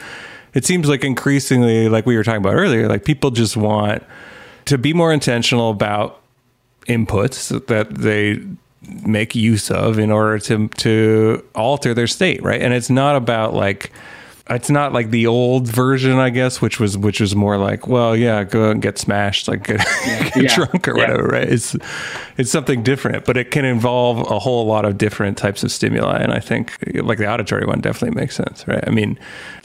it 0.54 0.66
seems 0.66 0.88
like 0.88 1.04
increasingly 1.04 1.90
like 1.90 2.06
we 2.06 2.16
were 2.18 2.24
talking 2.24 2.42
about 2.42 2.56
earlier, 2.56 2.88
like 2.88 3.06
people 3.06 3.32
just 3.32 3.56
want 3.56 4.04
to 4.66 4.78
be 4.78 4.94
more 4.94 5.14
intentional 5.14 5.70
about 5.70 6.22
inputs 6.88 7.66
that 7.68 7.90
they 7.96 8.42
make 9.06 9.36
use 9.36 9.70
of 9.70 10.00
in 10.00 10.12
order 10.12 10.40
to 10.40 10.68
to 10.70 11.46
alter 11.54 11.94
their 11.94 12.08
state, 12.08 12.42
right? 12.42 12.62
And 12.62 12.74
it's 12.74 12.90
not 12.90 13.16
about 13.16 13.54
like 13.54 13.92
it's 14.50 14.70
not 14.70 14.94
like 14.94 15.12
the 15.12 15.28
old 15.28 15.68
version, 15.68 16.18
I 16.18 16.30
guess, 16.30 16.62
which 16.62 16.80
was 16.80 16.98
which 16.98 17.20
was 17.20 17.36
more 17.36 17.58
like, 17.58 17.88
well, 17.88 18.16
yeah, 18.16 18.44
go 18.44 18.72
and 18.72 18.82
get 18.82 18.98
smashed, 18.98 19.48
like 19.48 19.64
get, 19.68 19.86
yeah. 20.06 20.30
get 20.30 20.52
drunk 20.52 20.88
or 20.88 20.98
yeah. 20.98 21.08
whatever, 21.08 21.28
right? 21.28 21.48
It's 21.48 21.76
it's 22.38 22.52
something 22.52 22.84
different, 22.84 23.26
but 23.26 23.38
it 23.38 23.52
can 23.52 23.66
involve 23.66 24.20
a 24.32 24.40
whole 24.40 24.66
lot 24.66 24.86
of 24.86 24.98
different 24.98 25.38
types 25.38 25.64
of 25.64 25.72
stimuli, 25.72 26.18
and 26.20 26.32
I 26.32 26.40
think 26.40 26.74
like 26.96 27.18
the 27.18 27.30
auditory 27.30 27.66
one 27.66 27.82
definitely 27.82 28.20
makes 28.20 28.36
sense, 28.36 28.68
right? 28.68 28.84
I 28.88 28.92
mean, 28.92 29.20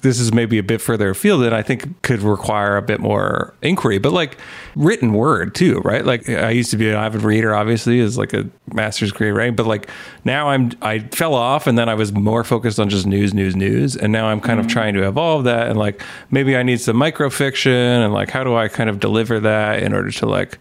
this 0.05 0.21
is 0.21 0.33
maybe 0.33 0.59
a 0.59 0.63
bit 0.63 0.81
further 0.81 1.11
afield 1.11 1.43
and 1.43 1.55
I 1.55 1.63
think 1.63 2.03
could 2.03 2.21
require 2.21 2.77
a 2.77 2.83
bit 2.83 3.01
more 3.01 3.55
inquiry, 3.63 3.99
but 3.99 4.13
like 4.13 4.39
written 4.77 5.15
word 5.15 5.55
too, 5.55 5.81
right? 5.81 6.05
Like 6.05 6.29
I 6.29 6.51
used 6.51 6.71
to 6.71 6.77
be 6.77 6.89
an 6.89 6.95
avid 6.95 7.23
reader, 7.23 7.55
obviously, 7.55 8.01
as 8.01 8.17
like 8.17 8.33
a 8.33 8.49
master's 8.73 9.11
degree, 9.11 9.31
right? 9.31 9.55
But 9.55 9.67
like 9.67 9.89
now 10.25 10.51
I'm 10.51 10.73
I 10.83 11.01
fell 11.01 11.35
off 11.35 11.67
and 11.67 11.77
then 11.77 11.89
I 11.89 11.95
was 11.95 12.13
more 12.13 12.45
focused 12.45 12.79
on 12.79 12.89
just 12.89 13.07
news, 13.07 13.35
news, 13.35 13.57
news, 13.57 13.97
and 13.97 14.13
now 14.13 14.27
I'm 14.27 14.41
kind 14.41 14.61
mm-hmm. 14.61 14.69
of 14.69 14.74
Mm-hmm. 14.75 14.81
trying 14.81 14.95
to 14.95 15.09
evolve 15.09 15.45
that 15.45 15.69
and 15.69 15.79
like 15.79 16.03
maybe 16.31 16.57
I 16.57 16.63
need 16.63 16.81
some 16.81 16.97
microfiction 16.97 18.05
and 18.05 18.13
like 18.13 18.31
how 18.31 18.45
do 18.45 18.55
I 18.55 18.69
kind 18.69 18.91
of 18.91 19.01
deliver 19.01 19.41
that 19.41 19.83
in 19.83 19.93
order 19.93 20.11
to 20.11 20.27
like 20.27 20.59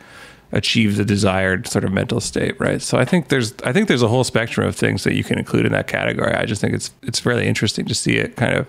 achieve 0.52 0.98
the 0.98 1.04
desired 1.06 1.68
sort 1.68 1.84
of 1.84 1.92
mental 1.92 2.22
state, 2.22 2.60
right? 2.60 2.80
So 2.82 3.00
I 3.00 3.06
think 3.06 3.30
there's 3.30 3.54
I 3.64 3.74
think 3.74 3.88
there's 3.88 4.04
a 4.04 4.08
whole 4.08 4.24
spectrum 4.24 4.68
of 4.68 4.76
things 4.76 5.04
that 5.04 5.16
you 5.16 5.24
can 5.24 5.40
include 5.40 5.66
in 5.66 5.72
that 5.72 5.88
category. 5.88 6.34
I 6.34 6.46
just 6.46 6.62
think 6.62 6.74
it's 6.74 6.92
it's 7.02 7.26
really 7.26 7.48
interesting 7.48 7.86
to 7.86 7.96
see 7.96 8.18
it 8.18 8.36
kind 8.36 8.56
of 8.56 8.68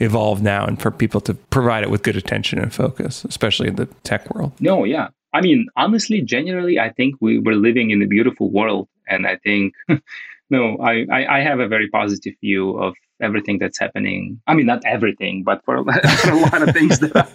evolve 0.00 0.42
now 0.42 0.64
and 0.64 0.80
for 0.80 0.90
people 0.90 1.20
to 1.22 1.34
provide 1.34 1.82
it 1.82 1.90
with 1.90 2.02
good 2.02 2.16
attention 2.16 2.58
and 2.58 2.72
focus, 2.72 3.24
especially 3.24 3.68
in 3.68 3.76
the 3.76 3.86
tech 4.04 4.34
world. 4.34 4.52
No, 4.60 4.84
yeah. 4.84 5.08
I 5.32 5.40
mean, 5.40 5.68
honestly, 5.76 6.20
generally, 6.20 6.78
I 6.78 6.90
think 6.90 7.16
we, 7.20 7.38
we're 7.38 7.54
living 7.54 7.90
in 7.90 8.02
a 8.02 8.06
beautiful 8.06 8.50
world. 8.50 8.88
And 9.08 9.26
I 9.26 9.36
think, 9.36 9.74
no, 10.50 10.76
I, 10.78 11.06
I, 11.10 11.38
I 11.38 11.40
have 11.40 11.60
a 11.60 11.68
very 11.68 11.88
positive 11.88 12.34
view 12.40 12.76
of 12.76 12.94
everything 13.22 13.58
that's 13.58 13.78
happening. 13.78 14.40
I 14.46 14.54
mean, 14.54 14.66
not 14.66 14.84
everything, 14.84 15.42
but 15.42 15.64
for, 15.64 15.84
for 16.18 16.30
a 16.30 16.36
lot 16.36 16.66
of 16.66 16.74
things 16.74 16.98
that 16.98 17.16
are, 17.16 17.28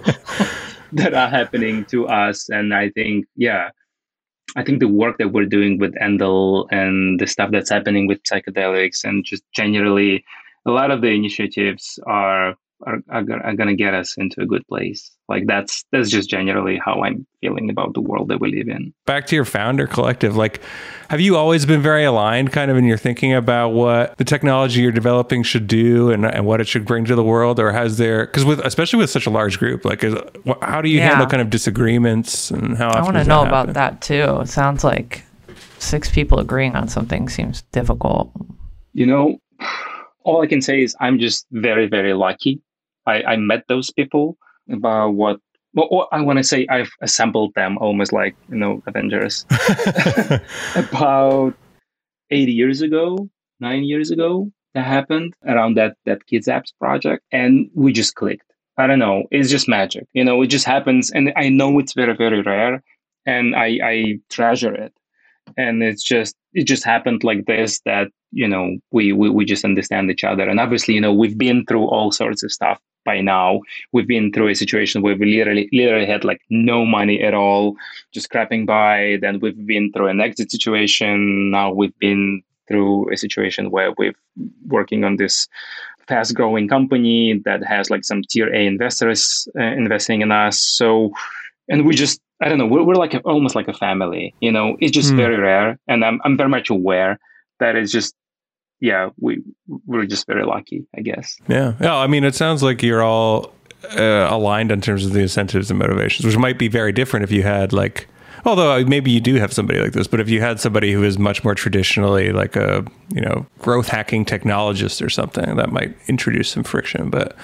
that 0.93 1.13
are 1.13 1.29
happening 1.29 1.85
to 1.85 2.07
us. 2.07 2.49
And 2.49 2.73
I 2.73 2.89
think, 2.89 3.25
yeah, 3.35 3.69
I 4.55 4.63
think 4.63 4.79
the 4.79 4.88
work 4.88 5.17
that 5.17 5.33
we're 5.33 5.45
doing 5.45 5.77
with 5.79 5.93
Endel 5.95 6.67
and 6.71 7.19
the 7.19 7.27
stuff 7.27 7.51
that's 7.51 7.69
happening 7.69 8.07
with 8.07 8.23
psychedelics 8.23 9.03
and 9.03 9.25
just 9.25 9.43
generally 9.53 10.23
a 10.65 10.71
lot 10.71 10.91
of 10.91 11.01
the 11.01 11.09
initiatives 11.09 11.99
are 12.05 12.55
are, 12.86 12.99
are, 13.09 13.23
are 13.43 13.55
going 13.55 13.67
to 13.67 13.75
get 13.75 13.93
us 13.93 14.15
into 14.17 14.41
a 14.41 14.45
good 14.45 14.65
place. 14.67 15.11
Like 15.28 15.45
that's 15.47 15.84
that's 15.91 16.09
just 16.09 16.30
generally 16.30 16.80
how 16.84 17.01
I'm 17.03 17.25
feeling 17.41 17.69
about 17.69 17.93
the 17.93 18.01
world 18.01 18.30
that 18.30 18.39
we 18.39 18.55
live 18.55 18.69
in. 18.69 18.93
Back 19.05 19.28
to 19.28 19.36
your 19.36 19.45
founder 19.45 19.88
collective, 19.88 20.36
like 20.36 20.61
have 21.09 21.19
you 21.19 21.36
always 21.36 21.65
been 21.65 21.82
very 21.82 22.03
aligned 22.03 22.51
kind 22.51 22.69
of 22.69 22.78
in 22.78 22.86
your 22.86 22.97
thinking 22.97 23.34
about 23.34 23.69
what 23.69 24.17
the 24.17 24.23
technology 24.23 24.82
you're 24.82 24.91
developing 24.91 25.43
should 25.43 25.67
do 25.67 26.11
and, 26.11 26.25
and 26.25 26.45
what 26.45 26.61
it 26.61 26.67
should 26.67 26.86
bring 26.86 27.05
to 27.05 27.15
the 27.15 27.23
world 27.23 27.59
or 27.59 27.71
has 27.71 27.97
there 27.97 28.25
because 28.25 28.45
with 28.45 28.59
especially 28.59 28.99
with 28.99 29.09
such 29.09 29.25
a 29.25 29.30
large 29.30 29.59
group 29.59 29.84
like 29.86 30.03
is, 30.03 30.15
how 30.61 30.82
do 30.82 30.89
you 30.89 30.97
yeah. 30.97 31.09
handle 31.09 31.28
kind 31.28 31.41
of 31.41 31.49
disagreements 31.49 32.51
and 32.51 32.78
how 32.78 32.89
I 32.89 33.01
want 33.01 33.15
to 33.17 33.23
know 33.23 33.43
about 33.43 33.73
that 33.73 34.01
too. 34.01 34.39
It 34.41 34.49
sounds 34.49 34.84
like 34.84 35.23
six 35.80 36.09
people 36.09 36.39
agreeing 36.39 36.75
on 36.75 36.88
something 36.88 37.30
seems 37.30 37.61
difficult. 37.71 38.32
You 38.93 39.05
know, 39.05 39.39
all 40.23 40.41
I 40.41 40.47
can 40.47 40.61
say 40.61 40.82
is 40.82 40.95
I'm 40.99 41.19
just 41.19 41.45
very, 41.51 41.88
very 41.88 42.13
lucky. 42.13 42.61
I, 43.08 43.24
I 43.24 43.36
met 43.38 43.64
those 43.68 43.91
people 43.91 44.38
about 44.72 45.12
what 45.12 45.39
well, 45.74 46.08
I 46.12 46.22
want 46.22 46.38
to 46.38 46.43
say 46.43 46.66
I've 46.70 46.89
assembled 47.01 47.53
them 47.55 47.78
almost 47.80 48.12
like 48.12 48.36
you 48.49 48.58
know 48.58 48.82
Avengers 48.88 49.45
about 50.76 51.53
eight 52.32 52.49
years 52.49 52.82
ago, 52.82 53.30
nine 53.60 53.84
years 53.84 54.12
ago. 54.12 54.51
That 54.74 54.86
happened 54.86 55.34
around 55.47 55.76
that 55.78 55.95
that 56.05 56.26
Kids 56.28 56.47
Apps 56.47 56.72
project, 56.80 57.24
and 57.32 57.70
we 57.74 57.91
just 57.93 58.16
clicked. 58.16 58.51
I 58.78 58.86
don't 58.86 58.99
know. 58.99 59.24
It's 59.32 59.49
just 59.49 59.68
magic, 59.68 60.08
you 60.14 60.24
know. 60.24 60.41
It 60.41 60.47
just 60.47 60.66
happens, 60.66 61.10
and 61.12 61.34
I 61.36 61.49
know 61.49 61.80
it's 61.80 61.93
very 61.93 62.16
very 62.16 62.41
rare, 62.41 62.84
and 63.26 63.55
I 63.55 63.80
I 63.84 64.20
treasure 64.30 64.74
it 64.74 64.93
and 65.55 65.84
it's 65.84 66.03
just 66.03 66.36
it 66.53 66.64
just 66.64 66.84
happened 66.84 67.24
like 67.24 67.45
this 67.45 67.80
that 67.86 68.08
you 68.32 68.47
know 68.47 68.78
we, 68.91 69.14
we 69.14 69.30
we 69.30 69.45
just 69.45 69.64
understand 69.64 70.12
each 70.12 70.24
other 70.24 70.47
and 70.49 70.60
obviously 70.60 70.93
you 70.93 71.01
know 71.01 71.14
we've 71.14 71.38
been 71.38 71.66
through 71.66 71.86
all 71.86 72.12
sorts 72.12 72.43
of 72.43 72.51
stuff 72.51 72.80
by 73.08 73.18
now 73.22 73.62
we've 73.93 74.12
been 74.16 74.32
through 74.32 74.49
a 74.49 74.62
situation 74.64 75.01
where 75.01 75.16
we 75.16 75.26
literally 75.36 75.66
literally 75.80 76.10
had 76.14 76.24
like 76.30 76.41
no 76.49 76.86
money 76.97 77.18
at 77.28 77.34
all 77.34 77.76
just 78.14 78.26
scrapping 78.30 78.66
by 78.66 79.18
then 79.22 79.39
we've 79.39 79.66
been 79.66 79.91
through 79.93 80.10
an 80.14 80.22
exit 80.28 80.51
situation 80.51 81.51
now 81.58 81.68
we've 81.80 81.97
been 81.99 82.41
through 82.68 83.12
a 83.14 83.18
situation 83.26 83.72
where 83.72 83.91
we're 83.97 84.18
working 84.68 85.03
on 85.03 85.16
this 85.16 85.47
fast 86.08 86.34
growing 86.36 86.68
company 86.68 87.41
that 87.45 87.64
has 87.74 87.89
like 87.89 88.03
some 88.03 88.22
tier 88.30 88.53
a 88.53 88.66
investors 88.74 89.47
uh, 89.60 89.74
investing 89.82 90.22
in 90.22 90.32
us 90.32 90.60
so 90.60 91.12
and 91.70 91.86
we 91.86 91.95
just 91.95 92.22
I 92.39 92.49
don't 92.49 92.60
know. 92.60 92.68
We're, 92.68 92.84
we're 92.84 92.93
like 93.05 93.16
a, 93.16 93.20
almost 93.22 93.55
like 93.55 93.68
a 93.68 93.74
family. 93.74 94.34
You 94.41 94.51
know, 94.51 94.78
it's 94.80 94.91
just 94.91 95.14
mm. 95.14 95.18
very 95.18 95.38
rare, 95.38 95.80
and 95.88 96.05
I'm 96.05 96.22
I'm 96.24 96.38
very 96.38 96.49
much 96.49 96.70
aware 96.70 97.20
that 97.60 97.76
it's 97.76 97.91
just 97.91 98.14
yeah 98.80 99.09
we 99.19 99.41
we're 99.86 100.05
just 100.05 100.28
very 100.28 100.45
lucky, 100.45 100.86
I 100.95 101.01
guess. 101.01 101.38
Yeah, 101.47 101.73
yeah. 101.82 101.95
I 101.95 102.07
mean, 102.07 102.23
it 102.23 102.36
sounds 102.36 102.63
like 102.63 102.82
you're 102.84 103.03
all 103.03 103.53
uh, 103.97 104.28
aligned 104.30 104.71
in 104.71 104.82
terms 104.82 105.05
of 105.05 105.13
the 105.13 105.21
incentives 105.21 105.69
and 105.69 105.80
motivations, 105.80 106.25
which 106.25 106.38
might 106.38 106.57
be 106.57 106.67
very 106.67 106.91
different 106.91 107.23
if 107.23 107.32
you 107.32 107.43
had 107.43 107.73
like. 107.73 108.07
Although 108.45 108.71
uh, 108.71 108.84
maybe 108.88 109.11
you 109.11 109.19
do 109.19 109.36
have 109.36 109.51
somebody 109.51 109.80
like 109.80 109.91
this, 109.91 110.07
but 110.07 110.21
if 110.21 110.30
you 110.30 110.39
had 110.39 110.59
somebody 110.59 110.93
who 110.93 111.03
is 111.03 111.17
much 111.17 111.43
more 111.43 111.55
traditionally 111.55 112.32
like 112.32 112.55
a 112.55 112.86
you 113.13 113.21
know 113.21 113.45
growth 113.59 113.88
hacking 113.88 114.25
technologist 114.25 115.05
or 115.05 115.09
something, 115.09 115.55
that 115.55 115.71
might 115.71 115.95
introduce 116.07 116.49
some 116.49 116.63
friction. 116.63 117.09
But 117.09 117.36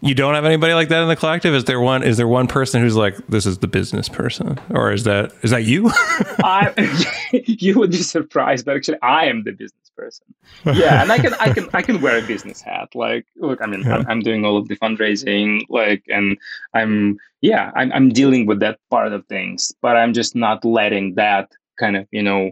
you 0.00 0.14
don't 0.14 0.34
have 0.34 0.44
anybody 0.44 0.74
like 0.74 0.88
that 0.88 1.02
in 1.02 1.08
the 1.08 1.16
collective. 1.16 1.54
Is 1.54 1.64
there 1.64 1.80
one? 1.80 2.02
Is 2.02 2.16
there 2.16 2.26
one 2.26 2.46
person 2.46 2.82
who's 2.82 2.96
like 2.96 3.16
this 3.28 3.46
is 3.46 3.58
the 3.58 3.68
business 3.68 4.08
person, 4.08 4.58
or 4.70 4.92
is 4.92 5.04
that 5.04 5.32
is 5.42 5.50
that 5.50 5.64
you? 5.64 5.90
I, 6.42 6.72
you 7.46 7.78
would 7.78 7.90
be 7.90 7.98
surprised, 7.98 8.64
but 8.64 8.76
actually, 8.76 9.00
I 9.02 9.26
am 9.26 9.44
the 9.44 9.52
business 9.52 9.83
person. 9.96 10.26
Yeah, 10.64 11.02
and 11.02 11.12
I 11.12 11.18
can 11.18 11.34
I 11.34 11.52
can 11.52 11.68
I 11.72 11.82
can 11.82 12.00
wear 12.00 12.18
a 12.18 12.22
business 12.22 12.60
hat. 12.60 12.94
Like, 12.94 13.26
look, 13.36 13.60
I 13.62 13.66
mean, 13.66 13.82
yeah. 13.82 13.96
I'm, 13.96 14.06
I'm, 14.08 14.20
doing 14.20 14.44
all 14.44 14.56
of 14.56 14.68
the 14.68 14.76
fundraising, 14.76 15.62
like, 15.68 16.04
and 16.08 16.36
I'm 16.74 17.18
yeah, 17.40 17.70
I'm 17.74 17.92
I'm 17.92 18.08
dealing 18.10 18.46
with 18.46 18.60
that 18.60 18.78
part 18.90 19.12
of 19.12 19.26
things, 19.26 19.72
but 19.82 19.96
I'm 19.96 20.12
just 20.12 20.34
not 20.34 20.64
letting 20.64 21.14
that 21.14 21.50
kind 21.78 21.96
of 21.96 22.06
you 22.10 22.22
know 22.22 22.50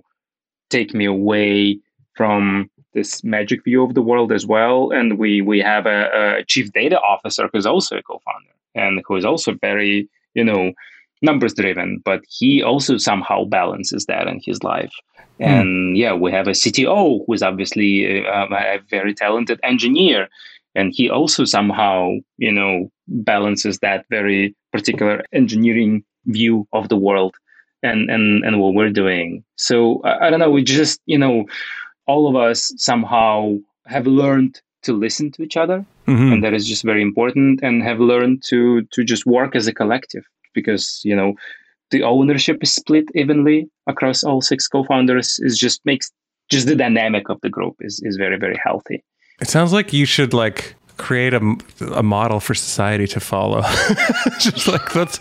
take 0.71 0.95
me 0.95 1.05
away 1.05 1.79
from 2.15 2.71
this 2.95 3.25
magic 3.25 3.65
view 3.65 3.83
of 3.83 3.95
the 3.95 4.03
world 4.03 4.33
as 4.33 4.47
well. 4.47 4.91
And 4.91 5.19
we 5.19 5.41
we 5.41 5.61
have 5.61 5.87
a, 5.87 6.39
a 6.39 6.45
chief 6.45 6.73
data 6.73 7.01
officer 7.01 7.49
who's 7.53 7.67
also 7.67 7.99
a 7.99 8.03
co-founder 8.03 8.55
and 8.75 9.03
who 9.07 9.17
is 9.17 9.25
also 9.25 9.55
very 9.61 10.09
you 10.35 10.45
know 10.45 10.73
numbers 11.23 11.55
driven, 11.55 12.03
but 12.05 12.23
he 12.29 12.63
also 12.63 12.99
somehow 12.99 13.45
balances 13.45 14.07
that 14.07 14.27
in 14.27 14.41
his 14.45 14.63
life. 14.63 14.93
Mm. 15.41 15.47
And 15.47 15.97
yeah, 15.97 16.13
we 16.13 16.31
have 16.33 16.49
a 16.49 16.53
CTO 16.53 17.25
who 17.27 17.33
is 17.33 17.43
obviously 17.43 18.27
uh, 18.27 18.47
a 18.51 18.81
very 18.91 19.15
talented 19.15 19.61
engineer, 19.63 20.29
and 20.75 20.93
he 20.95 21.09
also 21.09 21.45
somehow 21.45 22.13
you 22.39 22.53
know 22.53 22.91
balances 23.09 23.79
that 23.79 24.05
very 24.11 24.55
particular 24.73 25.25
engineering 25.33 26.05
view 26.27 26.67
of 26.73 26.89
the 26.89 26.97
world 26.97 27.35
and 27.83 28.11
and 28.11 28.45
and 28.45 28.61
what 28.61 28.75
we're 28.75 28.91
doing. 28.91 29.45
So 29.57 30.01
I, 30.05 30.27
I 30.27 30.31
don't 30.31 30.41
know. 30.41 30.51
We 30.51 30.65
just 30.65 31.01
you 31.07 31.19
know 31.19 31.47
all 32.07 32.29
of 32.29 32.37
us 32.37 32.73
somehow 32.77 33.57
have 33.87 34.07
learned 34.07 34.61
to 34.83 34.93
listen 34.93 35.31
to 35.31 35.43
each 35.43 35.57
other 35.57 35.85
mm-hmm. 36.07 36.33
and 36.33 36.45
that 36.45 36.55
is 36.55 36.67
just 36.67 36.83
very 36.83 37.03
important 37.03 37.61
and 37.63 37.83
have 37.83 38.01
learned 38.01 38.43
to 38.43 38.83
to 38.93 39.05
just 39.05 39.27
work 39.27 39.55
as 39.55 39.67
a 39.67 39.75
collective 39.75 40.25
because 40.55 41.01
you 41.05 41.15
know 41.17 41.35
the 41.91 42.03
ownership 42.03 42.59
is 42.63 42.73
split 42.75 43.05
evenly 43.15 43.69
across 43.87 44.25
all 44.25 44.41
six 44.41 44.67
co-founders 44.69 45.39
is 45.41 45.59
just 45.59 45.81
makes 45.85 46.11
just 46.51 46.67
the 46.67 46.75
dynamic 46.77 47.29
of 47.29 47.39
the 47.43 47.51
group 47.51 47.75
is 47.81 48.01
is 48.05 48.17
very 48.17 48.37
very 48.39 48.59
healthy 48.63 49.03
it 49.41 49.49
sounds 49.49 49.73
like 49.73 49.93
you 49.93 50.05
should 50.07 50.33
like 50.35 50.75
create 50.99 51.35
a, 51.35 51.57
a 51.95 52.03
model 52.03 52.39
for 52.39 52.55
society 52.55 53.07
to 53.07 53.19
follow 53.21 53.63
just 54.39 54.69
like 54.69 54.93
that's 54.93 55.19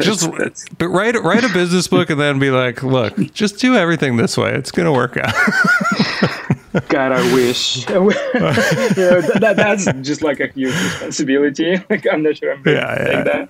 just 0.00 0.30
that's- 0.32 0.64
but 0.78 0.88
write 0.88 1.14
write 1.22 1.44
a 1.44 1.48
business 1.52 1.86
book 1.88 2.10
and 2.10 2.18
then 2.18 2.38
be 2.38 2.50
like, 2.50 2.82
look, 2.82 3.16
just 3.32 3.58
do 3.58 3.76
everything 3.76 4.16
this 4.16 4.36
way. 4.36 4.52
It's 4.54 4.70
gonna 4.72 4.92
work 4.92 5.16
out. 5.16 5.34
God, 6.88 7.12
I 7.12 7.34
wish. 7.34 7.86
you 7.88 7.94
know, 7.94 8.10
that, 8.10 9.38
that- 9.40 9.56
that's 9.56 9.84
just 10.06 10.22
like 10.22 10.40
a 10.40 10.46
huge 10.48 10.74
responsibility. 10.74 11.76
Like, 11.90 12.06
I'm 12.10 12.22
not 12.22 12.38
sure 12.38 12.52
I'm 12.52 12.62
ready 12.62 12.78
Yeah, 12.78 13.10
yeah. 13.10 13.22
that. 13.24 13.48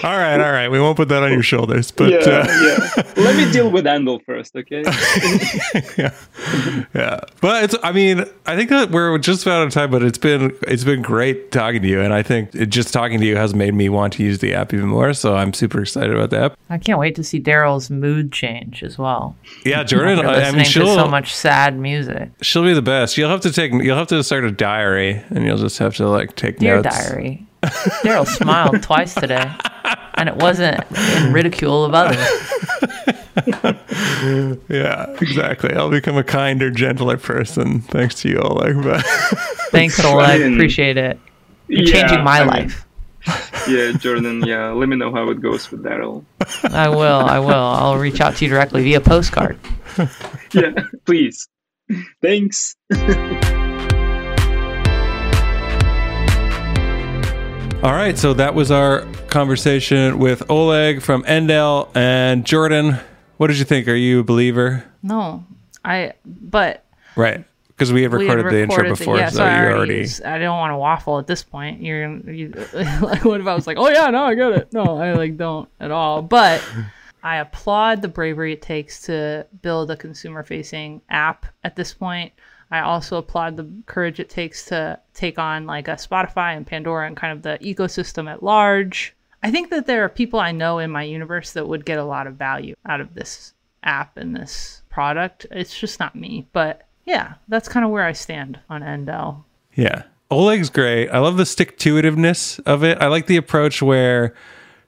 all 0.04 0.16
right, 0.16 0.40
all 0.40 0.52
right. 0.52 0.68
We 0.68 0.80
won't 0.80 0.96
put 0.96 1.08
that 1.08 1.22
on 1.22 1.32
your 1.32 1.42
shoulders. 1.42 1.90
But 1.90 2.10
Yeah, 2.10 2.18
uh, 2.18 2.46
yeah. 2.96 3.02
Let 3.22 3.36
me 3.36 3.50
deal 3.52 3.70
with 3.70 3.84
Endel 3.84 4.24
first, 4.24 4.56
okay? 4.56 4.82
yeah. 5.98 6.14
Yeah. 6.94 7.20
But 7.40 7.64
it's 7.64 7.76
I 7.82 7.92
mean, 7.92 8.24
I 8.46 8.56
think 8.56 8.70
that 8.70 8.90
we're 8.90 9.16
just 9.18 9.42
about 9.42 9.54
out 9.54 9.66
of 9.68 9.72
time, 9.72 9.90
but 9.90 10.02
it's 10.02 10.18
been 10.18 10.56
it's 10.62 10.84
been 10.84 11.02
great 11.02 11.50
talking 11.52 11.82
to 11.82 11.88
you. 11.88 12.00
And 12.00 12.12
I 12.14 12.22
think 12.22 12.54
it, 12.54 12.66
just 12.66 12.92
talking 12.92 13.20
to 13.20 13.26
you 13.26 13.36
has 13.36 13.54
made 13.54 13.74
me 13.74 13.88
want 13.88 14.14
to 14.14 14.22
use 14.22 14.38
the 14.38 14.54
app 14.54 14.72
even 14.74 14.88
more. 14.88 15.12
So 15.14 15.36
I'm 15.36 15.52
super 15.52 15.80
excited 15.82 16.14
about 16.14 16.30
the 16.30 16.40
app. 16.40 16.58
I 16.70 16.78
can't 16.78 16.98
wait 16.98 17.14
to 17.16 17.24
see 17.24 17.38
Darrell's 17.38 17.90
mood 17.90 18.32
change 18.32 18.82
as 18.82 18.98
well. 18.98 19.36
Yeah, 19.64 19.82
Jordan, 19.84 20.20
I, 20.24 20.48
I 20.48 20.52
mean 20.52 20.64
she'll 20.64 20.94
so 20.94 21.06
much 21.08 21.33
sad 21.34 21.78
music. 21.78 22.30
she'll 22.42 22.64
be 22.64 22.72
the 22.74 22.82
best. 22.82 23.16
You'll 23.18 23.30
have 23.30 23.40
to 23.42 23.52
take 23.52 23.72
you'll 23.72 23.96
have 23.96 24.08
to 24.08 24.22
start 24.24 24.44
a 24.44 24.50
diary 24.50 25.22
and 25.30 25.44
you'll 25.44 25.58
just 25.58 25.78
have 25.78 25.94
to 25.96 26.08
like 26.08 26.36
take 26.36 26.58
Dear 26.58 26.76
notes. 26.82 26.96
diary, 26.96 27.46
Darrell 28.02 28.24
smiled 28.26 28.82
twice 28.82 29.14
today, 29.14 29.50
and 30.14 30.28
it 30.28 30.36
wasn't 30.36 30.80
in 31.16 31.32
ridicule 31.32 31.84
of 31.84 31.94
others. 31.94 32.18
Yeah, 34.68 35.10
exactly. 35.20 35.74
I'll 35.74 35.90
become 35.90 36.16
a 36.16 36.24
kinder, 36.24 36.70
gentler 36.70 37.16
person 37.16 37.80
thanks 37.80 38.14
to 38.22 38.28
you, 38.28 38.38
Oleg. 38.38 38.76
But 38.82 39.02
Thanks, 39.70 40.02
Oleg. 40.04 40.40
Appreciate 40.54 40.96
it. 40.96 41.18
You're 41.68 41.82
Yeah, 41.82 41.92
changing 42.06 42.24
my 42.24 42.38
I 42.38 42.40
mean, 42.40 42.48
life. 42.48 42.83
yeah, 43.68 43.92
Jordan, 43.92 44.44
yeah. 44.44 44.70
Let 44.72 44.88
me 44.88 44.96
know 44.96 45.12
how 45.12 45.28
it 45.30 45.40
goes 45.40 45.70
with 45.70 45.82
Darrell. 45.82 46.24
I 46.64 46.88
will. 46.88 47.20
I 47.20 47.38
will. 47.38 47.54
I'll 47.54 47.96
reach 47.98 48.20
out 48.20 48.36
to 48.36 48.44
you 48.44 48.50
directly 48.50 48.82
via 48.84 49.00
postcard. 49.00 49.58
Yeah, 50.52 50.70
please. 51.04 51.48
Thanks. 52.22 52.76
all 57.82 57.92
right, 57.92 58.16
so 58.16 58.32
that 58.34 58.54
was 58.54 58.70
our 58.70 59.00
conversation 59.26 60.20
with 60.20 60.48
Oleg 60.48 61.02
from 61.02 61.24
Endel 61.24 61.88
and 61.96 62.46
Jordan. 62.46 63.00
What 63.36 63.48
did 63.48 63.58
you 63.58 63.64
think? 63.64 63.88
Are 63.88 63.96
you 63.96 64.20
a 64.20 64.22
believer? 64.22 64.84
No, 65.02 65.44
I. 65.84 66.12
But 66.24 66.84
Right. 67.16 67.44
Because 67.76 67.92
we 67.92 68.02
had 68.02 68.12
we 68.12 68.26
had 68.26 68.36
recorded 68.36 68.52
the 68.52 68.62
intro 68.62 68.76
recorded 68.76 68.98
before, 68.98 69.16
yeah, 69.18 69.28
so 69.30 69.44
I 69.44 69.60
you 69.60 69.66
already. 69.66 69.94
already. 69.94 70.24
I 70.24 70.38
don't 70.38 70.56
want 70.56 70.72
to 70.72 70.76
waffle 70.76 71.18
at 71.18 71.26
this 71.26 71.42
point. 71.42 71.82
You're. 71.82 72.08
You, 72.30 72.48
like, 72.72 73.24
what 73.24 73.40
if 73.40 73.46
I 73.46 73.54
was 73.54 73.66
like, 73.66 73.78
oh 73.78 73.88
yeah, 73.88 74.10
no, 74.10 74.24
I 74.24 74.34
get 74.34 74.52
it. 74.52 74.72
No, 74.72 74.98
I 74.98 75.12
like 75.14 75.36
don't 75.36 75.68
at 75.80 75.90
all. 75.90 76.22
But 76.22 76.64
I 77.24 77.38
applaud 77.38 78.02
the 78.02 78.08
bravery 78.08 78.52
it 78.52 78.62
takes 78.62 79.02
to 79.06 79.46
build 79.62 79.90
a 79.90 79.96
consumer-facing 79.96 81.00
app 81.08 81.46
at 81.64 81.74
this 81.74 81.92
point. 81.92 82.32
I 82.70 82.80
also 82.80 83.18
applaud 83.18 83.56
the 83.56 83.68
courage 83.86 84.20
it 84.20 84.28
takes 84.28 84.66
to 84.66 85.00
take 85.14 85.38
on 85.38 85.66
like 85.66 85.88
a 85.88 85.92
Spotify 85.92 86.56
and 86.56 86.66
Pandora 86.66 87.06
and 87.06 87.16
kind 87.16 87.32
of 87.32 87.42
the 87.42 87.58
ecosystem 87.62 88.30
at 88.30 88.42
large. 88.42 89.14
I 89.42 89.50
think 89.50 89.70
that 89.70 89.86
there 89.86 90.04
are 90.04 90.08
people 90.08 90.40
I 90.40 90.52
know 90.52 90.78
in 90.78 90.90
my 90.90 91.02
universe 91.02 91.52
that 91.52 91.68
would 91.68 91.84
get 91.84 91.98
a 91.98 92.04
lot 92.04 92.26
of 92.26 92.34
value 92.34 92.74
out 92.86 93.00
of 93.00 93.14
this 93.14 93.52
app 93.82 94.16
and 94.16 94.34
this 94.34 94.82
product. 94.90 95.46
It's 95.50 95.78
just 95.78 96.00
not 96.00 96.16
me. 96.16 96.46
But 96.52 96.86
yeah, 97.04 97.34
that's 97.48 97.68
kind 97.68 97.84
of 97.84 97.90
where 97.90 98.04
I 98.04 98.12
stand 98.12 98.60
on 98.68 98.82
Endel. 98.82 99.44
Yeah. 99.74 100.04
Oleg's 100.30 100.70
great. 100.70 101.08
I 101.10 101.18
love 101.18 101.36
the 101.36 101.46
stick 101.46 101.78
to 101.78 101.94
itiveness 101.94 102.60
of 102.66 102.82
it. 102.82 102.98
I 103.00 103.08
like 103.08 103.26
the 103.26 103.36
approach 103.36 103.82
where 103.82 104.34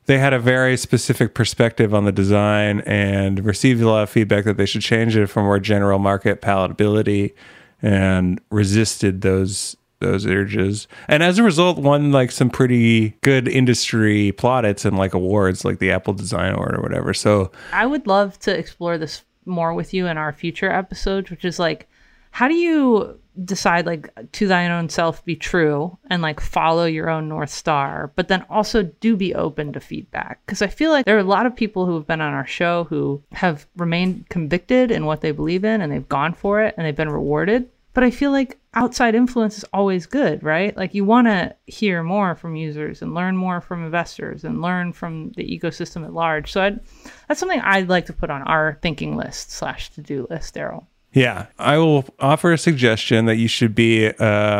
they 0.06 0.18
had 0.18 0.32
a 0.32 0.38
very 0.38 0.76
specific 0.76 1.34
perspective 1.34 1.92
on 1.92 2.04
the 2.04 2.12
design 2.12 2.80
and 2.80 3.44
received 3.44 3.82
a 3.82 3.88
lot 3.88 4.02
of 4.02 4.10
feedback 4.10 4.44
that 4.44 4.56
they 4.56 4.66
should 4.66 4.82
change 4.82 5.16
it 5.16 5.26
for 5.26 5.42
more 5.42 5.58
general 5.58 5.98
market 5.98 6.40
palatability 6.40 7.34
and 7.82 8.40
resisted 8.50 9.20
those 9.20 9.76
those 9.98 10.26
urges. 10.26 10.86
And 11.08 11.22
as 11.22 11.38
a 11.38 11.42
result, 11.42 11.78
won 11.78 12.12
like 12.12 12.30
some 12.30 12.50
pretty 12.50 13.10
good 13.22 13.48
industry 13.48 14.32
plaudits 14.32 14.84
and 14.84 14.98
like 14.98 15.14
awards 15.14 15.64
like 15.64 15.78
the 15.78 15.90
Apple 15.90 16.12
Design 16.12 16.54
Award 16.54 16.76
or 16.76 16.82
whatever. 16.82 17.14
So 17.14 17.50
I 17.72 17.86
would 17.86 18.06
love 18.06 18.38
to 18.40 18.56
explore 18.56 18.98
this 18.98 19.22
more 19.46 19.72
with 19.72 19.94
you 19.94 20.06
in 20.06 20.18
our 20.18 20.32
future 20.32 20.70
episodes, 20.70 21.30
which 21.30 21.44
is 21.44 21.58
like, 21.58 21.88
how 22.36 22.48
do 22.48 22.54
you 22.54 23.18
decide 23.46 23.86
like 23.86 24.10
to 24.32 24.46
thine 24.46 24.70
own 24.70 24.90
self 24.90 25.24
be 25.24 25.34
true 25.34 25.96
and 26.10 26.20
like 26.20 26.38
follow 26.38 26.84
your 26.84 27.08
own 27.08 27.30
north 27.30 27.48
star, 27.48 28.12
but 28.14 28.28
then 28.28 28.44
also 28.50 28.82
do 28.82 29.16
be 29.16 29.34
open 29.34 29.72
to 29.72 29.80
feedback? 29.80 30.44
Because 30.44 30.60
I 30.60 30.66
feel 30.66 30.90
like 30.90 31.06
there 31.06 31.16
are 31.16 31.20
a 31.20 31.24
lot 31.24 31.46
of 31.46 31.56
people 31.56 31.86
who 31.86 31.94
have 31.94 32.06
been 32.06 32.20
on 32.20 32.34
our 32.34 32.46
show 32.46 32.84
who 32.84 33.22
have 33.32 33.66
remained 33.74 34.28
convicted 34.28 34.90
in 34.90 35.06
what 35.06 35.22
they 35.22 35.30
believe 35.30 35.64
in 35.64 35.80
and 35.80 35.90
they've 35.90 36.10
gone 36.10 36.34
for 36.34 36.60
it 36.60 36.74
and 36.76 36.86
they've 36.86 36.94
been 36.94 37.08
rewarded. 37.08 37.70
But 37.94 38.04
I 38.04 38.10
feel 38.10 38.32
like 38.32 38.58
outside 38.74 39.14
influence 39.14 39.56
is 39.56 39.64
always 39.72 40.04
good, 40.04 40.42
right? 40.42 40.76
Like 40.76 40.92
you 40.92 41.06
want 41.06 41.28
to 41.28 41.56
hear 41.66 42.02
more 42.02 42.34
from 42.34 42.54
users 42.54 43.00
and 43.00 43.14
learn 43.14 43.34
more 43.34 43.62
from 43.62 43.82
investors 43.82 44.44
and 44.44 44.60
learn 44.60 44.92
from 44.92 45.32
the 45.38 45.58
ecosystem 45.58 46.04
at 46.04 46.12
large. 46.12 46.52
So 46.52 46.60
I'd, 46.60 46.80
that's 47.28 47.40
something 47.40 47.60
I'd 47.60 47.88
like 47.88 48.04
to 48.06 48.12
put 48.12 48.28
on 48.28 48.42
our 48.42 48.78
thinking 48.82 49.16
list 49.16 49.52
slash 49.52 49.88
to 49.92 50.02
do 50.02 50.26
list, 50.28 50.52
Darrell. 50.52 50.86
Yeah, 51.16 51.46
I 51.58 51.78
will 51.78 52.04
offer 52.20 52.52
a 52.52 52.58
suggestion 52.58 53.24
that 53.24 53.36
you 53.36 53.48
should 53.48 53.74
be 53.74 54.08
uh, 54.08 54.12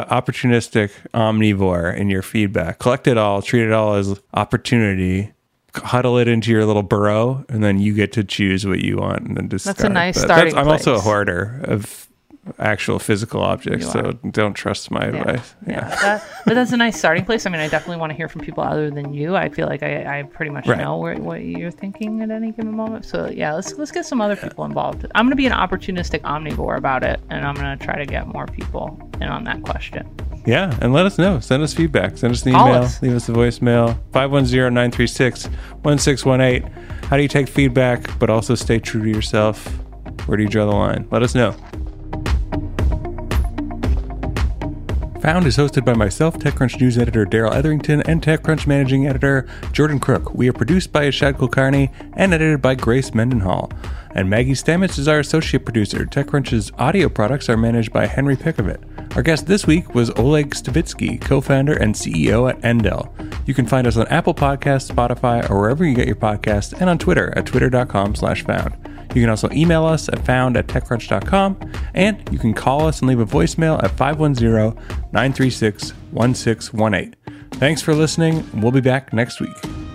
opportunistic 0.07 0.90
omnivore 1.12 1.94
in 1.94 2.09
your 2.09 2.22
feedback. 2.22 2.78
Collect 2.78 3.07
it 3.07 3.18
all, 3.18 3.42
treat 3.42 3.64
it 3.64 3.72
all 3.72 3.94
as 3.94 4.18
opportunity, 4.32 5.32
huddle 5.74 6.16
it 6.16 6.28
into 6.28 6.50
your 6.50 6.64
little 6.64 6.82
burrow, 6.82 7.44
and 7.50 7.62
then 7.62 7.78
you 7.78 7.92
get 7.92 8.11
to 8.12 8.24
choose 8.24 8.66
what 8.66 8.80
you 8.80 8.96
want 8.96 9.26
and 9.26 9.36
then 9.36 9.48
discard. 9.48 9.76
That's 9.76 9.84
a 9.84 9.90
nice 9.90 10.14
But 10.14 10.24
starting 10.24 10.54
I'm 10.57 10.66
also 10.68 10.94
a 10.94 11.00
hoarder 11.00 11.61
of 11.64 12.09
actual 12.59 12.99
physical 12.99 13.40
objects, 13.42 13.90
so 13.90 14.12
don't 14.30 14.55
trust 14.55 14.90
my 14.90 15.05
advice. 15.05 15.55
Yeah, 15.66 15.88
that, 15.88 16.22
but 16.44 16.55
that's 16.55 16.72
a 16.72 16.76
nice 16.76 16.97
starting 16.99 17.24
place. 17.24 17.47
I 17.47 17.51
mean, 17.51 17.61
I 17.61 17.66
definitely 17.68 17.97
want 17.97 18.11
to 18.11 18.16
hear 18.16 18.28
from 18.28 18.42
people 18.42 18.62
other 18.62 18.90
than 18.90 19.12
you. 19.12 19.34
I 19.36 19.49
feel 19.49 19.66
like 19.66 19.82
I, 19.82 20.20
I 20.20 20.22
pretty 20.22 20.51
much 20.51 20.66
Right. 20.68 20.78
know 20.78 20.97
where, 20.99 21.16
what 21.16 21.42
you're 21.44 21.70
thinking 21.72 22.22
at 22.22 22.30
any 22.30 22.53
given 22.53 22.76
moment. 22.76 23.05
So 23.05 23.28
yeah, 23.28 23.53
let's 23.55 23.72
let's 23.74 23.90
get 23.90 24.07
some 24.07 24.20
other 24.20 24.36
people 24.36 24.64
involved. 24.64 25.05
I'm 25.14 25.26
gonna 25.26 25.34
be 25.36 25.47
an 25.47 25.53
opportunistic 25.53 26.20
omnivore 26.20 26.76
about 26.78 27.03
it, 27.05 27.20
and 27.30 27.44
I'm 27.44 27.55
gonna 27.55 27.76
try 27.76 27.97
to 27.97 28.07
get 28.07 28.26
more 28.28 28.47
people 28.47 28.99
in 29.20 29.28
on 29.28 29.42
that 29.44 29.62
question. 29.62 30.09
Yeah, 30.47 30.76
and 30.80 30.92
let 30.92 31.07
us 31.07 31.18
know. 31.18 31.40
Send 31.40 31.62
us 31.64 31.74
feedback. 31.74 32.16
Send 32.16 32.32
us 32.32 32.42
an 32.44 32.51
email. 32.51 32.82
us. 32.82 33.03
Leave 33.03 33.14
us 33.16 33.28
a 33.28 33.32
voicemail. 33.32 33.99
510-936-1618. 34.12 37.05
How 37.07 37.16
do 37.16 37.22
you 37.22 37.28
take 37.28 37.49
feedback 37.49 38.16
but 38.18 38.30
also 38.30 38.55
stay 38.55 38.78
true 38.78 39.03
to 39.03 39.09
yourself? 39.09 39.66
Where 40.26 40.36
do 40.36 40.42
you 40.44 40.49
draw 40.49 40.66
the 40.66 40.72
line? 40.76 41.09
Let 41.11 41.22
us 41.22 41.34
know. 41.34 41.55
Found 45.26 45.44
is 45.44 45.56
hosted 45.56 45.84
by 45.84 45.94
myself, 45.94 46.38
TechCrunch 46.38 46.80
news 46.80 46.96
editor 46.96 47.24
Darrell 47.24 47.52
Etherington, 47.52 48.00
and 48.02 48.22
TechCrunch 48.22 48.68
managing 48.68 49.08
editor 49.08 49.44
Jordan 49.72 49.98
Crook. 49.98 50.32
We 50.32 50.48
are 50.48 50.52
produced 50.52 50.92
by 50.92 51.08
Ashad 51.08 51.32
Kulkarni 51.32 51.90
and 52.12 52.32
edited 52.32 52.62
by 52.62 52.76
Grace 52.76 53.12
Mendenhall. 53.12 53.72
And 54.12 54.30
Maggie 54.30 54.52
Stamets 54.52 55.00
is 55.00 55.08
our 55.08 55.18
associate 55.18 55.64
producer. 55.64 56.06
TechCrunch's 56.06 56.70
audio 56.78 57.08
products 57.08 57.48
are 57.48 57.56
managed 57.56 57.92
by 57.92 58.06
Henry 58.06 58.36
Pickavet. 58.36 59.16
Our 59.16 59.22
guest 59.24 59.48
this 59.48 59.66
week 59.66 59.96
was 59.96 60.10
Oleg 60.10 60.54
Stavitsky, 60.54 61.20
co-founder 61.20 61.74
and 61.74 61.96
CEO 61.96 62.48
at 62.48 62.60
Endel. 62.60 63.10
You 63.48 63.54
can 63.54 63.66
find 63.66 63.88
us 63.88 63.96
on 63.96 64.06
Apple 64.06 64.32
Podcasts, 64.32 64.92
Spotify, 64.92 65.50
or 65.50 65.58
wherever 65.58 65.84
you 65.84 65.96
get 65.96 66.06
your 66.06 66.14
podcasts, 66.14 66.72
and 66.80 66.88
on 66.88 66.98
Twitter 66.98 67.36
at 67.36 67.46
twitter.com 67.46 68.14
slash 68.14 68.44
found. 68.44 68.76
You 69.16 69.22
can 69.22 69.30
also 69.30 69.48
email 69.52 69.86
us 69.86 70.10
at 70.10 70.26
found 70.26 70.58
at 70.58 70.66
techcrunch.com, 70.66 71.72
and 71.94 72.28
you 72.30 72.38
can 72.38 72.52
call 72.52 72.86
us 72.86 73.00
and 73.00 73.08
leave 73.08 73.18
a 73.18 73.24
voicemail 73.24 73.82
at 73.82 73.90
510 73.92 74.74
936 75.10 75.92
1618. 76.10 77.14
Thanks 77.52 77.80
for 77.80 77.94
listening, 77.94 78.46
we'll 78.60 78.72
be 78.72 78.82
back 78.82 79.14
next 79.14 79.40
week. 79.40 79.86